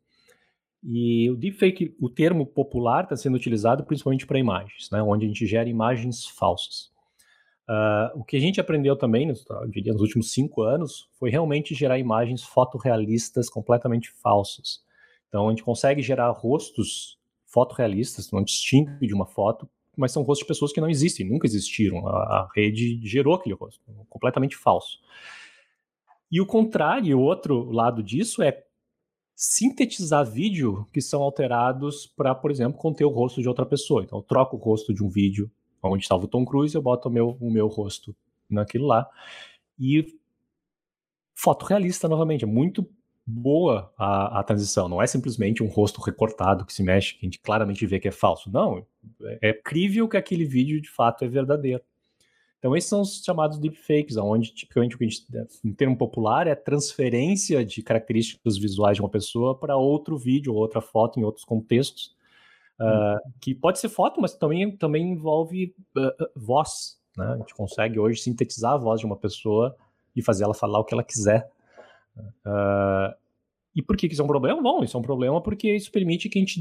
E 0.82 1.28
o 1.30 1.36
deepfake, 1.36 1.96
o 2.00 2.08
termo 2.08 2.46
popular, 2.46 3.04
está 3.04 3.16
sendo 3.16 3.34
utilizado 3.34 3.84
principalmente 3.84 4.26
para 4.26 4.38
imagens, 4.38 4.88
né? 4.92 5.02
onde 5.02 5.24
a 5.24 5.28
gente 5.28 5.46
gera 5.46 5.68
imagens 5.68 6.26
falsas. 6.26 6.90
Uh, 7.68 8.20
o 8.20 8.24
que 8.24 8.36
a 8.36 8.40
gente 8.40 8.60
aprendeu 8.60 8.96
também, 8.96 9.26
nos, 9.26 9.44
diria, 9.68 9.92
nos 9.92 10.00
últimos 10.00 10.32
cinco 10.32 10.62
anos, 10.62 11.08
foi 11.18 11.30
realmente 11.30 11.74
gerar 11.74 11.98
imagens 11.98 12.42
fotorrealistas 12.42 13.50
completamente 13.50 14.10
falsas. 14.10 14.82
Então, 15.28 15.46
a 15.46 15.50
gente 15.50 15.62
consegue 15.62 16.00
gerar 16.00 16.30
rostos 16.30 17.18
fotorrealistas, 17.44 18.30
não 18.30 18.42
distingue 18.42 19.06
de 19.06 19.14
uma 19.14 19.26
foto, 19.26 19.68
mas 19.98 20.12
são 20.12 20.22
rostos 20.22 20.44
de 20.44 20.48
pessoas 20.48 20.72
que 20.72 20.80
não 20.80 20.88
existem, 20.88 21.28
nunca 21.28 21.46
existiram. 21.46 22.06
A, 22.06 22.12
a 22.12 22.48
rede 22.54 23.00
gerou 23.02 23.34
aquele 23.34 23.54
rosto, 23.54 23.82
completamente 24.08 24.56
falso. 24.56 25.00
E 26.30 26.40
o 26.40 26.46
contrário, 26.46 27.18
o 27.18 27.22
outro 27.22 27.70
lado 27.70 28.02
disso 28.02 28.42
é 28.42 28.64
sintetizar 29.34 30.24
vídeo 30.24 30.86
que 30.92 31.00
são 31.00 31.22
alterados 31.22 32.06
para, 32.06 32.34
por 32.34 32.50
exemplo, 32.50 32.78
conter 32.78 33.04
o 33.04 33.10
rosto 33.10 33.40
de 33.40 33.48
outra 33.48 33.66
pessoa. 33.66 34.02
Então, 34.02 34.18
eu 34.18 34.22
troco 34.22 34.56
o 34.56 34.60
rosto 34.60 34.94
de 34.94 35.02
um 35.02 35.08
vídeo 35.08 35.50
onde 35.82 36.02
estava 36.02 36.24
o 36.24 36.28
Tom 36.28 36.44
Cruise, 36.44 36.74
eu 36.74 36.82
boto 36.82 37.08
o 37.08 37.12
meu, 37.12 37.36
o 37.40 37.50
meu 37.50 37.66
rosto 37.66 38.14
naquilo 38.48 38.86
lá. 38.86 39.08
E 39.78 40.18
foto 41.34 41.64
realista 41.64 42.08
novamente, 42.08 42.44
é 42.44 42.48
muito 42.48 42.88
boa 43.28 43.92
a, 43.98 44.40
a, 44.40 44.42
transição. 44.42 44.88
Não 44.88 45.02
é 45.02 45.06
simplesmente 45.06 45.62
um 45.62 45.66
rosto 45.66 46.00
recortado 46.00 46.64
que 46.64 46.72
se 46.72 46.82
mexe, 46.82 47.14
que 47.14 47.26
a 47.26 47.26
gente 47.26 47.38
claramente 47.38 47.84
vê 47.84 48.00
que 48.00 48.08
é 48.08 48.10
falso. 48.10 48.50
Não, 48.50 48.86
é, 49.22 49.50
é 49.50 49.52
crível 49.52 50.08
que 50.08 50.16
aquele 50.16 50.46
vídeo 50.46 50.80
de 50.80 50.88
fato 50.88 51.24
é 51.24 51.28
verdadeiro. 51.28 51.82
Então, 52.58 52.74
esses 52.74 52.88
são 52.88 53.02
os 53.02 53.22
chamados 53.22 53.58
deepfakes, 53.58 54.16
onde 54.16 54.52
tipicamente 54.52 54.96
o 54.96 54.98
que 54.98 55.04
a 55.04 55.08
gente, 55.08 55.24
em 55.64 55.72
termo 55.72 55.96
popular, 55.96 56.46
é 56.46 56.52
a 56.52 56.56
transferência 56.56 57.64
de 57.64 57.82
características 57.82 58.56
visuais 58.56 58.96
de 58.96 59.02
uma 59.02 59.08
pessoa 59.08 59.56
para 59.56 59.76
outro 59.76 60.18
vídeo 60.18 60.52
ou 60.52 60.58
outra 60.58 60.80
foto 60.80 61.20
em 61.20 61.22
outros 61.22 61.44
contextos. 61.44 62.16
Uh, 62.80 63.32
que 63.40 63.54
pode 63.54 63.78
ser 63.78 63.88
foto, 63.88 64.20
mas 64.20 64.34
também, 64.34 64.76
também 64.76 65.10
envolve 65.10 65.74
uh, 65.96 66.28
voz. 66.34 66.98
Né? 67.16 67.26
A 67.26 67.36
gente 67.36 67.54
consegue 67.54 67.98
hoje 67.98 68.22
sintetizar 68.22 68.72
a 68.72 68.76
voz 68.76 69.00
de 69.00 69.06
uma 69.06 69.16
pessoa 69.16 69.76
e 70.16 70.22
fazer 70.22 70.44
ela 70.44 70.54
falar 70.54 70.80
o 70.80 70.84
que 70.84 70.94
ela 70.94 71.04
quiser. 71.04 71.48
Uh, 72.46 73.14
e 73.74 73.82
por 73.82 73.96
que 73.96 74.06
isso 74.06 74.20
é 74.20 74.24
um 74.24 74.28
problema? 74.28 74.60
Bom, 74.60 74.82
isso 74.82 74.96
é 74.96 75.00
um 75.00 75.02
problema 75.02 75.40
porque 75.40 75.72
isso 75.72 75.92
permite 75.92 76.28
que 76.28 76.38
a 76.38 76.42
gente 76.42 76.60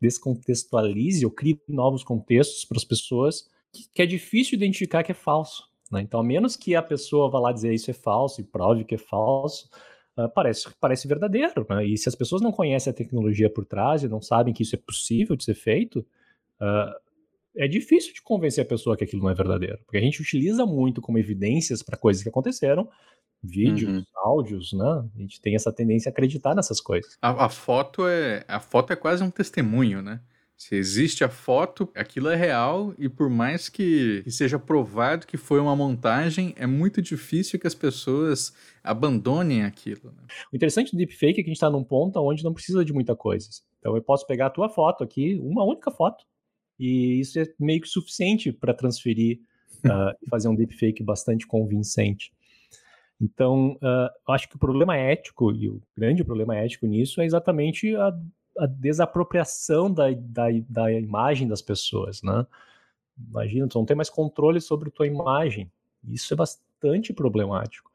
descontextualize 0.00 1.24
ou 1.24 1.30
crie 1.30 1.60
novos 1.68 2.02
contextos 2.02 2.64
para 2.64 2.78
as 2.78 2.84
pessoas 2.84 3.46
que, 3.72 3.88
que, 3.92 4.02
é 4.02 4.06
difícil 4.06 4.56
identificar 4.56 5.02
que 5.02 5.12
é 5.12 5.14
falso. 5.14 5.68
Né? 5.90 6.00
Então, 6.00 6.20
a 6.20 6.24
menos 6.24 6.56
que 6.56 6.74
a 6.74 6.82
pessoa 6.82 7.30
vá 7.30 7.38
lá 7.38 7.52
dizer 7.52 7.74
isso 7.74 7.90
é 7.90 7.94
falso 7.94 8.40
e 8.40 8.44
prove 8.44 8.84
que 8.84 8.94
é 8.94 8.98
falso, 8.98 9.68
uh, 10.16 10.28
parece, 10.34 10.68
parece 10.80 11.06
verdadeiro. 11.06 11.66
Né? 11.68 11.86
E 11.86 11.98
se 11.98 12.08
as 12.08 12.14
pessoas 12.14 12.40
não 12.40 12.50
conhecem 12.50 12.90
a 12.90 12.94
tecnologia 12.94 13.50
por 13.50 13.66
trás 13.66 14.02
e 14.02 14.08
não 14.08 14.22
sabem 14.22 14.54
que 14.54 14.62
isso 14.62 14.74
é 14.74 14.78
possível 14.78 15.36
de 15.36 15.44
ser 15.44 15.54
feito, 15.54 15.98
uh, 16.60 16.94
é 17.54 17.68
difícil 17.68 18.14
de 18.14 18.22
convencer 18.22 18.64
a 18.64 18.68
pessoa 18.68 18.96
que 18.96 19.04
aquilo 19.04 19.22
não 19.22 19.30
é 19.30 19.34
verdadeiro. 19.34 19.78
Porque 19.84 19.98
a 19.98 20.00
gente 20.00 20.22
utiliza 20.22 20.64
muito 20.64 21.02
como 21.02 21.18
evidências 21.18 21.82
para 21.82 21.98
coisas 21.98 22.22
que 22.22 22.28
aconteceram, 22.28 22.88
vídeos, 23.42 23.98
uhum. 23.98 24.04
áudios, 24.16 24.72
né? 24.72 25.04
A 25.14 25.18
gente 25.18 25.40
tem 25.40 25.54
essa 25.54 25.72
tendência 25.72 26.08
a 26.08 26.12
acreditar 26.12 26.54
nessas 26.54 26.80
coisas. 26.80 27.18
A, 27.20 27.46
a, 27.46 27.48
foto 27.48 28.06
é 28.06 28.44
a 28.46 28.60
foto 28.60 28.92
é 28.92 28.96
quase 28.96 29.22
um 29.22 29.30
testemunho, 29.30 30.00
né? 30.00 30.20
Se 30.56 30.76
existe 30.76 31.24
a 31.24 31.28
foto, 31.28 31.88
aquilo 31.92 32.28
é 32.28 32.36
real 32.36 32.94
e 32.96 33.08
por 33.08 33.28
mais 33.28 33.68
que, 33.68 34.22
que 34.22 34.30
seja 34.30 34.60
provado 34.60 35.26
que 35.26 35.36
foi 35.36 35.58
uma 35.58 35.74
montagem, 35.74 36.54
é 36.56 36.68
muito 36.68 37.02
difícil 37.02 37.58
que 37.58 37.66
as 37.66 37.74
pessoas 37.74 38.54
abandonem 38.84 39.64
aquilo. 39.64 40.12
Né? 40.12 40.22
O 40.52 40.56
interessante 40.56 40.92
do 40.92 40.98
deepfake 40.98 41.40
é 41.40 41.42
que 41.42 41.50
a 41.50 41.52
gente 41.52 41.56
está 41.56 41.68
num 41.68 41.82
ponto 41.82 42.20
onde 42.20 42.44
não 42.44 42.54
precisa 42.54 42.84
de 42.84 42.92
muita 42.92 43.16
coisa. 43.16 43.48
Então 43.80 43.96
eu 43.96 44.02
posso 44.02 44.24
pegar 44.24 44.46
a 44.46 44.50
tua 44.50 44.68
foto 44.68 45.02
aqui, 45.02 45.34
uma 45.42 45.64
única 45.64 45.90
foto, 45.90 46.24
e 46.78 47.18
isso 47.18 47.40
é 47.40 47.46
meio 47.58 47.80
que 47.80 47.88
suficiente 47.88 48.52
para 48.52 48.72
transferir 48.72 49.40
uh, 49.84 50.14
e 50.22 50.28
fazer 50.30 50.46
um 50.46 50.54
deepfake 50.54 51.02
bastante 51.02 51.44
convincente. 51.44 52.32
Então, 53.22 53.78
uh, 53.80 54.32
acho 54.32 54.48
que 54.48 54.56
o 54.56 54.58
problema 54.58 54.96
ético, 54.96 55.52
e 55.52 55.68
o 55.68 55.80
grande 55.96 56.24
problema 56.24 56.56
ético 56.56 56.86
nisso, 56.86 57.20
é 57.20 57.24
exatamente 57.24 57.94
a, 57.94 58.12
a 58.58 58.66
desapropriação 58.66 59.92
da, 59.92 60.10
da, 60.10 60.46
da, 60.68 60.92
imagem 60.92 61.46
das 61.46 61.62
pessoas, 61.62 62.20
né? 62.20 62.44
Imagina, 63.16 63.68
tu 63.68 63.78
não 63.78 63.86
tem 63.86 63.96
mais 63.96 64.10
controle 64.10 64.60
sobre 64.60 64.90
tua 64.90 65.06
imagem. 65.06 65.70
Isso 66.08 66.34
é 66.34 66.36
bastante 66.36 67.12
problemático. 67.12 67.92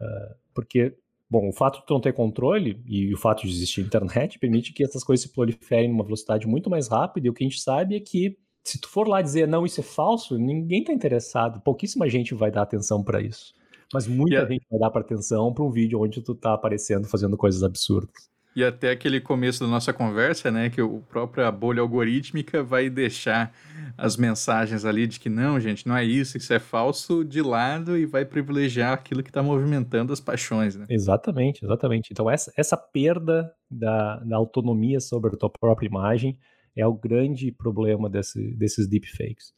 Uh, 0.00 0.34
porque, 0.52 0.96
bom, 1.30 1.48
o 1.48 1.52
fato 1.52 1.78
de 1.78 1.86
tu 1.86 1.94
não 1.94 2.00
ter 2.00 2.12
controle 2.12 2.82
e 2.86 3.14
o 3.14 3.16
fato 3.16 3.42
de 3.42 3.52
existir 3.52 3.82
internet 3.82 4.36
permite 4.40 4.72
que 4.72 4.82
essas 4.82 5.04
coisas 5.04 5.22
se 5.24 5.32
proliferem 5.32 5.88
numa 5.88 6.02
velocidade 6.02 6.44
muito 6.44 6.68
mais 6.68 6.88
rápida, 6.88 7.28
e 7.28 7.30
o 7.30 7.32
que 7.32 7.44
a 7.44 7.48
gente 7.48 7.60
sabe 7.60 7.94
é 7.94 8.00
que 8.00 8.36
se 8.64 8.80
tu 8.80 8.88
for 8.88 9.06
lá 9.06 9.22
dizer, 9.22 9.46
não, 9.46 9.64
isso 9.64 9.78
é 9.78 9.84
falso, 9.84 10.36
ninguém 10.36 10.80
está 10.80 10.92
interessado, 10.92 11.60
pouquíssima 11.60 12.08
gente 12.08 12.34
vai 12.34 12.50
dar 12.50 12.62
atenção 12.62 13.00
para 13.00 13.22
isso. 13.22 13.54
Mas 13.92 14.06
muita 14.06 14.42
a... 14.42 14.48
gente 14.48 14.66
vai 14.70 14.80
dar 14.80 14.90
para 14.90 15.00
atenção 15.00 15.52
para 15.52 15.64
um 15.64 15.70
vídeo 15.70 16.00
onde 16.00 16.22
tu 16.22 16.34
tá 16.34 16.54
aparecendo 16.54 17.06
fazendo 17.06 17.36
coisas 17.36 17.62
absurdas. 17.62 18.28
E 18.56 18.64
até 18.64 18.90
aquele 18.90 19.20
começo 19.20 19.62
da 19.62 19.66
nossa 19.68 19.92
conversa, 19.92 20.50
né, 20.50 20.70
que 20.70 20.80
o 20.80 21.02
própria 21.10 21.52
bolha 21.52 21.82
algorítmica 21.82 22.62
vai 22.62 22.88
deixar 22.88 23.52
as 23.98 24.16
mensagens 24.16 24.86
ali 24.86 25.06
de 25.06 25.20
que 25.20 25.28
não, 25.28 25.60
gente, 25.60 25.86
não 25.86 25.94
é 25.94 26.02
isso, 26.02 26.38
isso 26.38 26.54
é 26.54 26.58
falso 26.58 27.22
de 27.22 27.42
lado 27.42 27.98
e 27.98 28.06
vai 28.06 28.24
privilegiar 28.24 28.94
aquilo 28.94 29.22
que 29.22 29.28
está 29.28 29.42
movimentando 29.42 30.10
as 30.10 30.20
paixões, 30.20 30.74
né? 30.74 30.86
Exatamente, 30.88 31.62
exatamente. 31.62 32.08
Então 32.10 32.30
essa, 32.30 32.50
essa 32.56 32.78
perda 32.78 33.52
da, 33.70 34.20
da 34.20 34.36
autonomia 34.36 35.00
sobre 35.00 35.34
a 35.34 35.38
tua 35.38 35.50
própria 35.50 35.86
imagem 35.86 36.38
é 36.74 36.86
o 36.86 36.94
grande 36.94 37.52
problema 37.52 38.08
desse, 38.08 38.54
desses 38.56 38.88
deepfakes. 38.88 39.52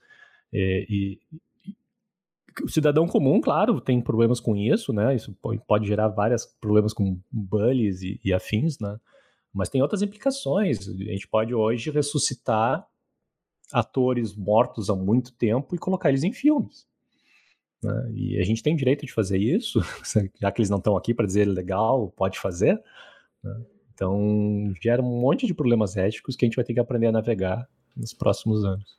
É, 0.52 0.84
e, 0.88 1.20
o 2.62 2.68
cidadão 2.68 3.06
comum, 3.06 3.40
claro, 3.40 3.80
tem 3.80 4.00
problemas 4.00 4.40
com 4.40 4.56
isso, 4.56 4.92
né? 4.92 5.14
Isso 5.14 5.36
pode 5.66 5.86
gerar 5.86 6.08
vários 6.08 6.46
problemas 6.60 6.92
com 6.92 7.20
bullies 7.30 8.02
e, 8.02 8.20
e, 8.24 8.32
afins, 8.32 8.78
né? 8.78 8.98
Mas 9.52 9.68
tem 9.68 9.82
outras 9.82 10.02
implicações. 10.02 10.88
A 10.88 10.92
gente 10.92 11.28
pode 11.28 11.54
hoje 11.54 11.90
ressuscitar 11.90 12.86
atores 13.72 14.34
mortos 14.34 14.88
há 14.88 14.94
muito 14.94 15.32
tempo 15.32 15.74
e 15.74 15.78
colocar 15.78 16.08
eles 16.08 16.24
em 16.24 16.32
filmes. 16.32 16.86
Né? 17.82 18.12
E 18.14 18.38
a 18.40 18.44
gente 18.44 18.62
tem 18.62 18.76
direito 18.76 19.06
de 19.06 19.12
fazer 19.12 19.38
isso, 19.38 19.80
já 20.40 20.50
que 20.50 20.60
eles 20.60 20.70
não 20.70 20.78
estão 20.78 20.96
aqui 20.96 21.14
para 21.14 21.26
dizer 21.26 21.44
legal, 21.44 22.12
pode 22.16 22.38
fazer. 22.38 22.82
Né? 23.42 23.64
Então 23.94 24.72
gera 24.80 25.02
um 25.02 25.20
monte 25.20 25.46
de 25.46 25.54
problemas 25.54 25.96
éticos 25.96 26.36
que 26.36 26.44
a 26.44 26.46
gente 26.46 26.56
vai 26.56 26.64
ter 26.64 26.74
que 26.74 26.80
aprender 26.80 27.08
a 27.08 27.12
navegar 27.12 27.68
nos 27.96 28.12
próximos 28.12 28.64
anos. 28.64 28.97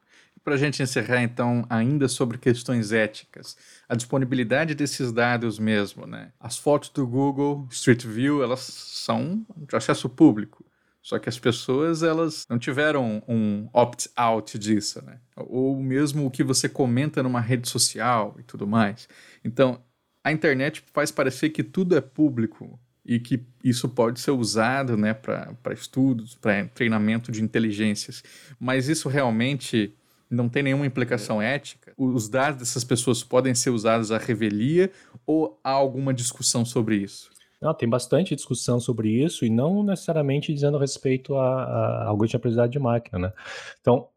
Para 0.49 0.55
a 0.55 0.57
gente 0.57 0.81
encerrar, 0.81 1.21
então, 1.21 1.63
ainda 1.69 2.07
sobre 2.07 2.35
questões 2.39 2.91
éticas, 2.91 3.55
a 3.87 3.93
disponibilidade 3.93 4.73
desses 4.73 5.11
dados 5.11 5.59
mesmo, 5.59 6.07
né? 6.07 6.31
As 6.39 6.57
fotos 6.57 6.89
do 6.89 7.05
Google 7.05 7.67
Street 7.69 8.03
View, 8.03 8.41
elas 8.41 8.61
são 8.61 9.45
de 9.55 9.75
acesso 9.75 10.09
público. 10.09 10.65
Só 11.03 11.19
que 11.19 11.29
as 11.29 11.37
pessoas, 11.37 12.01
elas 12.01 12.47
não 12.49 12.57
tiveram 12.57 13.21
um 13.27 13.69
opt-out 13.71 14.57
disso, 14.57 15.05
né? 15.05 15.19
Ou 15.35 15.79
mesmo 15.79 16.25
o 16.25 16.31
que 16.31 16.43
você 16.43 16.67
comenta 16.67 17.21
numa 17.21 17.41
rede 17.41 17.69
social 17.69 18.35
e 18.39 18.41
tudo 18.41 18.65
mais. 18.65 19.07
Então, 19.45 19.79
a 20.23 20.31
internet 20.31 20.83
faz 20.91 21.11
parecer 21.11 21.51
que 21.51 21.61
tudo 21.61 21.95
é 21.95 22.01
público 22.01 22.79
e 23.05 23.19
que 23.19 23.45
isso 23.63 23.87
pode 23.87 24.19
ser 24.19 24.31
usado 24.31 24.97
né, 24.97 25.13
para 25.13 25.73
estudos, 25.73 26.33
para 26.33 26.65
treinamento 26.69 27.31
de 27.31 27.43
inteligências. 27.43 28.23
Mas 28.59 28.89
isso 28.89 29.07
realmente 29.09 29.95
não 30.29 30.47
tem 30.47 30.63
nenhuma 30.63 30.85
implicação 30.85 31.41
ética? 31.41 31.93
Os 31.97 32.29
dados 32.29 32.59
dessas 32.59 32.83
pessoas 32.83 33.23
podem 33.23 33.55
ser 33.55 33.71
usados 33.71 34.11
à 34.11 34.17
revelia 34.17 34.91
ou 35.25 35.59
há 35.63 35.71
alguma 35.71 36.13
discussão 36.13 36.63
sobre 36.63 36.97
isso? 36.97 37.29
Não, 37.61 37.73
tem 37.73 37.89
bastante 37.89 38.35
discussão 38.35 38.79
sobre 38.79 39.09
isso 39.09 39.43
e 39.43 39.49
não 39.49 39.83
necessariamente 39.83 40.53
dizendo 40.53 40.77
respeito 40.77 41.35
a, 41.35 41.63
a 41.63 42.07
algoritmo 42.07 42.31
de 42.31 42.37
aprendizagem 42.37 42.71
de 42.71 42.79
máquina, 42.79 43.19
né? 43.19 43.33
Então, 43.81 44.07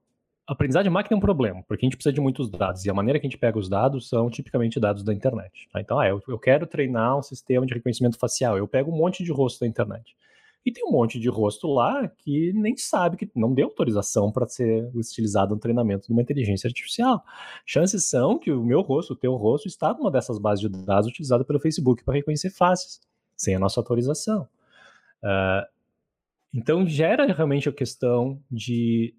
aprendizagem 0.47 0.91
de 0.91 0.95
máquina 0.95 1.17
é 1.17 1.19
um 1.19 1.21
problema, 1.21 1.63
porque 1.67 1.85
a 1.85 1.87
gente 1.87 1.97
precisa 1.97 2.13
de 2.13 2.21
muitos 2.21 2.49
dados, 2.49 2.85
e 2.85 2.91
a 2.91 2.95
maneira 2.95 3.19
que 3.19 3.27
a 3.27 3.29
gente 3.29 3.39
pega 3.39 3.59
os 3.59 3.69
dados 3.69 4.09
são 4.09 4.31
tipicamente 4.31 4.79
dados 4.79 5.03
da 5.03 5.13
internet. 5.13 5.69
Tá? 5.73 5.81
Então, 5.81 5.99
ah, 5.99 6.07
eu, 6.07 6.23
eu 6.29 6.39
quero 6.39 6.67
treinar 6.67 7.19
um 7.19 7.23
sistema 7.23 7.67
de 7.67 7.75
reconhecimento 7.75 8.17
facial, 8.17 8.57
eu 8.57 8.69
pego 8.69 8.93
um 8.93 8.97
monte 8.97 9.25
de 9.25 9.33
rosto 9.33 9.61
da 9.61 9.67
internet. 9.67 10.15
E 10.65 10.71
tem 10.71 10.85
um 10.85 10.93
monte 10.93 11.19
de 11.19 11.29
rosto 11.29 11.67
lá 11.67 12.09
que 12.09 12.53
nem 12.53 12.77
sabe 12.77 13.17
que 13.17 13.29
não 13.35 13.53
deu 13.53 13.67
autorização 13.67 14.31
para 14.31 14.47
ser 14.47 14.91
utilizado 14.95 15.55
no 15.55 15.61
treinamento 15.61 16.07
de 16.07 16.13
uma 16.13 16.23
inteligência 16.23 16.69
artificial. 16.69 17.25
Chances 17.67 18.05
são 18.05 18.39
que 18.39 18.53
o 18.53 18.63
meu 18.63 18.81
rosto, 18.81 19.13
o 19.13 19.17
teu 19.17 19.35
rosto, 19.35 19.67
está 19.67 19.93
numa 19.93 20.11
dessas 20.11 20.39
bases 20.39 20.61
de 20.61 20.85
dados 20.85 21.09
utilizada 21.09 21.45
pelo 21.45 21.59
Facebook 21.59 22.05
para 22.05 22.15
reconhecer 22.15 22.51
faces, 22.51 23.01
sem 23.37 23.55
a 23.57 23.59
nossa 23.59 23.81
autorização. 23.81 24.49
Uh, 25.23 25.67
então 26.55 26.87
gera 26.87 27.33
realmente 27.33 27.69
a 27.69 27.73
questão 27.73 28.41
de 28.51 29.15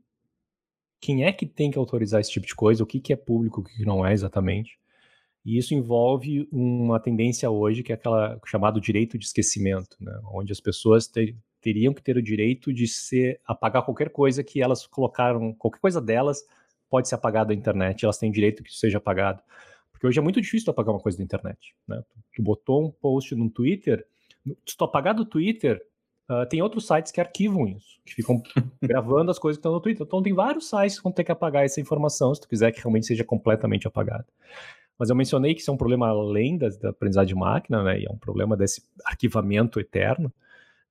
quem 1.02 1.26
é 1.26 1.34
que 1.34 1.46
tem 1.46 1.70
que 1.70 1.78
autorizar 1.78 2.22
esse 2.22 2.32
tipo 2.32 2.48
de 2.48 2.56
coisa, 2.56 2.84
o 2.84 2.88
que, 2.88 3.00
que 3.00 3.12
é 3.12 3.16
público, 3.18 3.60
o 3.60 3.64
que 3.64 3.84
não 3.84 4.06
é 4.06 4.14
exatamente. 4.14 4.80
E 5.46 5.58
isso 5.58 5.74
envolve 5.74 6.48
uma 6.52 7.00
tendência 7.00 7.50
hoje 7.50 7.84
que 7.84 7.92
é 7.92 7.96
aquela 7.96 8.40
chamado 8.46 8.80
direito 8.80 9.18
de 9.18 9.26
esquecimento, 9.26 9.98
né? 10.00 10.18
onde 10.32 10.52
as 10.52 10.62
pessoas 10.62 11.08
ter, 11.08 11.36
teriam 11.62 11.94
que 11.94 12.02
ter 12.02 12.16
o 12.16 12.22
direito 12.22 12.74
de 12.74 12.86
apagar 13.46 13.84
qualquer 13.84 14.10
coisa 14.10 14.44
que 14.44 14.62
elas 14.62 14.88
colocaram, 14.88 15.54
qualquer 15.54 15.80
coisa 15.80 16.00
delas 16.00 16.44
pode 16.90 17.10
ser 17.10 17.16
apagada 17.16 17.48
da 17.48 17.54
internet, 17.54 18.06
elas 18.06 18.18
têm 18.18 18.32
direito 18.32 18.64
que 18.64 18.70
isso 18.70 18.80
seja 18.80 19.00
apagado. 19.00 19.42
Porque 19.92 20.08
hoje 20.08 20.20
é 20.20 20.22
muito 20.22 20.40
difícil 20.40 20.72
apagar 20.72 20.94
uma 20.94 21.02
coisa 21.02 21.18
da 21.18 21.24
internet. 21.24 21.76
Né? 21.88 22.02
Tu, 22.08 22.20
tu 22.36 22.44
botou 22.44 22.86
um 22.86 22.92
post 22.92 23.36
no 23.36 23.50
Twitter, 23.50 24.06
se 24.66 24.78
tu 24.78 24.84
apagar 24.84 25.14
do 25.14 25.26
Twitter, 25.26 25.82
uh, 26.30 26.46
tem 26.48 26.62
outros 26.62 26.86
sites 26.86 27.12
que 27.12 27.22
arquivam 27.22 27.68
isso, 27.68 28.00
que 28.06 28.14
ficam 28.14 28.42
gravando 28.82 29.32
as 29.32 29.40
coisas 29.40 29.58
que 29.58 29.60
estão 29.60 29.72
no 29.72 29.82
Twitter. 29.82 30.06
Então 30.06 30.22
tem 30.22 30.34
vários 30.34 30.70
sites 30.70 30.98
que 30.98 31.04
vão 31.04 31.12
ter 31.12 31.24
que 31.24 31.32
apagar 31.32 31.64
essa 31.64 31.82
informação 31.82 32.34
se 32.34 32.42
tu 32.42 32.48
quiser 32.48 32.72
que 32.72 32.80
realmente 32.80 33.08
seja 33.08 33.24
completamente 33.24 33.88
apagada. 33.88 34.28
Mas 34.98 35.10
eu 35.10 35.16
mencionei 35.16 35.54
que 35.54 35.62
isso 35.62 35.72
é 35.72 35.74
um 35.74 35.78
problema 35.78 36.08
além 36.08 36.58
da, 36.58 36.70
da 36.70 36.90
aprendizagem 36.90 37.34
de 37.34 37.40
máquina, 37.40 37.84
né? 37.84 38.00
E 38.00 38.06
é 38.06 38.12
um 38.12 38.18
problema 38.18 38.56
desse 38.56 38.84
arquivamento 39.06 39.80
eterno, 39.80 40.32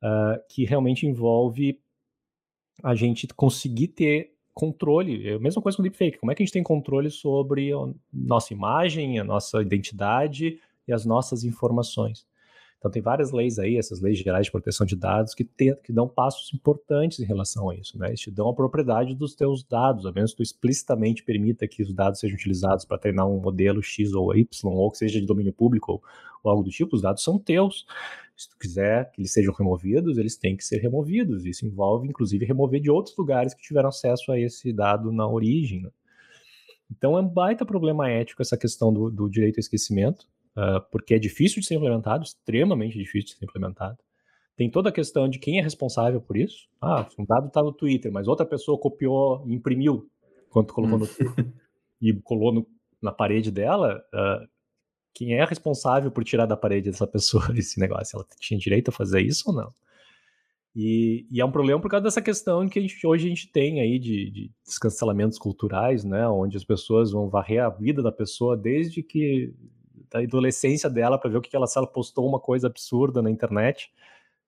uh, 0.03 0.43
que 0.49 0.65
realmente 0.65 1.07
envolve 1.07 1.81
a 2.83 2.95
gente 2.95 3.27
conseguir 3.29 3.89
ter 3.89 4.33
controle. 4.53 5.29
É 5.29 5.35
a 5.35 5.39
mesma 5.39 5.63
coisa 5.63 5.77
com 5.77 5.83
o 5.83 5.85
deepfake. 5.85 6.19
Como 6.19 6.31
é 6.31 6.35
que 6.35 6.43
a 6.43 6.47
gente 6.47 6.53
tem 6.53 6.63
controle 6.63 7.11
sobre 7.11 7.73
a 7.73 7.89
nossa 8.13 8.53
imagem, 8.53 9.19
a 9.19 9.25
nossa 9.25 9.63
identidade 9.63 10.61
e 10.87 10.93
as 10.93 11.05
nossas 11.05 11.45
informações? 11.45 12.27
Então 12.83 12.91
tem 12.91 13.01
várias 13.01 13.31
leis 13.31 13.61
aí, 13.61 13.77
essas 13.77 14.01
leis 14.01 14.19
gerais 14.19 14.47
de 14.47 14.51
proteção 14.51 14.85
de 14.85 14.97
dados, 14.97 15.37
que, 15.37 15.45
tem, 15.45 15.73
que 15.85 15.93
dão 15.93 16.09
passos 16.09 16.53
importantes 16.53 17.21
em 17.21 17.25
relação 17.25 17.71
a 17.71 17.77
isso, 17.77 17.97
né? 17.97 18.09
Eles 18.09 18.19
te 18.19 18.29
dão 18.29 18.49
a 18.49 18.55
propriedade 18.55 19.15
dos 19.15 19.37
teus 19.37 19.63
dados, 19.63 20.05
a 20.05 20.11
menos 20.11 20.33
que 20.33 20.39
tu 20.39 20.43
explicitamente 20.43 21.23
permita 21.23 21.69
que 21.69 21.81
os 21.81 21.95
dados 21.95 22.19
sejam 22.19 22.35
utilizados 22.35 22.85
para 22.85 22.99
treinar 22.99 23.29
um 23.29 23.39
modelo 23.39 23.81
X 23.81 24.13
ou 24.15 24.35
Y, 24.35 24.49
ou 24.65 24.91
que 24.91 24.99
seja 24.99 25.21
de 25.21 25.27
domínio 25.27 25.53
público 25.53 25.93
ou, 25.93 26.03
ou 26.43 26.51
algo 26.51 26.65
do 26.65 26.71
tipo, 26.71 26.97
os 26.97 27.03
dados 27.03 27.23
são 27.23 27.39
teus. 27.39 27.87
Se 28.37 28.51
tu 28.51 28.59
quiser 28.59 29.13
que 29.13 29.21
eles 29.21 29.33
sejam 29.33 29.55
removidos, 29.55 30.19
eles 30.19 30.37
têm 30.37 30.57
que 30.57 30.65
ser 30.65 30.79
removidos. 30.79 31.47
Isso 31.47 31.65
envolve, 31.65 32.09
inclusive, 32.09 32.45
remover 32.45 32.81
de 32.81 32.91
outros 32.91 33.17
lugares 33.17 33.55
que 33.55 33.63
tiveram 33.63 33.91
acesso 33.91 34.33
a 34.33 34.41
esse 34.41 34.73
dado 34.73 35.13
na 35.13 35.29
origem. 35.29 35.83
Né? 35.83 35.91
Então 36.91 37.17
é 37.17 37.21
um 37.21 37.29
baita 37.29 37.65
problema 37.65 38.11
ético 38.11 38.43
essa 38.43 38.57
questão 38.57 38.93
do, 38.93 39.09
do 39.09 39.31
direito 39.31 39.59
ao 39.59 39.61
esquecimento 39.61 40.27
uh, 40.57 40.81
porque 40.91 41.15
é 41.15 41.19
difícil 41.19 41.61
de 41.61 41.67
ser 41.67 41.75
implementado, 41.75 42.25
extremamente 42.25 42.99
difícil 42.99 43.31
de 43.31 43.39
ser 43.39 43.45
implementado. 43.45 43.99
Tem 44.57 44.71
toda 44.71 44.91
a 44.91 44.93
questão 44.93 45.29
de 45.29 45.39
quem 45.39 45.59
é 45.59 45.63
responsável 45.63 46.21
por 46.21 46.37
isso. 46.37 46.69
Ah, 46.81 47.09
um 47.19 47.25
dado 47.25 47.49
está 47.49 47.63
no 47.63 47.73
Twitter, 47.73 48.13
mas 48.13 48.29
outra 48.29 48.45
pessoa 48.45 48.79
copiou 48.79 49.43
e 49.47 49.55
imprimiu 49.55 50.09
quando 50.51 50.73
colocou 50.73 50.99
no 50.99 51.07
Twitter 51.07 51.53
e 52.01 52.13
colou 52.23 52.53
no, 52.53 52.67
na 53.01 53.11
parede 53.11 53.51
dela. 53.51 54.03
Uh, 54.13 54.47
quem 55.15 55.35
é 55.35 55.45
responsável 55.45 56.11
por 56.11 56.25
tirar 56.25 56.47
da 56.47 56.57
parede 56.57 56.91
dessa 56.91 57.07
pessoa 57.07 57.45
esse 57.57 57.81
negócio? 57.81 58.17
Ela 58.17 58.27
tinha 58.39 58.59
direito 58.61 58.89
a 58.89 58.93
fazer 58.93 59.21
isso 59.21 59.45
ou 59.51 59.55
não? 59.55 59.75
E, 60.75 61.27
e, 61.31 61.41
é 61.41 61.45
um 61.45 61.53
problema 61.53 61.81
por 61.81 61.91
causa 61.91 62.05
dessa 62.05 62.23
questão 62.23 62.67
que 62.67 62.79
a 62.79 62.83
gente, 62.83 63.07
hoje 63.07 63.27
a 63.27 63.29
gente 63.29 63.47
tem 63.53 63.81
aí 63.81 63.99
de, 63.99 64.31
de 64.31 64.51
descancelamentos 64.65 65.39
culturais, 65.39 66.03
né? 66.03 66.27
Onde 66.29 66.57
as 66.57 66.65
pessoas 66.65 67.13
vão 67.13 67.29
varrer 67.29 67.63
a 67.63 67.69
vida 67.69 68.03
da 68.03 68.11
pessoa 68.11 68.57
desde 68.57 69.03
que 69.03 69.53
da 70.13 70.21
adolescência 70.21 70.91
dela 70.91 71.19
para 71.19 71.31
ver 71.31 71.39
o 71.39 71.41
que 71.41 71.55
ela, 71.55 71.67
se 71.67 71.79
ela 71.79 71.87
postou 71.87 72.29
uma 72.29 72.39
coisa 72.39 72.67
absurda 72.67 73.23
na 73.23 73.31
internet 73.31 73.91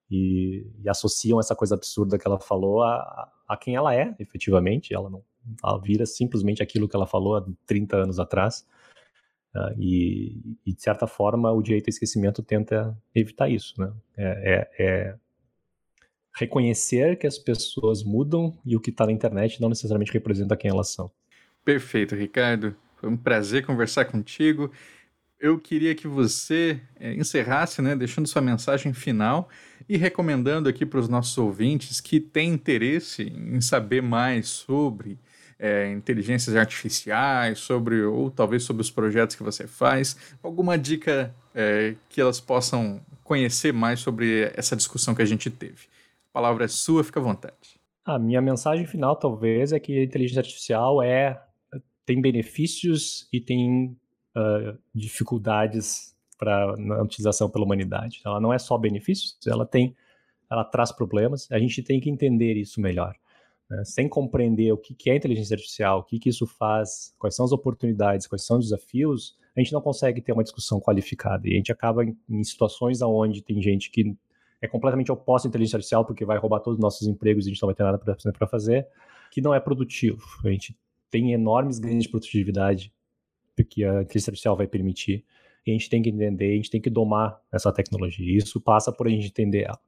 e, 0.09 0.67
e 0.83 0.89
associam 0.89 1.39
essa 1.39 1.55
coisa 1.55 1.75
absurda 1.75 2.17
que 2.17 2.27
ela 2.27 2.39
falou 2.39 2.83
a, 2.83 3.31
a 3.47 3.57
quem 3.57 3.75
ela 3.75 3.93
é, 3.95 4.15
efetivamente. 4.19 4.93
Ela 4.93 5.09
não 5.09 5.23
ela 5.63 5.79
vira 5.79 6.05
simplesmente 6.05 6.63
aquilo 6.63 6.87
que 6.87 6.95
ela 6.95 7.05
falou 7.05 7.35
há 7.35 7.45
30 7.65 7.97
anos 7.97 8.19
atrás. 8.19 8.65
Uh, 9.55 9.79
e, 9.79 10.57
e, 10.65 10.73
de 10.73 10.81
certa 10.81 11.07
forma, 11.07 11.51
o 11.51 11.61
direito 11.61 11.87
ao 11.87 11.89
esquecimento 11.89 12.43
tenta 12.43 12.97
evitar 13.13 13.49
isso. 13.49 13.79
Né? 13.79 13.93
É, 14.17 14.69
é, 14.77 14.85
é 14.85 15.15
reconhecer 16.35 17.17
que 17.17 17.25
as 17.25 17.37
pessoas 17.37 18.03
mudam 18.03 18.57
e 18.65 18.75
o 18.75 18.79
que 18.79 18.89
está 18.89 19.05
na 19.05 19.11
internet 19.11 19.61
não 19.61 19.69
necessariamente 19.69 20.11
representa 20.11 20.57
quem 20.57 20.69
elas 20.69 20.89
são. 20.89 21.09
Perfeito, 21.63 22.15
Ricardo. 22.15 22.75
Foi 22.97 23.09
um 23.09 23.15
prazer 23.15 23.65
conversar 23.65 24.05
contigo 24.05 24.71
eu 25.45 25.59
queria 25.59 25.93
que 25.93 26.07
você 26.07 26.81
é, 26.99 27.13
encerrasse, 27.13 27.79
né, 27.79 27.95
deixando 27.95 28.27
sua 28.27 28.41
mensagem 28.41 28.93
final 28.93 29.47
e 29.87 29.95
recomendando 29.95 30.67
aqui 30.67 30.85
para 30.85 30.99
os 30.99 31.07
nossos 31.07 31.37
ouvintes 31.37 32.01
que 32.01 32.19
têm 32.19 32.49
interesse 32.49 33.23
em 33.23 33.61
saber 33.61 34.01
mais 34.01 34.47
sobre 34.47 35.19
é, 35.59 35.91
inteligências 35.91 36.55
artificiais, 36.55 37.59
sobre 37.59 38.01
ou 38.03 38.31
talvez 38.31 38.63
sobre 38.63 38.81
os 38.81 38.89
projetos 38.89 39.35
que 39.35 39.43
você 39.43 39.67
faz, 39.67 40.17
alguma 40.41 40.79
dica 40.79 41.33
é, 41.53 41.95
que 42.09 42.19
elas 42.19 42.39
possam 42.39 42.99
conhecer 43.23 43.71
mais 43.71 43.99
sobre 43.99 44.51
essa 44.55 44.75
discussão 44.75 45.13
que 45.13 45.21
a 45.21 45.25
gente 45.25 45.51
teve. 45.51 45.87
A 46.31 46.33
palavra 46.33 46.65
é 46.65 46.67
sua, 46.67 47.03
fica 47.03 47.19
à 47.19 47.23
vontade. 47.23 47.79
A 48.03 48.17
minha 48.17 48.41
mensagem 48.41 48.87
final 48.87 49.15
talvez 49.15 49.71
é 49.71 49.79
que 49.79 49.99
a 49.99 50.03
inteligência 50.03 50.41
artificial 50.41 51.03
é 51.03 51.39
tem 52.03 52.19
benefícios 52.19 53.27
e 53.31 53.39
tem 53.39 53.95
uh, 54.35 54.77
dificuldades 54.93 56.15
para 56.37 56.75
na 56.77 57.01
utilização 57.01 57.49
pela 57.49 57.65
humanidade. 57.65 58.21
Ela 58.25 58.39
não 58.39 58.53
é 58.53 58.59
só 58.59 58.77
benefícios, 58.77 59.37
ela 59.47 59.65
tem, 59.65 59.95
ela 60.49 60.63
traz 60.63 60.91
problemas. 60.91 61.49
A 61.51 61.59
gente 61.59 61.81
tem 61.81 61.99
que 61.99 62.09
entender 62.09 62.55
isso 62.55 62.81
melhor. 62.81 63.15
Né? 63.69 63.83
Sem 63.85 64.07
compreender 64.07 64.71
o 64.71 64.77
que, 64.77 64.93
que 64.93 65.09
é 65.09 65.15
inteligência 65.15 65.55
artificial, 65.55 65.99
o 65.99 66.03
que, 66.03 66.19
que 66.19 66.29
isso 66.29 66.45
faz, 66.45 67.15
quais 67.17 67.35
são 67.35 67.45
as 67.45 67.51
oportunidades, 67.51 68.27
quais 68.27 68.45
são 68.45 68.57
os 68.59 68.65
desafios, 68.65 69.37
a 69.55 69.59
gente 69.61 69.71
não 69.71 69.81
consegue 69.81 70.21
ter 70.21 70.33
uma 70.33 70.43
discussão 70.43 70.79
qualificada. 70.79 71.47
E 71.47 71.53
a 71.53 71.55
gente 71.55 71.71
acaba 71.71 72.03
em, 72.03 72.17
em 72.29 72.43
situações 72.43 73.01
onde 73.01 73.41
tem 73.41 73.61
gente 73.61 73.89
que 73.89 74.15
é 74.61 74.67
completamente 74.67 75.11
oposta 75.11 75.47
à 75.47 75.49
inteligência 75.49 75.77
artificial 75.77 76.05
porque 76.05 76.25
vai 76.25 76.37
roubar 76.37 76.59
todos 76.59 76.77
os 76.77 76.81
nossos 76.81 77.07
empregos 77.07 77.45
e 77.45 77.49
a 77.49 77.53
gente 77.53 77.61
não 77.61 77.67
vai 77.67 77.75
ter 77.75 77.83
nada 77.83 77.97
para 77.97 78.47
fazer, 78.47 78.87
que 79.31 79.41
não 79.41 79.53
é 79.53 79.59
produtivo. 79.59 80.21
A 80.43 80.49
gente 80.49 80.77
tem 81.09 81.31
enormes 81.31 81.79
ganhos 81.79 82.03
de 82.03 82.09
produtividade 82.09 82.91
que 83.63 83.83
a 83.83 84.01
inteligência 84.01 84.31
artificial 84.31 84.55
vai 84.55 84.67
permitir. 84.67 85.23
E 85.65 85.71
a 85.71 85.73
gente 85.73 85.89
tem 85.89 86.01
que 86.01 86.09
entender, 86.09 86.51
a 86.51 86.55
gente 86.55 86.69
tem 86.69 86.81
que 86.81 86.89
domar 86.89 87.39
essa 87.51 87.71
tecnologia. 87.71 88.37
Isso 88.37 88.61
passa 88.61 88.91
por 88.91 89.07
a 89.07 89.09
gente 89.09 89.27
entender 89.27 89.63
ela. 89.63 89.79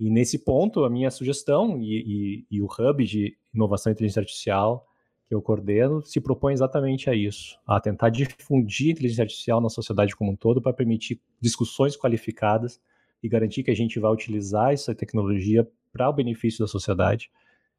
E 0.00 0.10
nesse 0.10 0.38
ponto, 0.38 0.84
a 0.84 0.90
minha 0.90 1.10
sugestão 1.10 1.80
e, 1.80 2.44
e, 2.50 2.56
e 2.56 2.62
o 2.62 2.66
hub 2.66 3.04
de 3.04 3.36
inovação 3.54 3.90
e 3.90 3.94
inteligência 3.94 4.20
artificial 4.20 4.86
que 5.28 5.34
eu 5.34 5.40
coordeno 5.40 6.02
se 6.02 6.20
propõe 6.20 6.52
exatamente 6.52 7.08
a 7.08 7.14
isso, 7.14 7.58
a 7.66 7.80
tentar 7.80 8.10
difundir 8.10 8.88
a 8.88 8.92
inteligência 8.92 9.22
artificial 9.22 9.60
na 9.60 9.68
sociedade 9.68 10.16
como 10.16 10.32
um 10.32 10.36
todo 10.36 10.60
para 10.60 10.72
permitir 10.72 11.20
discussões 11.40 11.96
qualificadas 11.96 12.80
e 13.22 13.28
garantir 13.28 13.62
que 13.62 13.70
a 13.70 13.76
gente 13.76 14.00
vai 14.00 14.10
utilizar 14.10 14.72
essa 14.72 14.94
tecnologia 14.94 15.66
para 15.92 16.08
o 16.08 16.12
benefício 16.12 16.60
da 16.60 16.66
sociedade 16.66 17.30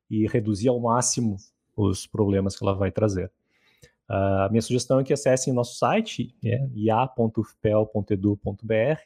e 0.10 0.28
reduzir 0.28 0.70
ao 0.70 0.80
máximo 0.80 1.36
os 1.76 2.08
problemas 2.08 2.56
que 2.56 2.64
ela 2.64 2.74
vai 2.74 2.92
trazer. 2.92 3.32
A 4.08 4.48
minha 4.50 4.62
sugestão 4.62 5.00
é 5.00 5.04
que 5.04 5.14
acessem 5.14 5.54
nosso 5.54 5.78
site, 5.78 6.36
é, 6.44 6.68
ia.ufpel.edu.br, 6.74 9.00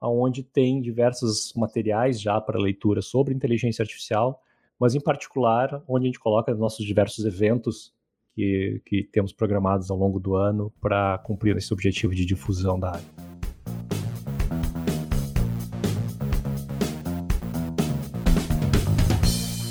onde 0.00 0.42
tem 0.42 0.80
diversos 0.80 1.52
materiais 1.54 2.20
já 2.20 2.40
para 2.40 2.58
leitura 2.58 3.00
sobre 3.00 3.32
inteligência 3.32 3.82
artificial, 3.82 4.42
mas 4.78 4.94
em 4.94 5.00
particular 5.00 5.82
onde 5.88 6.06
a 6.06 6.08
gente 6.08 6.20
coloca 6.20 6.54
nossos 6.54 6.84
diversos 6.84 7.24
eventos 7.24 7.94
que, 8.34 8.82
que 8.84 9.04
temos 9.04 9.32
programados 9.32 9.90
ao 9.90 9.96
longo 9.96 10.18
do 10.18 10.34
ano 10.34 10.72
para 10.80 11.18
cumprir 11.18 11.56
esse 11.56 11.72
objetivo 11.72 12.14
de 12.14 12.26
difusão 12.26 12.78
da 12.78 12.90
área. 12.90 13.23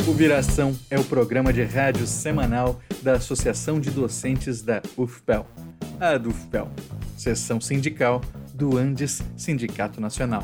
O 0.06 0.12
Viração 0.12 0.78
é 0.90 1.00
o 1.00 1.04
programa 1.04 1.54
de 1.54 1.64
rádio 1.64 2.06
semanal 2.06 2.82
da 3.02 3.14
Associação 3.14 3.80
de 3.80 3.90
Docentes 3.90 4.62
da 4.62 4.82
UFPEL, 4.98 5.48
a 5.98 6.18
DUFPEL, 6.18 6.70
seção 7.18 7.62
sindical 7.62 8.22
do 8.54 8.78
Andes 8.78 9.24
Sindicato 9.38 10.02
Nacional. 10.02 10.44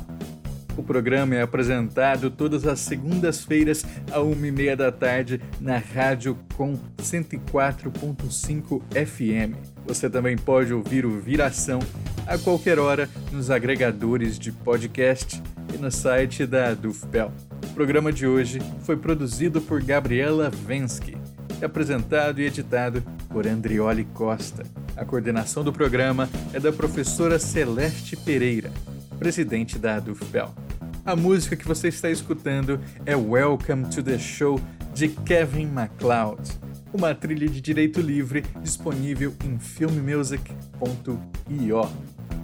O 0.78 0.82
programa 0.82 1.36
é 1.36 1.42
apresentado 1.42 2.32
todas 2.32 2.66
as 2.66 2.80
segundas-feiras, 2.80 3.86
a 4.14 4.22
uma 4.22 4.48
e 4.48 4.52
meia 4.52 4.78
da 4.78 4.94
tarde, 4.94 5.42
na 5.60 5.78
Rádio 5.78 6.38
Com 6.56 6.78
104.5 6.98 8.82
FM. 8.94 9.58
Você 9.86 10.10
também 10.10 10.38
pode 10.38 10.74
ouvir 10.74 11.06
o 11.06 11.20
Viração 11.20 11.80
a 12.26 12.38
qualquer 12.38 12.80
hora 12.80 13.10
nos 13.30 13.52
agregadores 13.52 14.40
de 14.40 14.54
podcast 14.54 15.44
e 15.74 15.78
no 15.78 15.92
site 15.92 16.46
da 16.46 16.74
DUFPEL. 16.74 17.34
O 17.64 17.74
programa 17.74 18.12
de 18.12 18.28
hoje 18.28 18.60
foi 18.84 18.98
produzido 18.98 19.62
por 19.62 19.82
Gabriela 19.82 20.50
Vensky 20.50 21.18
apresentado 21.66 22.40
e 22.40 22.46
editado 22.46 23.04
por 23.30 23.46
Andrioli 23.48 24.06
Costa. 24.06 24.64
A 24.96 25.04
coordenação 25.06 25.64
do 25.64 25.72
programa 25.72 26.30
é 26.54 26.60
da 26.60 26.72
professora 26.72 27.40
Celeste 27.40 28.16
Pereira, 28.16 28.72
presidente 29.18 29.78
da 29.78 29.96
ADUFPEL. 29.98 30.54
A 31.06 31.16
música 31.16 31.56
que 31.56 31.68
você 31.68 31.88
está 31.88 32.10
escutando 32.10 32.80
é 33.06 33.16
Welcome 33.16 33.88
to 33.90 34.04
the 34.04 34.18
Show 34.18 34.60
de 34.94 35.08
Kevin 35.10 35.68
MacLeod, 35.68 36.42
uma 36.94 37.14
trilha 37.16 37.48
de 37.48 37.62
direito 37.62 38.02
livre 38.02 38.44
disponível 38.62 39.34
em 39.46 39.58
filmmusic.io. 39.60 40.50